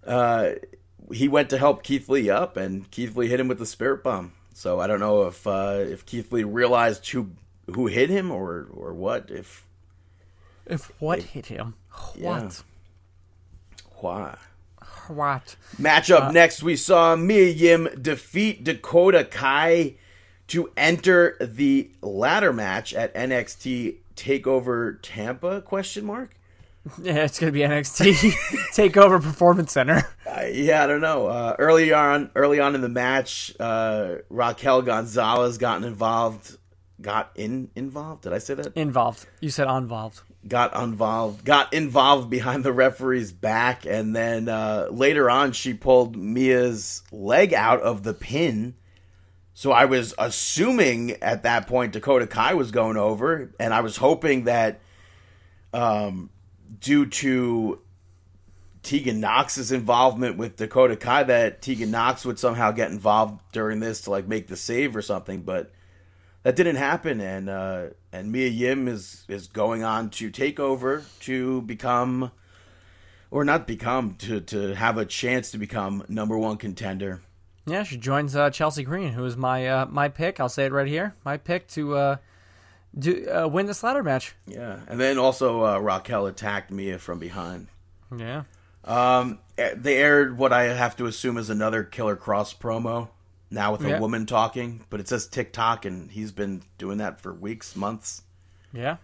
uh, 0.07 0.51
he 1.13 1.27
went 1.27 1.51
to 1.51 1.59
help 1.59 1.83
Keith 1.83 2.09
Lee 2.09 2.31
up, 2.31 2.57
and 2.57 2.89
Keith 2.91 3.17
Lee 3.17 3.29
hit 3.29 3.41
him 3.41 3.49
with 3.49 3.59
the 3.59 3.67
spirit 3.67 4.05
bomb. 4.05 4.33
So 4.55 4.79
I 4.79 4.87
don't 4.87 5.01
know 5.01 5.23
if 5.23 5.47
uh, 5.47 5.79
if 5.81 6.07
Keith 6.07 6.31
Lee 6.31 6.45
realized 6.45 7.09
who 7.09 7.31
who 7.75 7.87
hit 7.87 8.11
him 8.11 8.31
or 8.31 8.69
or 8.73 8.93
what. 8.95 9.31
If 9.31 9.67
If 10.67 10.93
what 11.01 11.23
hit 11.23 11.47
him? 11.47 11.75
Yeah. 12.15 12.43
What? 12.43 12.63
why. 14.03 14.37
What? 15.09 15.57
Match 15.79 16.11
up 16.11 16.33
next, 16.33 16.63
we 16.63 16.77
saw 16.77 17.17
Mia 17.17 17.49
Yim 17.49 17.89
defeat 18.01 18.65
Dakota 18.65 19.25
Kai 19.25 19.95
to 20.49 20.71
enter 20.77 21.37
the 21.41 21.91
ladder 22.03 22.53
match 22.53 22.95
at 22.95 23.15
NXT 23.15 23.97
Takeover 24.17 24.99
Tampa? 25.03 25.61
Question 25.63 26.05
mark. 26.05 26.37
Yeah, 27.01 27.19
it's 27.19 27.39
gonna 27.39 27.53
be 27.53 27.61
NXT 27.61 28.13
Takeover 28.75 29.23
Performance 29.23 29.71
Center. 29.71 30.03
Uh, 30.27 30.47
yeah, 30.51 30.83
I 30.83 30.89
don't 30.89 31.01
know. 31.01 31.29
Uh, 31.29 31.55
early 31.61 31.93
on, 31.93 32.33
early 32.35 32.59
on 32.59 32.75
in 32.75 32.81
the 32.81 32.89
match, 32.89 33.55
uh, 33.61 34.17
Raquel 34.29 34.83
Gonzalez 34.83 35.59
gotten 35.59 35.85
involved. 35.85 36.59
Got 37.01 37.31
in 37.37 37.71
involved? 37.77 38.23
Did 38.23 38.33
I 38.33 38.39
say 38.39 38.55
that? 38.55 38.77
Involved. 38.77 39.27
You 39.41 39.51
said 39.51 39.69
involved. 39.69 40.23
Got 40.47 40.75
involved 40.77 41.45
got 41.45 41.73
involved 41.73 42.29
behind 42.29 42.65
the 42.65 42.73
referee's 42.73 43.31
back 43.31 43.87
and 43.87 44.15
then 44.15 44.49
uh, 44.49 44.89
later 44.91 45.31
on 45.31 45.53
she 45.53 45.73
pulled 45.73 46.17
mia's 46.17 47.03
leg 47.13 47.55
out 47.55 47.81
of 47.81 48.03
the 48.03 48.13
pin. 48.13 48.75
So 49.55 49.71
i 49.71 49.85
was 49.85 50.15
assuming 50.19 51.13
at 51.23 51.45
that 51.45 51.69
point 51.69 51.93
dakota 51.93 52.27
kai 52.27 52.55
was 52.55 52.73
going 52.73 52.97
over 52.97 53.53
and 53.61 53.73
i 53.73 53.81
was 53.83 53.97
hoping 53.97 54.45
that 54.45 54.81
um, 55.73 56.31
due 56.81 57.07
to 57.07 57.81
tegan 58.83 59.21
nox's 59.21 59.71
involvement 59.71 60.39
with 60.39 60.57
dakota 60.57 60.97
kai 60.97 61.23
that 61.23 61.63
tegan 61.63 61.93
nox 61.93 62.25
would 62.25 62.39
somehow 62.39 62.73
get 62.73 62.91
involved 62.91 63.41
during 63.53 63.79
this 63.79 64.01
to 64.03 64.11
like 64.11 64.27
make 64.27 64.49
the 64.49 64.57
save 64.57 64.97
or 64.97 65.03
something 65.03 65.43
but 65.43 65.71
that 66.43 66.57
didn't 66.57 66.77
happen, 66.77 67.21
and 67.21 67.49
uh, 67.49 67.87
and 68.13 68.31
Mia 68.31 68.49
Yim 68.49 68.89
is 68.89 69.25
is 69.29 69.49
going 69.49 69.83
on 69.83 70.11
to 70.11 70.31
take 70.31 70.61
over 70.61 71.05
to 71.21 71.63
become, 71.63 72.31
or 73.31 73.45
not 73.45 73.67
become, 73.67 74.15
to 74.17 74.41
to 74.41 74.75
have 74.75 74.99
a 74.99 75.05
chance 75.05 75.51
to 75.53 75.59
become 75.59 76.05
number 76.09 76.37
one 76.39 76.57
contender. 76.57 77.23
Yeah, 77.67 77.85
she 77.85 77.97
joins 77.97 78.35
uh, 78.35 78.51
Chelsea 78.51 78.83
Green, 78.83 79.13
who 79.13 79.25
is 79.25 79.37
my 79.37 79.67
uh, 79.67 79.87
my 79.87 80.09
pick. 80.09 80.41
I'll 80.41 80.49
say 80.49 80.67
it 80.67 80.73
right 80.73 80.87
here. 80.87 81.15
My 81.25 81.37
pick 81.37 81.69
to 81.69 81.97
uh, 81.97 82.17
do 82.99 83.27
uh, 83.29 83.49
win 83.49 83.67
this 83.67 83.83
ladder 83.83 84.03
match. 84.03 84.35
Yeah, 84.47 84.81
and 84.89 85.01
then 85.01 85.19
also 85.19 85.65
uh, 85.65 85.79
Raquel 85.79 86.27
attacked 86.27 86.71
Mia 86.71 86.99
from 86.99 87.19
behind. 87.19 87.69
Yeah. 88.17 88.45
Um, 88.85 89.39
they 89.57 89.97
aired 89.99 90.37
what 90.37 90.53
I 90.53 90.65
have 90.65 90.97
to 90.97 91.07
assume 91.07 91.39
is 91.39 91.49
another 91.49 91.85
Killer 91.85 92.17
Kross 92.17 92.57
promo. 92.57 93.11
Now 93.53 93.73
with 93.73 93.85
a 93.85 93.91
Yeah. 93.91 94.01
woman 94.01 94.25
talking, 94.25 94.85
but 94.89 94.99
it 94.99 95.07
says 95.09 95.27
TikTok, 95.27 95.85
and 95.85 96.11
he's 96.11 96.33
been 96.33 96.63
doing 96.79 96.99
that 96.99 97.21
for 97.21 97.33
weeks, 97.35 97.77
months. 97.77 98.23
Yeah. 98.73 98.97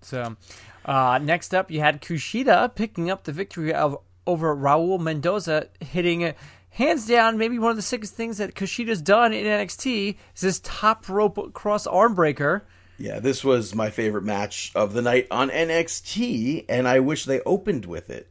So, 0.00 0.36
uh, 0.84 1.20
next 1.22 1.54
up, 1.54 1.70
you 1.70 1.78
had 1.80 2.02
Kushida 2.02 2.74
picking 2.74 3.10
up 3.10 3.22
the 3.24 3.32
victory 3.32 3.72
of 3.72 3.96
over 4.26 4.54
Raul 4.56 4.98
Mendoza, 5.00 5.68
hitting 5.80 6.34
hands 6.70 7.06
down 7.06 7.38
maybe 7.38 7.58
one 7.58 7.70
of 7.70 7.76
the 7.76 7.82
sickest 7.82 8.14
things 8.14 8.38
that 8.38 8.54
Kushida's 8.54 9.00
done 9.00 9.32
in 9.32 9.46
NXT 9.46 10.16
is 10.34 10.40
this 10.40 10.60
top 10.64 11.08
rope 11.08 11.52
cross 11.52 11.86
arm 11.86 12.14
breaker. 12.14 12.64
Yeah, 12.98 13.20
this 13.20 13.44
was 13.44 13.74
my 13.74 13.90
favorite 13.90 14.24
match 14.24 14.72
of 14.74 14.92
the 14.94 15.02
night 15.02 15.26
on 15.30 15.48
NXT, 15.50 16.64
and 16.68 16.88
I 16.88 16.98
wish 17.00 17.24
they 17.24 17.40
opened 17.42 17.86
with 17.86 18.10
it. 18.10 18.28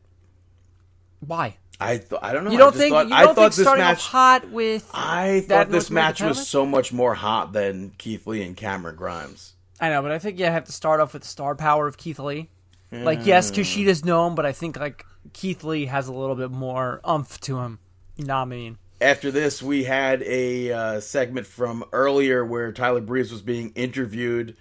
Why? 1.19 1.57
I 1.81 1.97
th- 1.97 2.21
I 2.21 2.31
don't 2.33 2.43
know. 2.45 2.51
You 2.51 2.57
don't 2.57 2.75
think 2.75 2.93
thought, 2.93 3.09
you 3.09 3.15
I 3.15 3.25
don't 3.25 3.35
thought 3.35 3.53
think 3.53 3.55
this 3.55 3.65
starting 3.65 3.83
match. 3.83 3.97
off 3.97 4.05
hot 4.05 4.49
with 4.49 4.89
I 4.93 5.41
thought 5.47 5.69
this 5.71 5.89
match 5.89 6.21
was 6.21 6.47
so 6.47 6.65
much 6.65 6.93
more 6.93 7.15
hot 7.15 7.53
than 7.53 7.91
Keith 7.97 8.27
Lee 8.27 8.43
and 8.43 8.55
Cameron 8.55 8.95
Grimes. 8.95 9.53
I 9.79 9.89
know, 9.89 10.01
but 10.03 10.11
I 10.11 10.19
think 10.19 10.37
you 10.37 10.45
have 10.45 10.65
to 10.65 10.71
start 10.71 10.99
off 10.99 11.13
with 11.13 11.23
the 11.23 11.27
star 11.27 11.55
power 11.55 11.87
of 11.87 11.97
Keith 11.97 12.19
Lee. 12.19 12.49
Like, 12.91 13.25
yes, 13.25 13.51
Kushida's 13.51 14.03
known, 14.03 14.35
but 14.35 14.45
I 14.45 14.51
think 14.51 14.77
like 14.77 15.05
Keith 15.33 15.63
Lee 15.63 15.85
has 15.85 16.07
a 16.07 16.13
little 16.13 16.35
bit 16.35 16.51
more 16.51 16.99
umph 17.03 17.39
to 17.41 17.59
him. 17.59 17.79
You 18.17 18.25
know 18.25 18.35
what 18.35 18.41
I 18.41 18.45
mean? 18.45 18.77
After 18.99 19.31
this, 19.31 19.63
we 19.63 19.85
had 19.85 20.21
a 20.23 20.71
uh, 20.71 20.99
segment 20.99 21.47
from 21.47 21.83
earlier 21.91 22.45
where 22.45 22.71
Tyler 22.71 23.01
Breeze 23.01 23.31
was 23.31 23.41
being 23.41 23.71
interviewed, 23.75 24.55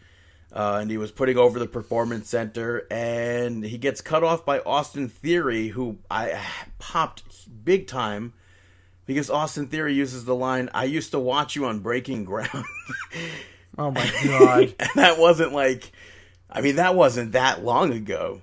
uh, 0.53 0.79
and 0.81 0.91
he 0.91 0.97
was 0.97 1.11
putting 1.11 1.39
over 1.39 1.59
the 1.59 1.67
performance 1.67 2.29
center, 2.29 2.87
and 2.91 3.65
he 3.65 3.79
gets 3.79 4.01
cut 4.01 4.25
off 4.25 4.45
by 4.45 4.61
Austin 4.61 5.09
Theory, 5.09 5.69
who 5.69 5.99
I 6.11 6.41
popped 6.79 7.65
big 7.65 7.87
time 7.87 8.33
because 9.07 9.31
Austin 9.31 9.67
Theory 9.69 9.95
uses 9.95 10.25
the 10.25 10.35
line, 10.35 10.69
"I 10.75 10.85
used 10.85 11.13
to 11.13 11.19
watch 11.19 11.57
you 11.57 11.67
on 11.67 11.81
Breaking 11.81 12.25
Ground." 12.25 12.65
Oh 13.79 13.91
my 13.91 14.05
god! 14.25 14.75
and 14.79 14.91
that 14.97 15.17
wasn't 15.19 15.53
like 15.53 15.93
I 16.51 16.61
mean 16.61 16.77
that 16.77 16.95
wasn't 16.97 17.33
that 17.33 17.65
long 17.65 17.93
ago. 17.93 18.43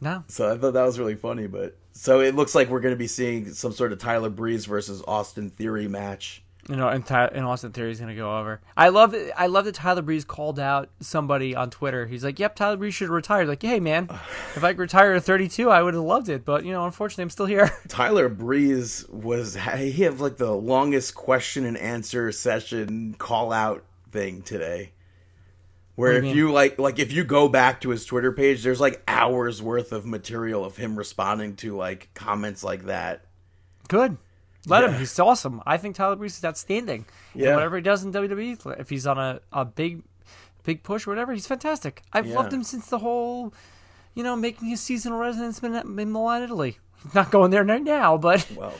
no, 0.00 0.22
So 0.28 0.52
I 0.52 0.58
thought 0.58 0.74
that 0.74 0.84
was 0.84 0.98
really 0.98 1.16
funny, 1.16 1.46
but 1.46 1.76
so 1.92 2.20
it 2.20 2.36
looks 2.36 2.54
like 2.54 2.68
we're 2.68 2.80
going 2.80 2.94
to 2.94 2.98
be 2.98 3.06
seeing 3.06 3.52
some 3.52 3.72
sort 3.72 3.92
of 3.92 3.98
Tyler 3.98 4.28
Breeze 4.28 4.66
versus 4.66 5.02
Austin 5.08 5.50
Theory 5.50 5.88
match. 5.88 6.43
You 6.68 6.76
know, 6.76 6.88
and, 6.88 7.04
Ty- 7.04 7.30
and 7.34 7.44
Austin 7.44 7.72
Theory's 7.72 8.00
gonna 8.00 8.14
go 8.14 8.38
over. 8.38 8.60
I 8.76 8.88
love. 8.88 9.14
I 9.36 9.46
love 9.46 9.66
that 9.66 9.74
Tyler 9.74 10.02
Breeze 10.02 10.24
called 10.24 10.58
out 10.58 10.90
somebody 11.00 11.54
on 11.54 11.70
Twitter. 11.70 12.06
He's 12.06 12.24
like, 12.24 12.38
"Yep, 12.38 12.56
Tyler 12.56 12.76
Breeze 12.76 12.94
should 12.94 13.10
retire." 13.10 13.44
Like, 13.44 13.62
hey 13.62 13.80
man, 13.80 14.08
if 14.54 14.64
I 14.64 14.72
could 14.72 14.80
retire 14.80 15.12
at 15.12 15.24
32, 15.24 15.70
I 15.70 15.82
would 15.82 15.94
have 15.94 16.02
loved 16.02 16.28
it. 16.28 16.44
But 16.44 16.64
you 16.64 16.72
know, 16.72 16.84
unfortunately, 16.84 17.22
I'm 17.22 17.30
still 17.30 17.46
here. 17.46 17.70
Tyler 17.88 18.28
Breeze 18.28 19.06
was 19.08 19.54
he 19.56 19.92
had 19.92 20.20
like 20.20 20.36
the 20.36 20.52
longest 20.52 21.14
question 21.14 21.64
and 21.66 21.76
answer 21.76 22.32
session 22.32 23.14
call 23.18 23.52
out 23.52 23.84
thing 24.10 24.42
today. 24.42 24.92
Where 25.96 26.12
if 26.12 26.34
you, 26.34 26.50
like 26.50 26.78
like 26.78 26.98
if 26.98 27.12
you 27.12 27.22
go 27.22 27.48
back 27.48 27.82
to 27.82 27.90
his 27.90 28.04
Twitter 28.04 28.32
page, 28.32 28.64
there's 28.64 28.80
like 28.80 29.02
hours 29.06 29.62
worth 29.62 29.92
of 29.92 30.04
material 30.04 30.64
of 30.64 30.76
him 30.76 30.96
responding 30.96 31.54
to 31.56 31.76
like 31.76 32.08
comments 32.14 32.64
like 32.64 32.86
that. 32.86 33.26
Good. 33.86 34.16
Let 34.66 34.82
Yeah. 34.84 34.90
him. 34.92 34.98
He's 35.00 35.18
awesome. 35.18 35.62
I 35.66 35.76
think 35.76 35.96
Tyler 35.96 36.16
Breeze 36.16 36.38
is 36.38 36.44
outstanding. 36.44 37.04
And 37.34 37.42
Yeah. 37.42 37.54
whatever 37.54 37.76
he 37.76 37.82
does 37.82 38.02
in 38.04 38.12
WWE, 38.12 38.56
if 38.78 38.88
he's 38.88 39.06
on 39.06 39.18
a, 39.18 39.40
a 39.52 39.64
big, 39.64 40.02
big 40.62 40.82
push 40.82 41.06
or 41.06 41.10
whatever, 41.10 41.32
he's 41.32 41.46
fantastic. 41.46 42.02
I've 42.12 42.26
Yeah. 42.26 42.36
loved 42.36 42.52
him 42.52 42.62
since 42.62 42.86
the 42.88 42.98
whole, 42.98 43.52
you 44.14 44.22
know, 44.22 44.36
making 44.36 44.68
his 44.68 44.80
seasonal 44.80 45.18
residence 45.18 45.58
in, 45.60 45.74
in 45.74 46.12
Milan, 46.12 46.42
Italy. 46.42 46.78
Not 47.14 47.30
going 47.30 47.50
there 47.50 47.64
right 47.64 47.82
now, 47.82 48.16
but 48.16 48.46
Well, 48.56 48.72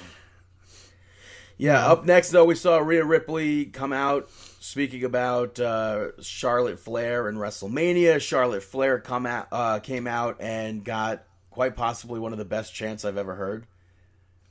yeah. 1.59 1.87
Up 1.87 2.05
next, 2.05 2.31
though, 2.31 2.45
we 2.45 2.55
saw 2.55 2.79
Rhea 2.79 3.05
Ripley 3.05 3.67
come 3.67 3.93
out 3.93 4.31
speaking 4.61 5.05
about 5.05 5.61
uh, 5.61 6.21
Charlotte 6.23 6.81
Flair 6.81 7.29
and 7.29 7.39
WrestleMania. 7.39 8.21
Charlotte 8.21 8.63
Flair 8.63 8.99
come 8.99 9.27
out, 9.27 9.49
uh, 9.53 9.79
came 9.81 10.07
out 10.07 10.41
and 10.41 10.83
got 10.85 11.25
quite 11.51 11.77
possibly 11.77 12.19
one 12.19 12.33
of 12.33 12.39
the 12.39 12.45
best 12.45 12.75
chants 12.75 13.05
I've 13.05 13.19
ever 13.19 13.35
heard 13.37 13.67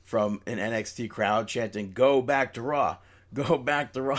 from 0.04 0.40
an 0.46 0.58
NXT 0.58 1.10
crowd 1.10 1.48
chanting 1.48 1.92
"Go 1.92 2.22
back 2.22 2.54
to 2.54 2.62
Raw, 2.62 2.98
go 3.34 3.58
back 3.58 3.92
to 3.94 4.02
Raw." 4.02 4.18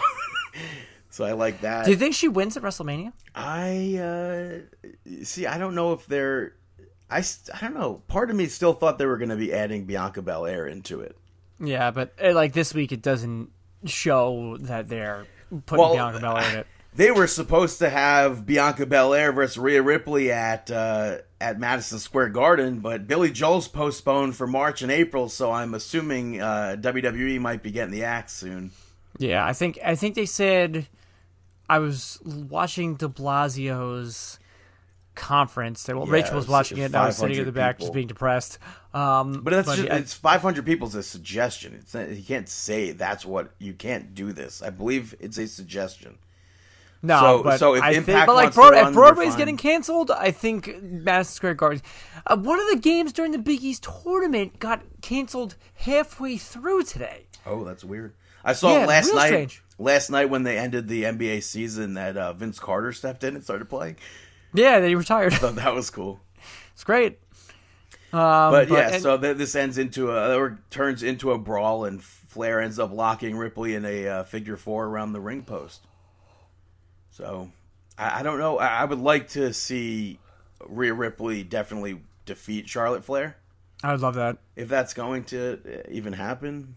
so 1.09 1.23
I 1.23 1.31
like 1.31 1.61
that. 1.61 1.85
do 1.85 1.91
you 1.91 1.97
think 1.97 2.15
she 2.15 2.27
wins 2.27 2.57
at 2.57 2.63
WrestleMania? 2.63 3.13
I 3.33 3.97
uh, 3.97 5.23
see. 5.23 5.45
I 5.47 5.57
don't 5.57 5.75
know 5.75 5.93
if 5.93 6.05
they're. 6.05 6.53
I, 7.09 7.19
I 7.53 7.59
don't 7.61 7.75
know. 7.75 8.01
Part 8.07 8.31
of 8.31 8.35
me 8.35 8.47
still 8.47 8.73
thought 8.73 8.97
they 8.97 9.05
were 9.05 9.17
going 9.17 9.29
to 9.29 9.35
be 9.35 9.53
adding 9.53 9.85
Bianca 9.85 10.23
Belair 10.23 10.65
into 10.65 11.01
it. 11.01 11.15
Yeah, 11.59 11.91
but 11.91 12.13
uh, 12.21 12.33
like 12.33 12.53
this 12.53 12.73
week, 12.73 12.91
it 12.91 13.01
doesn't 13.01 13.51
show 13.85 14.57
that 14.61 14.89
they're 14.89 15.25
putting 15.65 15.83
Well, 15.83 15.93
Bianca 15.93 16.19
Belair 16.19 16.49
in 16.49 16.55
it. 16.59 16.67
They 16.95 17.11
were 17.11 17.27
supposed 17.27 17.79
to 17.79 17.89
have 17.89 18.45
Bianca 18.45 18.85
Belair 18.85 19.33
versus 19.33 19.57
Rhea 19.57 19.81
Ripley 19.81 20.31
at 20.31 20.71
uh, 20.71 21.17
at 21.41 21.59
Madison 21.59 21.99
Square 21.99 22.29
Garden, 22.29 22.79
but 22.79 23.05
Billy 23.07 23.31
Joel's 23.31 23.67
postponed 23.67 24.35
for 24.37 24.47
March 24.47 24.81
and 24.81 24.89
April, 24.91 25.27
so 25.27 25.51
I'm 25.51 25.73
assuming 25.73 26.41
uh, 26.41 26.77
WWE 26.79 27.39
might 27.39 27.61
be 27.61 27.71
getting 27.71 27.91
the 27.91 28.05
axe 28.05 28.33
soon. 28.33 28.71
Yeah, 29.17 29.45
I 29.45 29.51
think 29.53 29.77
I 29.83 29.95
think 29.95 30.15
they 30.15 30.25
said 30.25 30.87
I 31.69 31.79
was 31.79 32.19
watching 32.23 32.95
De 32.95 33.09
Blasio's 33.09 34.39
conference. 35.15 35.83
That 35.83 35.97
well, 35.97 36.05
Yeah, 36.07 36.13
Rachel 36.13 36.35
was 36.35 36.47
watching 36.47 36.77
it, 36.77 36.85
and 36.85 36.95
I 36.95 37.07
was 37.07 37.17
sitting 37.17 37.37
in 37.37 37.45
the 37.45 37.51
back 37.51 37.77
people. 37.77 37.87
just 37.87 37.93
being 37.93 38.07
depressed. 38.07 38.57
Um, 38.93 39.41
But 39.43 39.51
that's 39.51 39.75
just, 39.75 39.89
I- 39.89 39.97
it's 39.97 40.13
500 40.13 40.65
people's 40.65 40.95
a 40.95 41.03
suggestion. 41.03 41.73
It's 41.73 41.93
not, 41.93 42.09
you 42.09 42.23
can't 42.23 42.47
say 42.47 42.91
that's 42.91 43.25
what 43.25 43.51
you 43.59 43.73
can't 43.73 44.13
do 44.15 44.31
this. 44.31 44.61
I 44.61 44.69
believe 44.69 45.15
it's 45.19 45.37
a 45.37 45.47
suggestion. 45.47 46.17
No, 47.05 47.19
So- 47.19 47.43
but 47.43 47.59
so 47.59 47.75
if 47.75 47.83
I 47.83 47.89
Impact 47.91 48.05
think, 48.05 48.25
but 48.25 48.35
like 48.35 48.43
wants 48.45 48.55
Broad- 48.55 48.73
run, 48.73 48.87
if 48.87 48.93
Broadway's 48.93 49.35
getting 49.35 49.57
canceled, 49.57 50.11
I 50.11 50.31
think 50.31 50.81
Madison 50.81 51.33
Square 51.33 51.53
Garden. 51.55 51.81
Uh, 52.27 52.37
one 52.37 52.59
of 52.59 52.67
the 52.69 52.77
games 52.77 53.13
during 53.13 53.31
the 53.31 53.37
Big 53.37 53.63
East 53.63 53.87
tournament 54.03 54.59
got 54.59 54.81
canceled 55.01 55.55
halfway 55.75 56.37
through 56.37 56.83
today. 56.83 57.27
Oh, 57.45 57.63
that's 57.63 57.83
weird. 57.83 58.13
I 58.43 58.53
saw 58.53 58.77
Yeah, 58.79 58.85
last 58.85 59.13
night. 59.13 59.27
strange. 59.27 59.63
Last 59.77 60.09
night 60.09 60.29
when 60.29 60.43
they 60.43 60.57
ended 60.57 60.87
the 60.87 61.03
NBA 61.03 61.41
season, 61.41 61.95
that 61.95 62.15
uh, 62.15 62.33
Vince 62.33 62.59
Carter 62.59 62.91
stepped 62.93 63.23
in 63.23 63.35
and 63.35 63.43
started 63.43 63.69
playing. 63.69 63.97
Yeah, 64.53 64.79
they 64.79 64.95
retired. 64.95 65.33
I 65.33 65.37
thought 65.37 65.55
that 65.57 65.73
was 65.75 65.89
cool. 65.89 66.19
it's 66.73 66.83
great. 66.83 67.19
Um, 68.13 68.51
But, 68.51 68.69
yeah, 68.69 68.89
and- 68.93 69.03
so 69.03 69.17
th- 69.17 69.37
this 69.37 69.55
ends 69.55 69.77
into 69.77 70.11
a 70.11 70.35
or 70.37 70.59
turns 70.69 71.03
into 71.03 71.31
a 71.31 71.37
brawl, 71.37 71.83
and 71.85 72.01
Flair 72.01 72.61
ends 72.61 72.79
up 72.79 72.91
locking 72.93 73.35
Ripley 73.35 73.75
in 73.75 73.83
a 73.85 74.07
uh, 74.07 74.23
figure 74.23 74.55
four 74.57 74.85
around 74.85 75.11
the 75.13 75.19
ring 75.19 75.43
post. 75.43 75.81
So 77.15 77.49
I, 77.97 78.19
I 78.19 78.23
don't 78.23 78.39
know. 78.39 78.57
I, 78.57 78.81
I 78.81 78.85
would 78.85 78.99
like 78.99 79.29
to 79.29 79.53
see 79.53 80.19
Rhea 80.67 80.93
Ripley 80.93 81.43
definitely 81.43 82.01
defeat 82.25 82.67
Charlotte 82.67 83.05
Flair. 83.05 83.37
I 83.83 83.93
would 83.93 84.01
love 84.01 84.15
that. 84.15 84.37
If 84.57 84.67
that's 84.67 84.93
going 84.93 85.23
to 85.25 85.59
uh, 85.65 85.89
even 85.89 86.13
happen, 86.13 86.75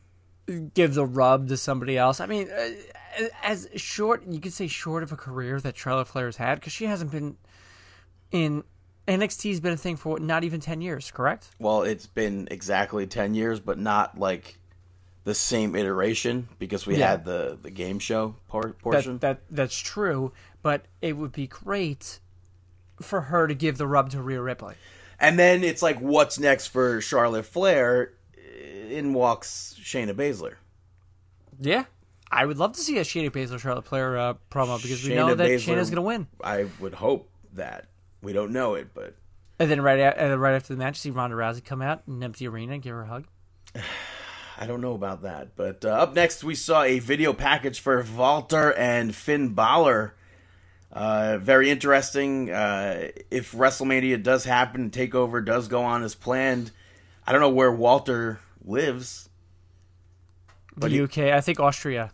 Give 0.72 0.94
the 0.94 1.04
rub 1.04 1.48
to 1.48 1.58
somebody 1.58 1.98
else. 1.98 2.20
I 2.20 2.26
mean, 2.26 2.48
uh, 2.50 3.24
as 3.42 3.68
short 3.76 4.26
you 4.26 4.40
could 4.40 4.54
say 4.54 4.66
short 4.66 5.02
of 5.02 5.12
a 5.12 5.16
career 5.16 5.60
that 5.60 5.76
Charlotte 5.76 6.08
Flair 6.08 6.26
has 6.26 6.36
had 6.36 6.54
because 6.54 6.72
she 6.72 6.86
hasn't 6.86 7.10
been 7.10 7.36
in 8.30 8.64
NXT's 9.06 9.60
been 9.60 9.74
a 9.74 9.76
thing 9.76 9.96
for 9.96 10.10
what, 10.10 10.22
not 10.22 10.44
even 10.44 10.60
ten 10.60 10.80
years, 10.80 11.10
correct? 11.10 11.50
well, 11.58 11.82
it's 11.82 12.06
been 12.06 12.48
exactly 12.50 13.06
ten 13.06 13.34
years, 13.34 13.60
but 13.60 13.78
not 13.78 14.18
like 14.18 14.58
the 15.24 15.34
same 15.34 15.74
iteration 15.76 16.48
because 16.58 16.86
we 16.86 16.96
Yeah. 16.96 17.10
had 17.10 17.24
the 17.24 17.58
the 17.60 17.70
game 17.70 17.98
show 17.98 18.34
part 18.48 18.78
portion. 18.78 19.18
that 19.18 19.40
that's 19.50 19.78
true, 19.78 20.32
but 20.62 20.86
it 21.02 21.16
would 21.16 21.32
be 21.32 21.46
great 21.46 22.20
for 23.00 23.22
her 23.22 23.46
to 23.46 23.54
give 23.54 23.78
the 23.78 23.86
rub 23.86 24.10
to 24.10 24.22
Rhea 24.22 24.40
Ripley. 24.40 24.74
And 25.20 25.38
then 25.38 25.64
it's 25.64 25.82
like, 25.82 25.98
what's 26.00 26.38
next 26.38 26.68
for 26.68 27.00
Charlotte 27.00 27.44
Flair? 27.46 28.12
In 28.90 29.12
walks 29.12 29.76
Shayna 29.82 30.14
Baszler. 30.14 30.54
Yeah, 31.60 31.84
I 32.30 32.46
would 32.46 32.56
love 32.56 32.72
to 32.72 32.80
see 32.80 32.98
a 32.98 33.02
Shayna 33.02 33.30
Baszler 33.30 33.58
Charlotte 33.60 33.84
Flair 33.84 34.16
uh, 34.16 34.34
promo 34.50 34.80
because 34.80 35.04
we 35.04 35.14
know 35.14 35.34
that 35.34 35.48
Baszler- 35.48 35.74
Shayna's 35.76 35.90
going 35.90 35.96
to 35.96 36.02
win. 36.02 36.26
I 36.42 36.66
would 36.80 36.94
hope 36.94 37.28
that. 37.54 37.86
We 38.22 38.32
don't 38.32 38.52
know 38.52 38.74
it, 38.74 38.88
but 38.94 39.14
And 39.58 39.70
then 39.70 39.80
right 39.82 39.98
a- 39.98 40.18
and 40.20 40.40
right 40.40 40.54
after 40.54 40.72
the 40.74 40.78
match, 40.78 40.98
see 40.98 41.10
Ronda 41.10 41.36
Rousey 41.36 41.64
come 41.64 41.82
out 41.82 42.02
in 42.08 42.14
an 42.14 42.22
empty 42.22 42.48
arena 42.48 42.72
and 42.74 42.82
give 42.82 42.94
her 42.94 43.02
a 43.02 43.06
hug. 43.06 43.26
I 44.60 44.66
don't 44.66 44.80
know 44.80 44.94
about 44.94 45.22
that. 45.22 45.54
But 45.56 45.84
uh, 45.84 45.88
up 45.90 46.14
next, 46.14 46.42
we 46.42 46.54
saw 46.54 46.82
a 46.82 46.98
video 46.98 47.32
package 47.32 47.80
for 47.80 48.04
Walter 48.16 48.72
and 48.74 49.14
Finn 49.14 49.54
Balor. 49.54 50.14
Uh, 50.92 51.38
very 51.38 51.70
interesting. 51.70 52.50
Uh, 52.50 53.08
if 53.30 53.52
WrestleMania 53.52 54.20
does 54.22 54.44
happen, 54.44 54.90
Takeover 54.90 55.44
does 55.44 55.68
go 55.68 55.82
on 55.82 56.02
as 56.02 56.14
planned. 56.14 56.70
I 57.26 57.32
don't 57.32 57.40
know 57.40 57.50
where 57.50 57.70
Walter 57.70 58.40
lives, 58.64 59.28
The 60.76 60.88
he- 60.88 61.02
UK, 61.02 61.18
I 61.32 61.40
think 61.40 61.60
Austria. 61.60 62.10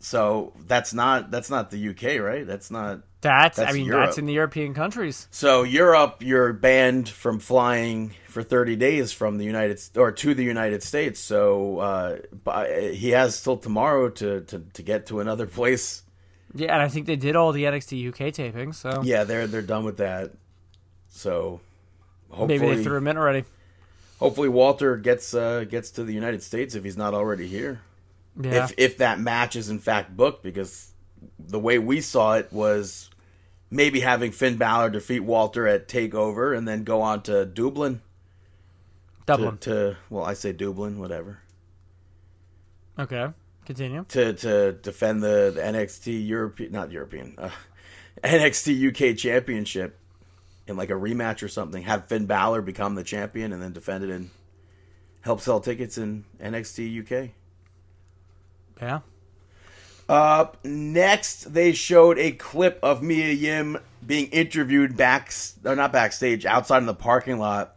So 0.00 0.52
that's 0.66 0.94
not 0.94 1.30
that's 1.30 1.50
not 1.50 1.70
the 1.70 1.88
UK, 1.88 2.20
right? 2.20 2.46
That's 2.46 2.70
not. 2.70 3.00
That's, 3.20 3.58
I 3.58 3.72
mean 3.72 3.86
Europe. 3.86 4.06
that's 4.06 4.18
in 4.18 4.26
the 4.26 4.32
European 4.32 4.74
countries. 4.74 5.26
So 5.32 5.64
Europe, 5.64 6.18
you're 6.20 6.52
banned 6.52 7.08
from 7.08 7.40
flying 7.40 8.14
for 8.28 8.44
30 8.44 8.76
days 8.76 9.12
from 9.12 9.38
the 9.38 9.44
United 9.44 9.80
or 9.96 10.12
to 10.12 10.34
the 10.34 10.44
United 10.44 10.84
States. 10.84 11.18
So 11.18 11.78
uh, 11.80 12.18
by, 12.44 12.92
he 12.92 13.10
has 13.10 13.42
till 13.42 13.56
tomorrow 13.56 14.08
to, 14.10 14.42
to, 14.42 14.60
to 14.72 14.82
get 14.82 15.06
to 15.06 15.18
another 15.18 15.46
place. 15.58 16.04
Yeah, 16.54 16.72
and 16.74 16.82
I 16.82 16.88
think 16.88 17.06
they 17.06 17.16
did 17.16 17.34
all 17.34 17.50
the 17.50 17.64
NXT 17.64 18.08
UK 18.08 18.32
tapings, 18.32 18.76
so 18.76 19.02
Yeah, 19.04 19.24
they're 19.24 19.46
they're 19.48 19.62
done 19.62 19.84
with 19.84 19.96
that. 19.96 20.30
So 21.10 21.60
hopefully, 22.30 22.58
maybe 22.58 22.76
they 22.76 22.84
threw 22.84 22.98
him 22.98 23.08
in 23.08 23.16
already. 23.18 23.44
hopefully 24.20 24.48
Walter 24.48 24.96
gets 24.96 25.34
uh, 25.34 25.64
gets 25.68 25.90
to 25.92 26.04
the 26.04 26.12
United 26.14 26.42
States 26.42 26.76
if 26.76 26.84
he's 26.84 26.96
not 26.96 27.14
already 27.14 27.48
here. 27.48 27.80
Yeah, 28.40 28.64
If 28.64 28.74
if 28.78 28.98
that 28.98 29.18
match 29.20 29.56
is 29.56 29.68
in 29.68 29.78
fact 29.78 30.16
booked, 30.16 30.42
because 30.42 30.92
the 31.38 31.58
way 31.58 31.78
we 31.78 32.00
saw 32.00 32.34
it 32.34 32.52
was 32.52 33.10
maybe 33.70 34.00
having 34.00 34.30
Finn 34.32 34.56
Balor 34.56 34.90
defeat 34.90 35.20
Walter 35.20 35.66
at 35.66 35.88
Takeover 35.88 36.56
and 36.56 36.66
then 36.66 36.84
go 36.84 37.02
on 37.02 37.22
to 37.24 37.44
Dublin. 37.44 38.00
Dublin. 39.26 39.58
to, 39.58 39.70
to 39.70 39.96
well, 40.08 40.24
I 40.24 40.34
say 40.34 40.52
Dublin, 40.52 40.98
whatever, 40.98 41.40
Okay, 42.98 43.28
continue. 43.66 44.04
to 44.08 44.32
to 44.32 44.72
defend 44.72 45.22
the, 45.22 45.52
the 45.54 45.60
NXT 45.60 46.26
European, 46.26 46.72
not 46.72 46.90
European, 46.90 47.34
uh, 47.38 47.50
NXT 48.24 48.88
UK 49.12 49.16
Championship 49.16 49.98
in 50.66 50.76
like 50.76 50.90
a 50.90 50.94
rematch 50.94 51.42
or 51.42 51.48
something. 51.48 51.82
Have 51.82 52.06
Finn 52.06 52.26
Balor 52.26 52.62
become 52.62 52.94
the 52.94 53.04
champion 53.04 53.52
and 53.52 53.62
then 53.62 53.72
defend 53.72 54.04
it 54.04 54.10
and 54.10 54.30
help 55.22 55.40
sell 55.40 55.60
tickets 55.60 55.98
in 55.98 56.24
NXT 56.40 57.02
UK. 57.02 57.30
Yeah, 58.80 59.00
Up 60.08 60.64
next, 60.64 61.52
they 61.52 61.72
showed 61.72 62.18
a 62.18 62.32
clip 62.32 62.78
of 62.82 63.02
Mia 63.02 63.32
Yim 63.32 63.78
being 64.06 64.26
interviewed 64.28 64.96
back, 64.96 65.32
or 65.64 65.74
not 65.74 65.92
backstage, 65.92 66.46
outside 66.46 66.78
in 66.78 66.86
the 66.86 66.94
parking 66.94 67.38
lot, 67.38 67.76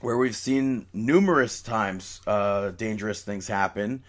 where 0.00 0.16
we've 0.16 0.36
seen 0.36 0.86
numerous 0.92 1.60
times 1.60 2.20
uh, 2.26 2.70
dangerous 2.70 3.22
things 3.22 3.48
happen, 3.48 4.04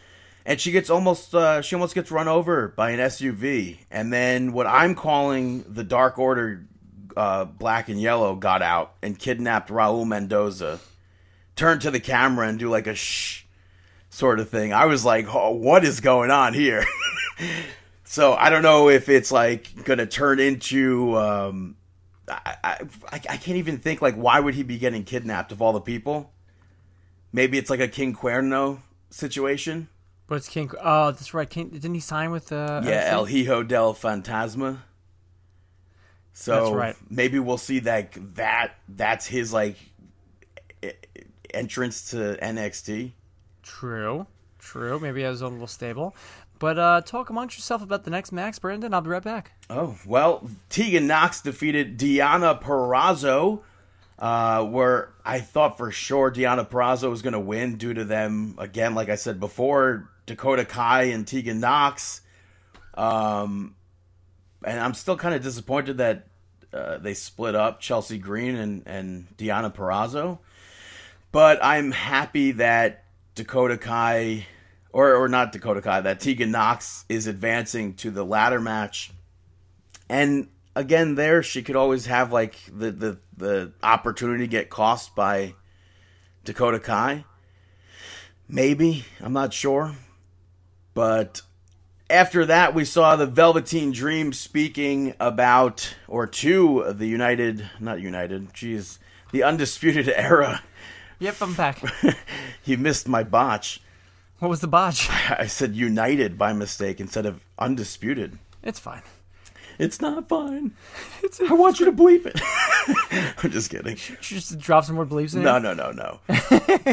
and 0.45 0.61
she 0.61 0.71
gets 0.71 0.89
almost, 0.89 1.33
uh, 1.33 1.61
she 1.61 1.75
almost 1.75 1.95
gets 1.95 2.11
run 2.11 2.27
over 2.27 2.67
by 2.69 2.91
an 2.91 2.99
SUV, 2.99 3.79
and 3.89 4.13
then 4.13 4.53
what 4.53 4.67
I'm 4.67 4.93
calling 4.95 5.65
the 5.67 5.83
Dark 5.83 6.19
Order, 6.19 6.65
uh, 7.17 7.45
Black 7.45 7.89
and 7.89 7.99
Yellow, 7.99 8.35
got 8.35 8.61
out 8.61 8.93
and 9.01 9.17
kidnapped 9.17 9.69
Raul 9.69 10.05
Mendoza, 10.07 10.79
turned 11.55 11.81
to 11.81 11.91
the 11.91 11.99
camera 11.99 12.47
and 12.47 12.59
do 12.59 12.69
like 12.69 12.85
a 12.85 12.93
shh 12.95 13.46
sort 14.09 14.39
of 14.39 14.49
thing. 14.49 14.73
I 14.73 14.85
was 14.85 15.03
like, 15.05 15.33
oh, 15.33 15.51
what 15.51 15.83
is 15.83 15.99
going 15.99 16.31
on 16.31 16.53
here? 16.53 16.85
so 18.03 18.33
I 18.33 18.49
don't 18.49 18.63
know 18.63 18.89
if 18.89 19.09
it's 19.09 19.31
like 19.31 19.83
going 19.83 19.99
to 19.99 20.05
turn 20.05 20.39
into. 20.39 21.17
Um, 21.17 21.75
I, 22.27 22.55
I 22.63 22.79
I 23.11 23.37
can't 23.37 23.57
even 23.57 23.77
think 23.77 24.01
like 24.01 24.15
why 24.15 24.39
would 24.39 24.53
he 24.55 24.63
be 24.63 24.77
getting 24.77 25.03
kidnapped 25.03 25.51
of 25.51 25.61
all 25.61 25.73
the 25.73 25.79
people? 25.81 26.31
Maybe 27.31 27.57
it's 27.57 27.69
like 27.69 27.79
a 27.79 27.87
King 27.87 28.13
Cuerno 28.15 28.79
situation. 29.09 29.87
but 30.27 30.35
it's 30.35 30.49
King. 30.49 30.71
Oh, 30.81 31.11
that's 31.11 31.33
right. 31.33 31.49
King, 31.49 31.69
didn't 31.69 31.93
he 31.93 31.99
sign 32.01 32.31
with 32.31 32.51
uh, 32.51 32.81
Yeah, 32.83 33.03
El 33.05 33.25
Hijo 33.25 33.63
del 33.63 33.93
Fantasma. 33.93 34.79
So 36.33 36.53
That's 36.53 36.71
right. 36.75 36.95
maybe 37.09 37.39
we'll 37.39 37.57
see 37.57 37.79
that 37.79 38.13
that 38.35 38.75
that's 38.87 39.25
his 39.25 39.51
like 39.53 39.75
entrance 41.53 42.11
to 42.11 42.37
NXT. 42.41 43.11
True, 43.67 44.25
true. 44.59 44.99
Maybe 44.99 45.19
he 45.19 45.25
has 45.25 45.41
a 45.41 45.47
little 45.47 45.67
stable. 45.67 46.15
But 46.57 46.79
uh, 46.79 47.01
talk 47.01 47.29
amongst 47.29 47.57
yourself 47.57 47.83
about 47.83 48.05
the 48.05 48.09
next 48.09 48.31
Max, 48.31 48.57
Brandon. 48.57 48.93
I'll 48.93 49.01
be 49.01 49.09
right 49.09 49.21
back. 49.21 49.51
Oh, 49.69 49.97
well, 50.05 50.49
Tegan 50.69 51.05
Nox 51.05 51.41
defeated 51.41 51.99
Deonna 51.99 52.59
Purrazzo, 52.59 53.61
uh, 54.17 54.63
where 54.65 55.13
I 55.23 55.41
thought 55.41 55.77
for 55.77 55.91
sure 55.91 56.31
Deonna 56.31 56.67
Purrazzo 56.67 57.09
was 57.09 57.21
going 57.21 57.33
to 57.33 57.39
win 57.39 57.75
due 57.75 57.93
to 57.93 58.05
them, 58.05 58.55
again, 58.57 58.95
like 58.95 59.09
I 59.09 59.15
said 59.15 59.39
before, 59.39 60.09
Dakota 60.25 60.65
Kai 60.65 61.03
and 61.03 61.27
Tegan 61.27 61.59
Nox. 61.59 62.21
Um, 62.95 63.75
and 64.63 64.79
I'm 64.79 64.95
still 64.95 65.17
kind 65.17 65.35
of 65.35 65.43
disappointed 65.43 65.97
that 65.97 66.27
uh, 66.73 66.97
they 66.97 67.13
split 67.13 67.53
up 67.53 67.81
Chelsea 67.81 68.17
Green 68.17 68.55
and, 68.55 68.83
and 68.87 69.27
Deonna 69.37 69.71
Purrazzo. 69.71 70.39
But 71.31 71.59
I'm 71.61 71.91
happy 71.91 72.53
that 72.53 73.03
Dakota 73.37 73.77
Kai, 73.77 74.47
or, 74.91 75.15
or 75.15 75.29
not 75.29 75.51
Dakota 75.51 75.81
Kai, 75.81 76.01
that 76.01 76.19
Tegan 76.19 76.51
Nox 76.51 77.05
is 77.07 77.27
advancing 77.27 77.93
to 77.95 78.09
the 78.09 78.25
ladder 78.25 78.59
match. 78.59 79.11
And 80.09 80.47
again, 80.75 81.13
there 81.13 81.43
she 81.43 81.61
could 81.61 81.75
always 81.75 82.07
have 82.07 82.33
like 82.33 82.57
the, 82.67 82.91
the, 82.91 83.17
the 83.37 83.71
opportunity 83.83 84.45
to 84.45 84.47
get 84.47 84.71
cost 84.71 85.15
by 85.15 85.53
Dakota 86.45 86.79
Kai. 86.79 87.25
Maybe. 88.49 89.05
I'm 89.21 89.33
not 89.33 89.53
sure. 89.53 89.95
But 90.95 91.43
after 92.09 92.45
that, 92.45 92.73
we 92.73 92.85
saw 92.85 93.15
the 93.15 93.27
Velveteen 93.27 93.91
Dream 93.91 94.33
speaking 94.33 95.13
about, 95.19 95.93
or 96.07 96.25
to 96.25 96.91
the 96.91 97.05
United, 97.05 97.69
not 97.79 98.01
United, 98.01 98.51
geez, 98.53 98.97
the 99.31 99.43
Undisputed 99.43 100.09
Era. 100.09 100.63
Yep, 101.19 101.35
I'm 101.41 101.53
back. 101.55 101.81
you 102.65 102.77
missed 102.77 103.07
my 103.07 103.23
botch. 103.23 103.81
what 104.39 104.49
was 104.49 104.61
the 104.61 104.67
botch? 104.67 105.09
I 105.29 105.47
said 105.47 105.75
United 105.75 106.37
by 106.37 106.53
mistake 106.53 106.99
instead 106.99 107.25
of 107.25 107.41
Undisputed. 107.57 108.37
It's 108.63 108.79
fine. 108.79 109.01
It's 109.79 110.01
not 110.01 110.27
fine. 110.27 110.71
I 111.49 111.53
want 111.53 111.79
you 111.79 111.85
to 111.85 111.91
bleep 111.91 112.25
it. 112.25 112.39
I'm 113.43 113.51
just 113.51 113.69
kidding. 113.69 113.95
Just 114.21 114.57
drop 114.57 114.85
some 114.85 114.95
more 114.95 115.05
beliefs 115.05 115.35
in 115.35 115.43
No, 115.43 115.57
it. 115.57 115.59
no, 115.59 115.73
no, 115.73 115.91
no. 115.91 116.19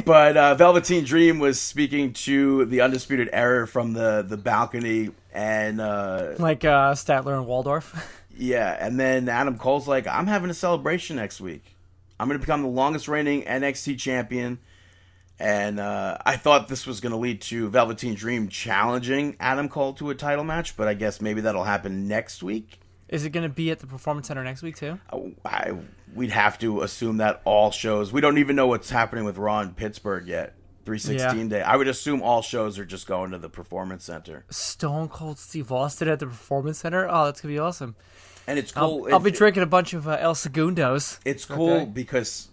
but 0.05 0.37
uh, 0.37 0.55
Velveteen 0.55 1.05
Dream 1.05 1.39
was 1.39 1.59
speaking 1.59 2.13
to 2.13 2.67
the 2.67 2.83
Undisputed 2.83 3.31
Era 3.33 3.67
from 3.67 3.95
the, 3.95 4.23
the 4.29 4.37
balcony, 4.37 5.11
and 5.33 5.81
uh, 5.81 6.35
Like 6.39 6.65
uh, 6.67 6.93
Statler 6.93 7.37
and 7.39 7.47
Waldorf. 7.47 8.23
yeah, 8.37 8.77
and 8.79 9.01
then 9.01 9.31
Adam 9.31 9.57
Cole's 9.57 9.89
like, 9.89 10.07
I'm 10.07 10.27
having 10.27 10.51
a 10.51 10.55
celebration 10.55 11.17
next 11.17 11.41
week. 11.41 11.74
I'm 12.25 12.29
going 12.29 12.41
to 12.41 12.47
become 12.47 12.63
the 12.63 12.69
longest 12.69 13.07
reigning 13.07 13.43
NXT 13.43 13.99
champion. 13.99 14.59
And 15.39 15.79
uh, 15.79 16.17
I 16.25 16.37
thought 16.37 16.69
this 16.69 16.87
was 16.87 17.01
going 17.01 17.11
to 17.11 17.19
lead 17.19 17.43
to 17.43 17.69
Velveteen 17.69 18.15
Dream 18.15 18.49
challenging 18.49 19.37
Adam 19.39 19.69
Cole 19.69 19.93
to 19.95 20.09
a 20.09 20.15
title 20.15 20.43
match, 20.43 20.75
but 20.75 20.89
I 20.89 20.95
guess 20.95 21.21
maybe 21.21 21.43
that'll 21.43 21.65
happen 21.65 22.09
next 22.09 22.43
week. 22.43 22.81
Is 23.11 23.27
it 23.27 23.31
going 23.31 23.43
to 23.43 23.55
be 23.55 23.71
at 23.71 23.81
the 23.81 23.87
Performance 23.87 24.29
Center 24.29 24.43
next 24.43 24.63
week 24.63 24.77
too? 24.77 24.99
I, 25.45 25.75
we'd 26.15 26.31
have 26.31 26.59
to 26.61 26.81
assume 26.81 27.19
that 27.19 27.43
all 27.45 27.71
shows. 27.71 28.11
We 28.11 28.23
don't 28.23 28.39
even 28.39 28.57
know 28.57 28.69
what's 28.69 28.89
happening 28.89 29.27
with 29.27 29.37
Raw 29.37 29.61
in 29.61 29.75
Pittsburgh 29.75 30.27
yet. 30.27 30.55
316 30.87 31.51
day. 31.51 31.61
I 31.61 31.77
would 31.77 31.89
assume 31.89 32.23
all 32.23 32.41
shows 32.41 32.79
are 32.79 32.87
just 32.87 33.07
going 33.07 33.33
to 33.33 33.39
the 33.39 33.51
Performance 33.51 34.05
Center. 34.05 34.47
Stone 34.49 35.09
Cold 35.09 35.39
Steve 35.39 35.71
Austin 35.71 36.09
at 36.09 36.21
the 36.21 36.27
Performance 36.27 36.79
Center. 36.79 37.07
Oh, 37.07 37.27
that's 37.27 37.43
gonna 37.43 37.53
be 37.53 37.59
awesome. 37.59 37.97
And 38.47 38.59
it's 38.59 38.77
I'll, 38.77 38.89
cool. 39.01 39.09
I'll 39.13 39.21
be 39.21 39.31
It- 39.31 39.37
drinking 39.37 39.63
a 39.63 39.67
bunch 39.67 39.95
of 39.95 40.07
uh, 40.07 40.19
El 40.21 40.35
Segundos. 40.35 41.19
It's 41.25 41.45
cool 41.45 41.73
Okay. 41.73 41.85
because 41.87 42.49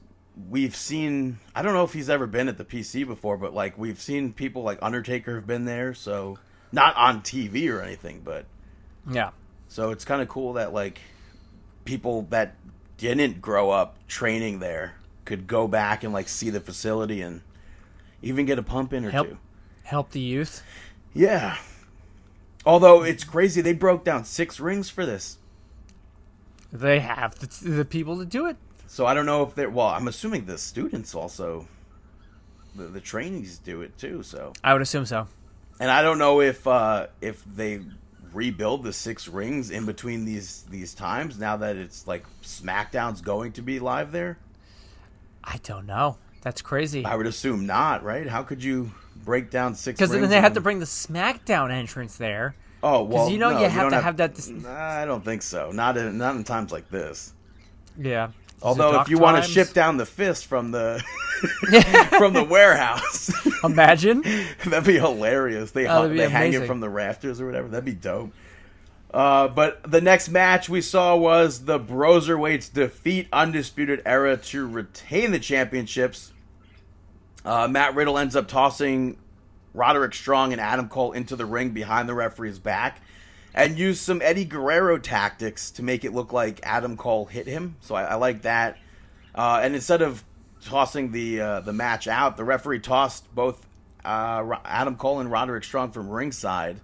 we've 0.50 0.76
seen. 0.76 1.40
I 1.54 1.62
don't 1.62 1.74
know 1.74 1.84
if 1.84 1.94
he's 1.94 2.10
ever 2.10 2.28
been 2.28 2.48
at 2.48 2.58
the 2.58 2.64
PC 2.66 3.06
before, 3.06 3.38
but 3.38 3.54
like 3.54 3.78
we've 3.78 4.00
seen 4.00 4.32
people 4.34 4.64
like 4.64 4.80
Undertaker 4.82 5.36
have 5.36 5.46
been 5.48 5.66
there. 5.66 5.94
So 5.94 6.40
not 6.72 6.96
on 6.96 7.22
TV 7.22 7.70
or 7.70 7.82
anything, 7.82 8.22
but 8.24 8.46
Yeah. 9.10 9.32
so 9.68 9.92
it's 9.92 10.06
kind 10.06 10.22
of 10.22 10.30
cool 10.30 10.54
that 10.54 10.72
like 10.74 11.00
people 11.84 12.28
that 12.30 12.56
didn't 12.98 13.42
grow 13.42 13.72
up 13.72 13.98
training 14.08 14.60
there 14.60 14.94
could 15.26 15.48
go 15.48 15.68
back 15.68 16.04
and 16.04 16.14
like 16.14 16.30
see 16.30 16.50
the 16.50 16.60
facility 16.62 17.22
and 17.22 17.42
even 18.22 18.46
get 18.46 18.58
a 18.60 18.64
pump 18.64 18.94
in 18.94 19.04
or 19.04 19.10
Help. 19.10 19.28
two. 19.28 19.38
Help 19.84 20.12
the 20.12 20.20
youth. 20.22 20.64
Yeah. 21.14 21.58
Although 22.66 23.04
it's 23.04 23.24
crazy, 23.24 23.60
they 23.62 23.74
broke 23.74 24.04
down 24.06 24.24
six 24.24 24.60
rings 24.60 24.90
for 24.90 25.06
this. 25.06 25.38
They 26.72 27.00
have 27.00 27.36
the, 27.40 27.70
the 27.70 27.86
people 27.86 28.18
to 28.20 28.26
do 28.26 28.48
it. 28.48 28.58
So 28.88 29.06
I 29.06 29.14
don't 29.14 29.26
know 29.26 29.44
if 29.44 29.56
they're. 29.56 29.70
Well, 29.70 29.88
I'm 29.88 30.08
assuming 30.08 30.46
the 30.46 30.58
students 30.58 31.16
also, 31.16 31.68
the, 32.76 32.86
the 32.86 33.02
trainees 33.02 33.58
do 33.58 33.82
it 33.82 33.98
too. 33.98 34.24
So, 34.24 34.54
I 34.64 34.74
would 34.74 34.82
assume 34.82 35.06
so. 35.06 35.28
and 35.80 35.90
I 35.90 36.02
don't 36.02 36.18
know 36.18 36.42
if 36.42 36.66
uh, 36.68 37.08
if 37.22 37.44
they 37.46 37.82
rebuild 38.34 38.84
the 38.84 38.94
six 38.94 39.28
rings 39.28 39.70
in 39.72 39.86
between 39.86 40.26
these 40.26 40.64
these 40.70 40.94
times 40.94 41.38
now 41.40 41.58
that 41.58 41.76
it's 41.76 42.08
like 42.08 42.26
SmackDown's 42.44 43.22
going 43.22 43.52
to 43.54 43.62
be 43.62 43.80
live 43.80 44.12
there. 44.12 44.38
I 45.44 45.60
don't 45.64 45.86
know. 45.86 46.18
That's 46.42 46.62
crazy. 46.62 47.06
I 47.06 47.16
would 47.16 47.28
assume 47.28 47.66
not, 47.66 48.04
right? 48.04 48.28
How 48.28 48.44
could 48.44 48.64
you 48.64 48.92
break 49.24 49.52
down 49.52 49.76
six? 49.76 49.98
Because 49.98 50.12
then 50.12 50.30
they 50.30 50.42
have 50.42 50.54
to 50.54 50.62
bring 50.62 50.80
the 50.80 50.86
SmackDown 50.86 51.72
entrance 51.72 52.18
there. 52.18 52.56
Oh 52.84 53.04
well, 53.04 53.30
you 53.30 53.38
know 53.38 53.52
no, 53.52 53.60
you 53.62 53.70
have 53.70 53.90
to 53.92 54.02
have 54.02 54.18
that 54.18 54.34
dis- 54.36 54.50
Nah, 54.50 54.70
I 54.70 55.06
don't 55.06 55.24
think 55.24 55.42
so. 55.42 55.72
Not 55.72 55.98
in 55.98 56.18
not 56.18 56.36
in 56.36 56.44
times 56.44 56.72
like 56.72 56.90
this. 56.90 57.34
Yeah. 57.98 58.32
Although 58.64 59.02
if 59.02 59.10
you 59.10 59.18
want 59.18 59.44
to 59.44 59.50
ship 59.50 59.74
down 59.74 59.98
the 59.98 60.06
fist 60.06 60.46
from 60.46 60.72
the 60.72 61.04
from 62.18 62.34
the 62.34 62.44
warehouse, 62.44 63.32
Imagine. 63.64 64.22
that'd 64.66 64.84
be 64.86 64.98
hilarious. 65.00 65.72
They 65.72 65.88
Oh, 65.88 66.08
they 66.08 66.30
hang 66.30 66.54
it 66.54 66.68
from 66.68 66.80
the 66.80 66.90
rafters 66.90 67.42
or 67.42 67.46
whatever. 67.46 67.68
That'd 67.68 67.86
be 67.86 67.94
dope. 67.94 68.32
Uh, 69.14 69.48
but 69.50 69.84
the 69.92 70.00
next 70.00 70.30
match 70.30 70.70
we 70.70 70.80
saw 70.82 71.18
was 71.18 71.66
the 71.66 71.78
Broserweights 71.80 72.72
defeat 72.72 73.28
Undisputed 73.34 74.02
Era 74.06 74.38
to 74.38 74.68
retain 74.68 75.32
the 75.32 75.40
championships. 75.40 76.32
Uh, 77.44 77.68
Matt 77.68 77.94
Riddle 77.96 78.18
ends 78.18 78.36
up 78.38 78.48
tossing 78.48 79.18
Roderick 79.74 80.14
Strong 80.14 80.52
and 80.52 80.62
Adam 80.62 80.90
Cole 80.90 81.14
into 81.14 81.36
the 81.36 81.46
ring 81.46 81.70
behind 81.70 82.10
the 82.10 82.14
referee's 82.14 82.60
back 82.60 83.02
and 83.54 83.78
used 83.78 84.02
some 84.02 84.22
Eddie 84.22 84.46
Guerrero 84.46 84.98
tactics 84.98 85.72
to 85.72 85.84
make 85.84 86.06
it 86.06 86.14
look 86.14 86.34
like 86.34 86.60
Adam 86.64 86.98
Cole 86.98 87.26
hit 87.26 87.48
him. 87.48 87.76
So 87.82 87.96
I, 87.96 88.04
I 88.04 88.16
like 88.16 88.44
that. 88.44 88.78
Uh, 89.36 89.62
and 89.64 89.76
instead 89.76 90.02
of 90.02 90.24
tossing 90.64 91.12
the 91.12 91.42
uh, 91.42 91.60
the 91.62 91.74
match 91.74 92.08
out, 92.08 92.38
the 92.38 92.44
referee 92.44 92.80
tossed 92.80 93.34
both 93.34 93.66
uh, 94.04 94.58
Adam 94.66 94.96
Cole 94.96 95.20
and 95.20 95.32
Roderick 95.32 95.64
Strong 95.64 95.92
from 95.92 96.10
ringside. 96.10 96.80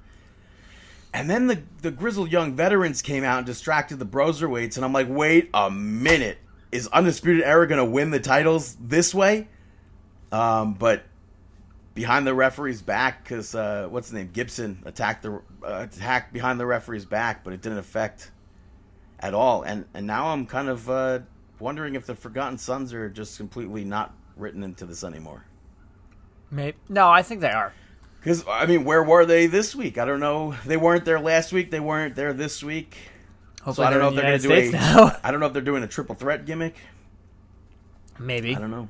And 1.13 1.29
then 1.29 1.47
the 1.47 1.61
the 1.81 1.91
grizzled 1.91 2.31
young 2.31 2.55
veterans 2.55 3.01
came 3.01 3.23
out 3.23 3.39
and 3.39 3.45
distracted 3.45 3.97
the 3.97 4.05
Broserweights, 4.05 4.75
and 4.75 4.85
I'm 4.85 4.93
like, 4.93 5.07
wait 5.09 5.49
a 5.53 5.71
minute, 5.71 6.37
is 6.71 6.87
Undisputed 6.87 7.43
Era 7.43 7.67
gonna 7.67 7.85
win 7.85 8.11
the 8.11 8.19
titles 8.19 8.75
this 8.79 9.15
way? 9.15 9.47
Um, 10.31 10.73
but 10.73 11.03
behind 11.97 12.27
the 12.27 12.33
referee's 12.35 12.83
back, 12.83 13.23
because 13.23 13.55
uh, 13.55 13.87
what's 13.89 14.09
his 14.09 14.13
name, 14.13 14.29
Gibson 14.31 14.83
attacked 14.85 15.23
the 15.23 15.41
uh, 15.63 15.87
attacked 15.91 16.31
behind 16.31 16.59
the 16.59 16.65
referee's 16.67 17.05
back, 17.05 17.43
but 17.43 17.53
it 17.53 17.61
didn't 17.63 17.79
affect 17.79 18.29
at 19.19 19.33
all. 19.33 19.63
And 19.63 19.85
and 19.95 20.05
now 20.05 20.27
I'm 20.27 20.45
kind 20.45 20.69
of 20.69 20.87
uh, 20.87 21.19
wondering 21.59 21.95
if 21.95 22.05
the 22.05 22.13
Forgotten 22.13 22.59
Sons 22.59 22.93
are 22.93 23.09
just 23.09 23.35
completely 23.37 23.83
not 23.83 24.13
written 24.35 24.63
into 24.63 24.85
this 24.85 25.03
anymore. 25.03 25.45
Maybe. 26.51 26.77
No, 26.87 27.09
I 27.09 27.23
think 27.23 27.41
they 27.41 27.49
are. 27.49 27.73
Because 28.19 28.45
I 28.47 28.67
mean, 28.67 28.83
where 28.83 29.03
were 29.03 29.25
they 29.25 29.47
this 29.47 29.75
week? 29.75 29.97
I 29.97 30.05
don't 30.05 30.19
know. 30.19 30.55
They 30.67 30.77
weren't 30.77 31.03
there 31.03 31.19
last 31.19 31.51
week. 31.51 31.71
They 31.71 31.79
weren't 31.79 32.15
there 32.15 32.31
this 32.31 32.63
week. 32.63 32.95
Hopefully 33.63 33.85
so 33.85 33.87
I 33.87 33.89
don't 33.89 33.99
know 33.99 34.07
if 34.07 34.11
in 34.11 34.17
they're 34.17 34.37
going 34.37 34.69
to 34.69 34.71
do 34.71 34.77
a. 34.77 34.79
now. 34.79 35.17
I 35.23 35.31
don't 35.31 35.39
know 35.39 35.47
if 35.47 35.53
they're 35.53 35.63
doing 35.63 35.81
a 35.81 35.87
triple 35.87 36.13
threat 36.13 36.45
gimmick. 36.45 36.75
Maybe. 38.19 38.55
I 38.55 38.59
don't 38.59 38.71
know. 38.71 38.87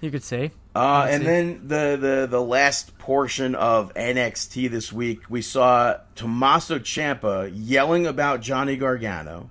You 0.00 0.12
could 0.12 0.22
say. 0.22 0.52
Uh, 0.74 1.06
and 1.08 1.24
then 1.24 1.68
the, 1.68 1.96
the 2.00 2.26
the 2.28 2.42
last 2.42 2.98
portion 2.98 3.54
of 3.54 3.94
NXT 3.94 4.68
this 4.70 4.92
week, 4.92 5.20
we 5.30 5.40
saw 5.40 5.98
Tommaso 6.16 6.80
Ciampa 6.80 7.50
yelling 7.54 8.06
about 8.06 8.40
Johnny 8.40 8.76
Gargano. 8.76 9.50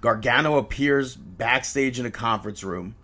Gargano 0.00 0.56
appears 0.56 1.14
backstage 1.14 2.00
in 2.00 2.06
a 2.06 2.10
conference 2.10 2.64
room 2.64 2.94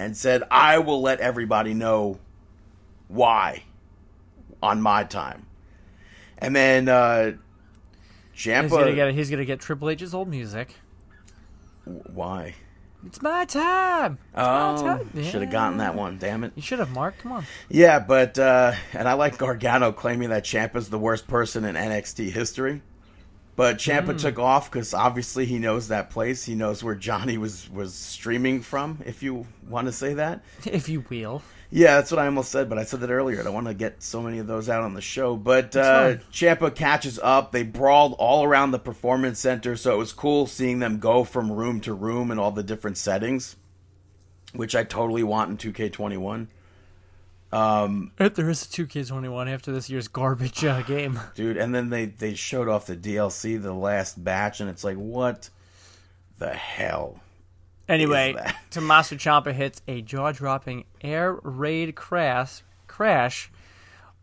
and 0.00 0.16
said, 0.16 0.42
"I 0.50 0.78
will 0.78 1.00
let 1.00 1.20
everybody 1.20 1.74
know 1.74 2.18
why 3.06 3.62
on 4.60 4.82
my 4.82 5.04
time." 5.04 5.46
And 6.38 6.56
then 6.56 6.88
uh, 6.88 7.32
He's 8.32 8.42
Ciampa. 8.46 9.12
He's 9.12 9.30
gonna 9.30 9.44
get 9.44 9.60
Triple 9.60 9.90
H's 9.90 10.12
old 10.12 10.28
music. 10.28 10.74
why? 11.84 12.56
It's 13.06 13.22
my 13.22 13.44
time. 13.46 14.18
It's 14.28 14.36
my 14.36 14.72
Oh, 14.72 14.82
time. 14.98 15.22
should 15.24 15.42
have 15.42 15.50
gotten 15.50 15.78
that 15.78 15.94
one. 15.94 16.18
Damn 16.18 16.44
it. 16.44 16.52
You 16.54 16.62
should 16.62 16.78
have, 16.80 16.90
Mark. 16.90 17.18
Come 17.18 17.32
on. 17.32 17.44
Yeah, 17.68 17.98
but 17.98 18.38
uh, 18.38 18.72
and 18.92 19.08
I 19.08 19.14
like 19.14 19.38
Gargano 19.38 19.92
claiming 19.92 20.30
that 20.30 20.44
Ciampa's 20.44 20.90
the 20.90 20.98
worst 20.98 21.26
person 21.28 21.64
in 21.64 21.74
NXT 21.76 22.30
history. 22.30 22.82
But 23.56 23.76
Ciampa 23.76 24.18
took 24.18 24.38
off 24.38 24.70
because 24.70 24.94
obviously 24.94 25.44
he 25.44 25.58
knows 25.58 25.88
that 25.88 26.08
place. 26.08 26.44
He 26.44 26.54
knows 26.54 26.82
where 26.82 26.94
Johnny 26.94 27.36
was 27.36 27.68
was 27.70 27.94
streaming 27.94 28.62
from. 28.62 29.00
If 29.04 29.22
you 29.22 29.46
want 29.68 29.86
to 29.86 29.92
say 29.92 30.14
that, 30.14 30.42
If 30.64 30.88
you 30.88 31.04
will. 31.10 31.42
Yeah, 31.70 31.96
that's 31.96 32.10
what 32.10 32.18
I 32.18 32.26
almost 32.26 32.50
said. 32.50 32.68
But 32.68 32.78
I 32.78 32.84
said 32.84 33.00
that 33.00 33.10
earlier. 33.10 33.40
I 33.40 33.44
don't 33.44 33.54
want 33.54 33.68
to 33.68 33.74
get 33.74 34.02
so 34.02 34.20
many 34.20 34.38
of 34.38 34.46
those 34.46 34.68
out 34.68 34.82
on 34.82 34.94
the 34.94 35.00
show. 35.00 35.36
But 35.36 35.76
uh, 35.76 36.16
fine. 36.16 36.20
Ciampa 36.32 36.74
catches 36.74 37.18
up. 37.20 37.52
They 37.52 37.62
brawled 37.62 38.14
all 38.18 38.44
around 38.44 38.72
the 38.72 38.78
performance 38.78 39.38
center, 39.38 39.76
so 39.76 39.94
it 39.94 39.98
was 39.98 40.12
cool 40.12 40.46
seeing 40.46 40.80
them 40.80 40.98
go 40.98 41.24
from 41.24 41.50
room 41.52 41.80
to 41.82 41.94
room 41.94 42.30
in 42.30 42.38
all 42.38 42.50
the 42.50 42.62
different 42.62 42.98
settings, 42.98 43.56
which 44.52 44.74
I 44.74 44.84
totally 44.84 45.22
want 45.22 45.50
in 45.50 45.72
2K21. 45.72 46.48
Um, 47.52 48.12
If 48.18 48.34
there 48.34 48.48
is 48.48 48.62
a 48.64 48.68
2K21 48.68 49.52
after 49.52 49.72
this 49.72 49.90
year's 49.90 50.08
garbage 50.08 50.64
uh, 50.64 50.82
game. 50.82 51.18
dude. 51.34 51.56
And 51.56 51.74
then 51.74 51.90
they 51.90 52.06
they 52.06 52.34
showed 52.34 52.68
off 52.68 52.86
the 52.86 52.96
DLC, 52.96 53.60
the 53.60 53.72
last 53.72 54.22
batch, 54.22 54.60
and 54.60 54.70
it's 54.70 54.84
like, 54.84 54.96
what 54.96 55.50
the 56.38 56.52
hell? 56.52 57.20
Anyway? 57.90 58.36
Tommaso 58.70 59.16
Ciampa 59.16 59.52
hits 59.52 59.82
a 59.88 60.00
jaw-dropping 60.00 60.84
air 61.00 61.38
raid 61.42 61.96
crash 61.96 62.62
crash 62.86 63.50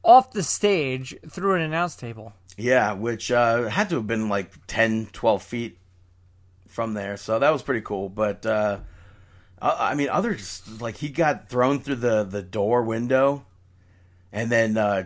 off 0.03 0.31
the 0.31 0.41
stage 0.41 1.15
through 1.29 1.55
an 1.55 1.61
announce 1.61 1.95
table. 1.95 2.33
Yeah, 2.55 2.93
which 2.93 3.29
uh, 3.29 3.63
had 3.67 3.89
to 3.89 3.95
have 3.95 4.07
been 4.07 4.29
like 4.29 4.53
10, 4.67 5.09
12 5.11 5.43
feet 5.43 5.77
from 6.65 6.93
there, 6.93 7.17
so 7.17 7.39
that 7.39 7.51
was 7.51 7.61
pretty 7.61 7.81
cool. 7.81 8.07
But 8.07 8.45
uh, 8.45 8.79
I 9.61 9.91
I 9.91 9.95
mean, 9.95 10.09
others 10.09 10.61
like 10.79 10.97
he 10.97 11.09
got 11.09 11.49
thrown 11.49 11.79
through 11.79 11.95
the 11.95 12.23
the 12.23 12.41
door 12.41 12.83
window, 12.83 13.45
and 14.31 14.51
then 14.51 14.77
uh, 14.77 15.05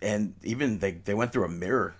and 0.00 0.34
even 0.42 0.78
they 0.78 0.92
they 0.92 1.14
went 1.14 1.32
through 1.32 1.44
a 1.44 1.48
mirror. 1.48 1.94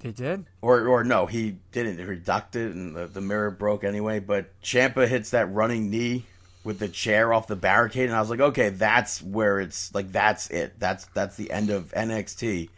They 0.00 0.12
did. 0.12 0.46
Or, 0.60 0.86
or 0.86 1.02
no, 1.04 1.26
he 1.26 1.56
didn't. 1.72 1.98
He 1.98 2.16
ducked 2.16 2.54
it, 2.54 2.72
and 2.72 2.94
the, 2.94 3.06
the 3.06 3.20
mirror 3.20 3.50
broke 3.50 3.82
anyway. 3.82 4.20
But 4.20 4.60
Ciampa 4.62 5.08
hits 5.08 5.30
that 5.30 5.52
running 5.52 5.90
knee 5.90 6.24
with 6.62 6.78
the 6.78 6.88
chair 6.88 7.32
off 7.32 7.46
the 7.46 7.56
barricade, 7.56 8.06
and 8.06 8.14
I 8.14 8.20
was 8.20 8.30
like, 8.30 8.40
okay, 8.40 8.68
that's 8.68 9.20
where 9.22 9.58
it's 9.58 9.92
like 9.94 10.12
that's 10.12 10.50
it. 10.50 10.78
That's 10.78 11.06
that's 11.06 11.36
the 11.36 11.50
end 11.50 11.70
of 11.70 11.92
NXT. 11.92 12.68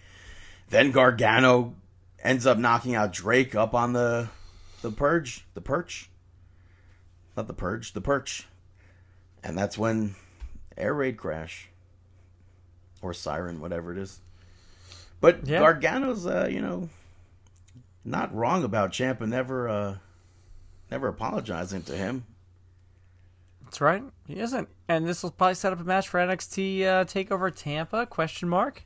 Then 0.71 0.93
Gargano 0.93 1.75
ends 2.23 2.47
up 2.47 2.57
knocking 2.57 2.95
out 2.95 3.13
Drake 3.13 3.55
up 3.55 3.75
on 3.75 3.93
the 3.93 4.29
the 4.81 4.91
purge, 4.91 5.45
the 5.55 5.61
perch, 5.61 6.09
not 7.37 7.47
the 7.49 7.55
purge, 7.55 7.93
the 7.93 8.01
perch, 8.01 8.47
and 9.45 9.59
that's 9.59 9.77
when 9.77 10.15
air 10.77 10.95
raid 10.95 11.19
crash 11.19 11.69
or 13.03 13.13
siren, 13.13 13.61
whatever 13.61 13.93
it 13.93 13.99
is. 13.99 14.21
But 15.21 15.47
Yeah. 15.47 15.59
Gargano's, 15.59 16.27
uh, 16.27 16.49
you 16.51 16.63
know, 16.63 16.89
not 18.05 18.35
wrong 18.35 18.65
about 18.65 18.93
Ciampa 18.93 19.27
never, 19.27 19.69
uh, 19.69 19.97
never 20.91 21.09
apologizing 21.09 21.83
to 21.83 21.97
him. 21.97 22.25
That's 23.65 23.81
right. 23.81 24.03
He 24.27 24.41
isn't. 24.41 24.69
And 24.89 25.07
this 25.07 25.23
will 25.23 25.31
probably 25.31 25.55
set 25.55 25.73
up 25.73 25.81
a 25.81 25.85
match 25.85 26.09
for 26.09 26.19
NXT 26.19 26.83
uh, 26.83 27.05
Takeover 27.05 27.55
Tampa? 27.55 28.07
Question 28.07 28.49
mark. 28.49 28.83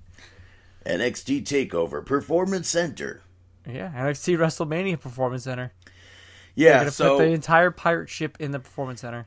NXT 0.85 1.45
Takeover 1.45 2.05
Performance 2.05 2.69
Center. 2.69 3.23
Yeah, 3.67 3.91
NXT 3.97 4.37
WrestleMania 4.37 5.01
Performance 5.01 5.45
Center. 5.45 5.73
Yeah, 6.55 6.83
They're 6.83 6.91
so 6.91 7.17
put 7.17 7.25
the 7.25 7.31
entire 7.33 7.71
pirate 7.71 8.11
ship 8.11 8.37
in 8.39 8.51
the 8.51 8.61
Performance 8.61 9.01
Center. 9.01 9.27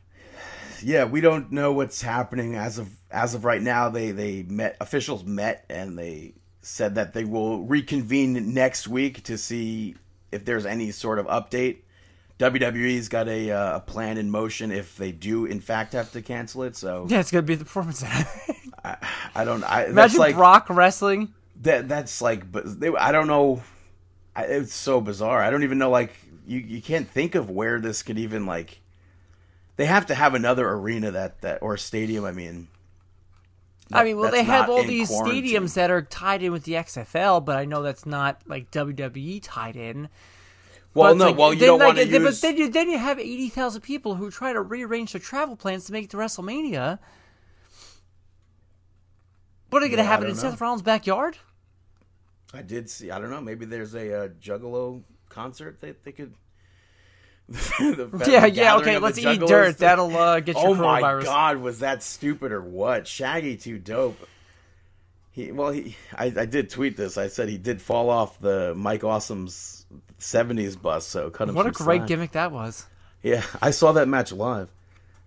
yeah, 0.83 1.05
we 1.05 1.21
don't 1.21 1.51
know 1.51 1.73
what's 1.73 2.03
happening 2.03 2.55
as 2.55 2.77
of 2.77 2.89
as 3.09 3.33
of 3.33 3.43
right 3.43 3.61
now. 3.61 3.89
They 3.89 4.11
they 4.11 4.43
met 4.43 4.77
officials 4.79 5.23
met 5.25 5.65
and 5.69 5.97
they 5.97 6.35
said 6.67 6.95
that 6.95 7.13
they 7.13 7.23
will 7.23 7.63
reconvene 7.63 8.53
next 8.53 8.87
week 8.87 9.23
to 9.23 9.37
see 9.37 9.95
if 10.31 10.43
there's 10.43 10.65
any 10.65 10.91
sort 10.91 11.17
of 11.17 11.25
update. 11.27 11.77
WWE's 12.39 13.09
got 13.09 13.27
a 13.27 13.49
uh, 13.49 13.79
plan 13.79 14.17
in 14.17 14.29
motion 14.29 14.71
if 14.71 14.95
they 14.97 15.11
do 15.11 15.45
in 15.45 15.59
fact 15.59 15.93
have 15.93 16.11
to 16.11 16.21
cancel 16.21 16.63
it. 16.63 16.75
So 16.75 17.07
Yeah, 17.09 17.19
it's 17.19 17.31
gonna 17.31 17.41
be 17.41 17.55
the 17.55 17.63
Performance 17.63 17.99
Center. 17.99 18.27
I 19.35 19.43
don't. 19.43 19.63
I, 19.63 19.83
that's 19.83 19.91
Imagine 19.91 20.19
like 20.19 20.35
Brock 20.35 20.67
wrestling. 20.69 21.33
that. 21.61 21.87
That's 21.87 22.21
like. 22.21 22.51
But 22.51 22.79
they, 22.79 22.89
I 22.89 23.11
don't 23.11 23.27
know. 23.27 23.63
I, 24.35 24.43
it's 24.43 24.73
so 24.73 25.01
bizarre. 25.01 25.41
I 25.41 25.49
don't 25.49 25.63
even 25.63 25.77
know. 25.77 25.89
Like 25.89 26.13
you, 26.45 26.59
you 26.59 26.81
can't 26.81 27.09
think 27.09 27.35
of 27.35 27.49
where 27.49 27.79
this 27.79 28.03
could 28.03 28.19
even 28.19 28.45
like. 28.45 28.81
They 29.77 29.85
have 29.85 30.07
to 30.07 30.15
have 30.15 30.35
another 30.35 30.69
arena 30.69 31.11
that 31.11 31.41
that 31.41 31.61
or 31.61 31.77
stadium. 31.77 32.25
I 32.25 32.33
mean. 32.33 32.67
I 33.91 34.03
mean, 34.03 34.17
well, 34.17 34.31
they 34.31 34.43
have 34.43 34.69
all 34.69 34.83
these 34.83 35.07
quarantine. 35.09 35.43
stadiums 35.45 35.73
that 35.75 35.89
are 35.89 36.01
tied 36.01 36.43
in 36.43 36.51
with 36.51 36.63
the 36.63 36.73
XFL, 36.73 37.43
but 37.45 37.57
I 37.57 37.65
know 37.65 37.81
that's 37.81 38.05
not 38.05 38.41
like 38.45 38.69
WWE 38.71 39.39
tied 39.41 39.75
in. 39.75 40.09
Well, 40.93 41.11
But 41.13 41.17
no. 41.17 41.25
like- 41.27 41.37
well, 41.37 41.53
you 41.53 41.59
then, 41.59 41.67
don't 41.67 41.79
like, 41.79 41.85
want 41.87 41.97
to 41.99 42.07
use. 42.07 42.23
But 42.23 42.41
then 42.41 42.57
you 42.57 42.69
then 42.69 42.89
you 42.89 42.97
have 42.97 43.19
eighty 43.19 43.49
thousand 43.49 43.81
people 43.81 44.15
who 44.15 44.29
try 44.31 44.51
to 44.53 44.61
rearrange 44.61 45.13
their 45.13 45.21
travel 45.21 45.55
plans 45.55 45.85
to 45.85 45.91
make 45.93 46.05
it 46.05 46.09
to 46.11 46.17
WrestleMania. 46.17 46.99
What 49.69 49.81
are 49.83 49.85
they 49.85 49.89
going 49.89 49.97
to 49.97 50.03
Yeah, 50.03 50.09
have 50.09 50.21
it 50.23 50.29
in 50.29 50.35
know. 50.35 50.41
Seth 50.41 50.61
Rollins' 50.61 50.81
backyard? 50.81 51.37
I 52.53 52.61
did 52.61 52.89
see. 52.89 53.11
I 53.11 53.19
don't 53.19 53.29
know. 53.29 53.41
Maybe 53.41 53.65
there's 53.65 53.93
a 53.93 54.23
uh, 54.23 54.27
Juggalo 54.41 55.03
concert 55.29 55.81
that 55.81 56.03
they 56.03 56.13
could. 56.13 56.33
Yeah, 58.27 58.45
yeah. 58.45 58.75
Okay, 58.77 58.97
let's 58.97 59.17
eat 59.17 59.39
dirt. 59.39 59.77
That'll 59.77 60.15
uh, 60.15 60.39
get 60.41 60.55
your 60.55 60.69
Oh 60.69 60.73
my 60.75 61.01
coronavirus. 61.01 61.23
god, 61.23 61.57
was 61.57 61.79
that 61.79 62.03
stupid 62.03 62.51
or 62.51 62.61
what? 62.61 63.07
Shaggy 63.07 63.55
2 63.55 63.79
Dope. 63.79 64.19
He 65.31 65.51
well, 65.51 65.71
he 65.71 65.95
I, 66.15 66.25
I 66.35 66.45
did 66.45 66.69
tweet 66.69 66.97
this. 66.97 67.17
I 67.17 67.27
said 67.27 67.47
he 67.47 67.57
did 67.57 67.81
fall 67.81 68.09
off 68.09 68.39
the 68.39 68.73
Mike 68.75 69.03
Awesome's 69.03 69.85
'70s 70.19 70.81
bus, 70.81 71.05
so 71.05 71.29
cut 71.29 71.47
him. 71.47 71.55
What 71.55 71.67
a 71.67 71.71
great 71.71 71.99
slack. 71.99 72.07
gimmick 72.07 72.31
that 72.31 72.51
was. 72.51 72.87
Yeah, 73.21 73.43
I 73.61 73.69
saw 73.71 73.91
that 73.93 74.07
match 74.07 74.31
live. 74.31 74.69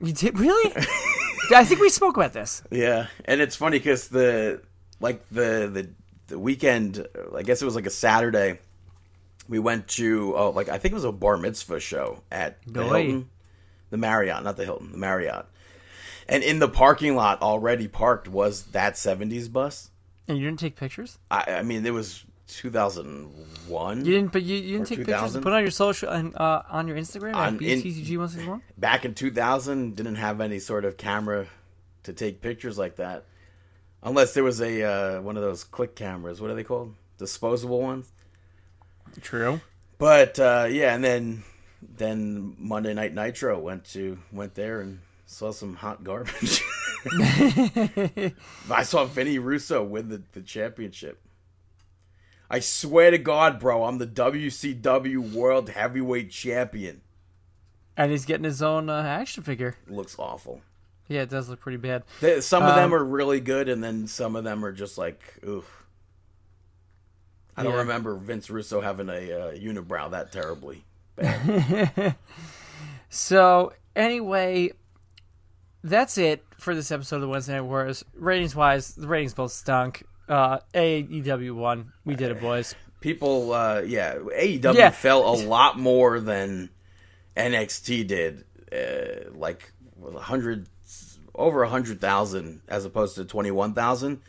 You 0.00 0.12
did 0.12 0.38
really? 0.38 0.72
I 1.54 1.64
think 1.64 1.80
we 1.80 1.90
spoke 1.90 2.16
about 2.16 2.32
this. 2.32 2.62
Yeah, 2.70 3.06
and 3.24 3.40
it's 3.40 3.54
funny 3.56 3.78
because 3.78 4.08
the 4.08 4.62
like 4.98 5.26
the 5.30 5.70
the 5.72 5.88
the 6.26 6.38
weekend. 6.40 7.06
I 7.36 7.42
guess 7.42 7.62
it 7.62 7.64
was 7.64 7.76
like 7.76 7.86
a 7.86 7.90
Saturday. 7.90 8.58
We 9.50 9.58
went 9.58 9.88
to 9.88 10.34
oh 10.36 10.50
like 10.50 10.68
I 10.68 10.78
think 10.78 10.92
it 10.92 10.94
was 10.94 11.04
a 11.04 11.12
bar 11.12 11.36
mitzvah 11.36 11.80
show 11.80 12.22
at 12.30 12.62
the 12.64 12.84
Boy. 12.84 13.02
Hilton, 13.02 13.30
the 13.90 13.96
Marriott, 13.98 14.44
not 14.44 14.56
the 14.56 14.64
Hilton, 14.64 14.92
the 14.92 14.98
Marriott. 14.98 15.44
And 16.28 16.44
in 16.44 16.60
the 16.60 16.68
parking 16.68 17.16
lot, 17.16 17.42
already 17.42 17.88
parked 17.88 18.28
was 18.28 18.62
that 18.66 18.94
'70s 18.94 19.52
bus. 19.52 19.90
And 20.28 20.38
you 20.38 20.46
didn't 20.46 20.60
take 20.60 20.76
pictures. 20.76 21.18
I, 21.28 21.44
I 21.48 21.62
mean, 21.62 21.84
it 21.84 21.92
was 21.92 22.24
2001. 22.46 24.04
You 24.04 24.12
didn't, 24.12 24.32
but 24.32 24.42
you, 24.42 24.56
you 24.56 24.72
didn't 24.74 24.86
take 24.86 24.98
pictures. 24.98 25.14
2000? 25.14 25.36
and 25.36 25.42
Put 25.42 25.52
on 25.52 25.62
your 25.62 25.70
social 25.72 26.10
and 26.10 26.36
uh, 26.36 26.62
on 26.70 26.86
your 26.86 26.96
Instagram 26.96 27.34
On 27.34 27.54
at 27.56 27.60
BTCG 27.60 28.16
one 28.16 28.28
six 28.28 28.46
one. 28.46 28.62
Back 28.78 29.04
in 29.04 29.14
2000, 29.14 29.96
didn't 29.96 30.14
have 30.14 30.40
any 30.40 30.60
sort 30.60 30.84
of 30.84 30.96
camera 30.96 31.46
to 32.04 32.12
take 32.12 32.40
pictures 32.40 32.78
like 32.78 32.96
that, 32.96 33.24
unless 34.02 34.32
there 34.34 34.44
was 34.44 34.60
a 34.60 34.82
uh, 34.82 35.20
one 35.22 35.36
of 35.36 35.42
those 35.42 35.64
click 35.64 35.96
cameras. 35.96 36.40
What 36.40 36.50
are 36.50 36.54
they 36.54 36.62
called? 36.64 36.94
Disposable 37.18 37.80
ones. 37.82 38.12
True. 39.20 39.60
But 39.98 40.38
uh, 40.38 40.66
yeah, 40.70 40.94
and 40.94 41.04
then 41.04 41.42
then 41.96 42.54
Monday 42.58 42.94
Night 42.94 43.14
Nitro 43.14 43.58
went 43.58 43.84
to 43.92 44.18
went 44.32 44.54
there 44.54 44.80
and 44.80 45.00
saw 45.26 45.52
some 45.52 45.74
hot 45.74 46.02
garbage. 46.04 46.62
I 48.70 48.82
saw 48.82 49.04
Vinny 49.04 49.38
Russo 49.38 49.82
win 49.82 50.08
the, 50.08 50.22
the 50.32 50.40
championship. 50.42 51.20
I 52.50 52.58
swear 52.60 53.10
to 53.12 53.18
God, 53.18 53.60
bro, 53.60 53.84
I'm 53.84 53.98
the 53.98 54.06
WCW 54.06 55.32
World 55.32 55.68
Heavyweight 55.70 56.30
Champion. 56.30 57.00
And 57.96 58.10
he's 58.10 58.24
getting 58.24 58.44
his 58.44 58.60
own 58.62 58.88
uh, 58.90 59.02
action 59.02 59.42
figure. 59.44 59.76
looks 59.86 60.16
awful. 60.18 60.60
Yeah, 61.08 61.22
it 61.22 61.28
does 61.30 61.48
look 61.48 61.60
pretty 61.60 61.78
bad. 61.78 62.04
Some 62.42 62.62
of 62.64 62.74
them 62.74 62.92
Um, 62.92 62.94
are 62.94 63.04
really 63.04 63.40
good, 63.40 63.68
and 63.68 63.82
then 63.82 64.06
some 64.06 64.36
of 64.36 64.44
them 64.44 64.64
are 64.64 64.72
just 64.72 64.96
like, 64.98 65.20
oof. 65.46 65.79
I 67.60 67.62
don't 67.64 67.72
Yeah. 67.72 67.78
remember 67.80 68.14
Vince 68.16 68.48
Russo 68.50 68.80
having 68.80 69.08
a 69.08 69.12
uh, 69.12 69.52
unibrow 69.52 70.10
that 70.12 70.32
terribly 70.32 70.84
bad. 71.16 72.16
So 73.08 73.72
anyway, 73.96 74.70
that's 75.82 76.16
it 76.18 76.44
for 76.58 76.74
this 76.74 76.90
episode 76.92 77.16
of 77.16 77.22
the 77.22 77.28
Wednesday 77.28 77.54
Night 77.54 77.62
Wars. 77.62 78.04
Ratings 78.14 78.54
wise, 78.54 78.94
the 78.94 79.08
ratings 79.08 79.34
both 79.34 79.52
stunk. 79.52 80.04
Uh, 80.28 80.58
AEW 80.74 81.54
won. 81.56 81.92
We 82.04 82.14
did 82.14 82.30
it, 82.30 82.40
boys. 82.40 82.74
People, 83.00 83.52
uh, 83.52 83.80
yeah, 83.80 84.14
AEW 84.14 84.74
Yeah. 84.74 84.90
fell 84.90 85.28
a 85.28 85.34
lot 85.42 85.78
more 85.78 86.20
than 86.20 86.70
NXT 87.36 88.06
did. 88.06 88.44
Uh, 88.72 89.30
like 89.34 89.72
a 90.06 90.20
hundred, 90.20 90.68
over 91.34 91.64
a 91.64 91.68
hundred 91.68 92.00
thousand, 92.00 92.60
as 92.68 92.84
opposed 92.84 93.16
to 93.16 93.24
twenty 93.24 93.50
one 93.50 93.74
thousand. 93.74 94.20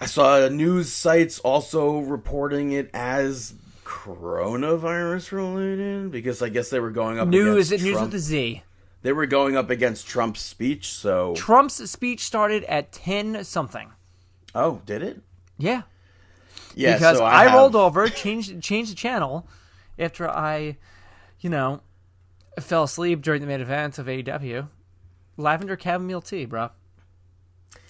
I 0.00 0.06
saw 0.06 0.46
news 0.48 0.92
sites 0.92 1.38
also 1.40 2.00
reporting 2.00 2.72
it 2.72 2.90
as 2.92 3.54
coronavirus 3.84 5.32
related 5.32 6.10
because 6.10 6.42
I 6.42 6.48
guess 6.50 6.68
they 6.70 6.80
were 6.80 6.90
going 6.90 7.18
up 7.18 7.28
News, 7.28 7.70
against 7.72 7.84
news 7.84 8.00
with 8.00 8.10
the 8.10 8.18
Z. 8.18 8.62
They 9.02 9.12
were 9.12 9.26
going 9.26 9.56
up 9.56 9.70
against 9.70 10.06
Trump's 10.06 10.40
speech, 10.40 10.92
so 10.92 11.34
Trump's 11.34 11.88
speech 11.90 12.24
started 12.24 12.64
at 12.64 12.92
ten 12.92 13.44
something. 13.44 13.92
oh, 14.54 14.82
did 14.84 15.02
it? 15.02 15.20
Yeah, 15.58 15.82
Yeah, 16.74 16.94
because 16.94 17.18
so 17.18 17.24
I, 17.24 17.44
have- 17.44 17.54
rolled 17.54 17.76
over, 17.76 18.08
changed 18.08 18.60
changed 18.60 18.90
the 18.90 18.96
channel 18.96 19.48
after 19.98 20.28
I, 20.28 20.76
you 21.40 21.48
know, 21.48 21.80
fell 22.60 22.82
asleep 22.82 23.22
during 23.22 23.40
the 23.40 23.46
main 23.46 23.60
event 23.62 23.98
of 23.98 24.06
AEW. 24.06 24.68
Lavender 25.38 25.78
chamomile 25.80 26.20
tea, 26.20 26.44
bro. 26.44 26.70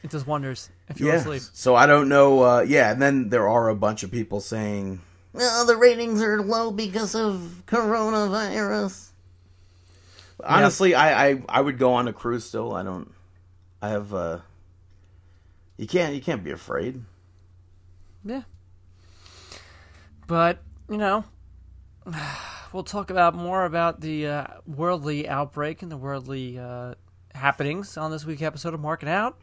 It 0.04 0.10
does 0.10 0.26
wonders 0.26 0.70
if 0.88 1.00
Yeah, 1.00 1.14
asleep. 1.14 1.42
so 1.52 1.74
I 1.74 1.86
don't 1.86 2.08
know. 2.08 2.42
Uh, 2.42 2.60
yeah, 2.60 2.90
and 2.90 3.00
then 3.00 3.28
there 3.28 3.48
are 3.48 3.68
a 3.68 3.74
bunch 3.74 4.02
of 4.02 4.10
people 4.10 4.40
saying, 4.40 5.00
"Well, 5.32 5.66
the 5.66 5.76
ratings 5.76 6.22
are 6.22 6.42
low 6.42 6.70
because 6.70 7.14
of 7.14 7.62
coronavirus." 7.66 9.10
Honestly, 10.44 10.94
I, 10.94 11.28
I 11.30 11.42
I 11.48 11.60
would 11.60 11.78
go 11.78 11.94
on 11.94 12.08
a 12.08 12.12
cruise 12.12 12.44
still. 12.44 12.74
I 12.74 12.82
don't. 12.82 13.10
I 13.80 13.88
have. 13.88 14.12
uh 14.14 14.38
You 15.76 15.86
can't. 15.86 16.14
You 16.14 16.20
can't 16.20 16.44
be 16.44 16.50
afraid. 16.50 17.02
Yeah. 18.24 18.42
But, 20.26 20.58
you 20.90 20.96
know, 20.96 21.24
we'll 22.72 22.82
talk 22.82 23.10
about 23.10 23.34
more 23.34 23.64
about 23.64 24.00
the 24.00 24.26
uh, 24.26 24.46
worldly 24.66 25.28
outbreak 25.28 25.82
and 25.82 25.90
the 25.90 25.96
worldly 25.96 26.58
uh, 26.58 26.94
happenings 27.34 27.96
on 27.96 28.10
this 28.10 28.24
week 28.24 28.42
episode 28.42 28.74
of 28.74 28.80
Marking 28.80 29.08
Out 29.08 29.38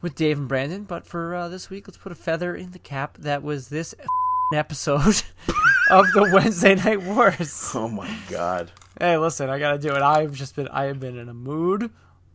with 0.00 0.14
Dave 0.14 0.38
and 0.38 0.48
Brandon. 0.48 0.84
But 0.84 1.06
for 1.06 1.34
uh, 1.34 1.48
this 1.48 1.70
week, 1.70 1.88
let's 1.88 1.98
put 1.98 2.12
a 2.12 2.16
feather 2.16 2.54
in 2.54 2.70
the 2.72 2.78
cap. 2.78 3.16
That 3.18 3.42
was 3.42 3.68
this 3.68 3.94
episode 4.54 5.00
of 5.90 6.06
the 6.12 6.30
Wednesday 6.32 6.74
Night 6.74 7.02
Wars. 7.02 7.72
Oh 7.74 7.88
my 7.88 8.10
god. 8.30 8.70
Hey, 8.98 9.16
listen, 9.16 9.48
I 9.50 9.58
gotta 9.58 9.78
do 9.78 9.90
it. 9.94 10.02
I've 10.02 10.32
just 10.32 10.56
been, 10.56 10.68
I 10.68 10.84
have 10.84 10.98
been 11.00 11.16
in 11.18 11.28
a 11.28 11.34
mood 11.34 11.90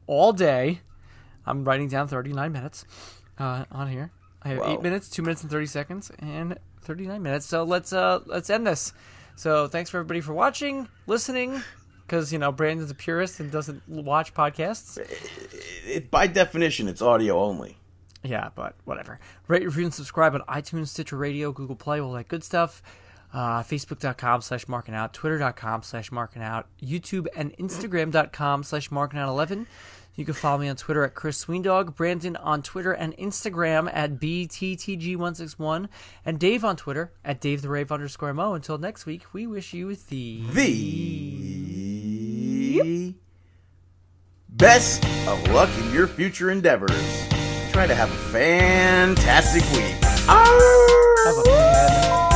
all 0.08 0.32
day. 0.34 0.80
I'm 1.46 1.66
writing 1.66 1.90
down 1.90 2.08
39 2.08 2.52
minutes 2.52 2.86
uh, 3.38 3.66
on 3.72 3.90
here. 3.90 4.12
I 4.42 4.50
have 4.50 4.60
Wow. 4.60 4.74
eight 4.74 4.82
minutes, 4.82 5.10
two 5.10 5.22
minutes 5.22 5.42
and 5.42 5.52
30 5.52 5.66
seconds, 5.66 6.12
and 6.20 6.58
39 6.82 7.22
minutes. 7.22 7.46
So 7.46 7.64
let's 7.64 7.92
uh 7.94 8.20
let's 8.26 8.50
end 8.50 8.66
this. 8.68 8.94
So 9.36 9.68
thanks 9.68 9.90
for 9.90 9.98
everybody 9.98 10.22
for 10.22 10.34
watching, 10.34 10.88
listening, 11.08 11.64
because 12.06 12.32
you 12.32 12.40
know 12.40 12.52
Brandon's 12.52 12.92
a 12.92 12.96
purist 12.96 13.40
and 13.40 13.52
doesn't 13.52 13.88
watch 13.88 14.34
podcasts. 14.34 14.98
It, 15.86 16.10
by 16.12 16.28
definition, 16.28 16.88
it's 16.88 17.02
audio 17.02 17.40
only. 17.42 17.78
Yeah, 18.24 18.50
but 18.56 18.76
whatever. 18.86 19.20
Rate, 19.48 19.66
review, 19.66 19.84
and 19.86 19.94
subscribe 19.94 20.34
on 20.34 20.42
iTunes, 20.42 20.88
Stitcher 20.88 21.18
Radio, 21.18 21.52
Google 21.52 21.76
Play, 21.76 22.00
all 22.00 22.14
that 22.14 22.28
good 22.30 22.44
stuff. 22.44 22.82
uh, 23.34 23.64
Facebook.com 23.64 24.42
slash 24.42 24.68
marking 24.68 24.94
out, 24.94 25.12
Twitter.com 25.14 25.82
slash 25.82 26.12
marking 26.12 26.42
out, 26.44 26.68
YouTube 26.82 27.26
and 27.36 27.56
Instagram.com 27.58 28.64
slash 28.64 28.92
marking 28.92 29.20
out 29.20 29.28
11. 29.30 29.68
You 30.16 30.26
can 30.26 30.36
follow 30.36 30.60
me 30.60 30.70
on 30.70 30.76
Twitter 30.76 31.04
at 31.04 31.16
Chris 31.16 31.44
Sweendog, 31.44 31.96
Brandon 31.96 32.36
on 32.36 32.62
Twitter 32.62 32.92
and 32.92 33.18
Instagram 33.18 33.90
at 33.92 34.20
BTTG161, 34.20 35.88
and 36.24 36.40
Dave 36.40 36.64
on 36.64 36.76
Twitter 36.76 37.12
at 37.26 37.42
Dave 37.42 37.64
the 37.64 37.70
Rave 37.70 37.92
underscore 37.92 38.32
Mo. 38.34 38.54
Until 38.54 38.78
next 38.78 39.08
week, 39.08 39.34
we 39.34 39.48
wish 39.48 39.74
you 39.74 39.96
the 39.96 40.44
The 40.54 43.16
best 44.50 45.04
of 45.28 45.52
luck 45.52 45.70
in 45.80 45.92
your 45.92 46.06
future 46.06 46.52
endeavors. 46.52 46.92
Try 47.72 47.88
to 47.88 47.96
have 47.96 48.12
a 48.12 48.18
fantastic 48.32 49.64
week. 49.72 49.96
Have 51.26 51.38
a 51.38 51.44
fan. 51.44 52.33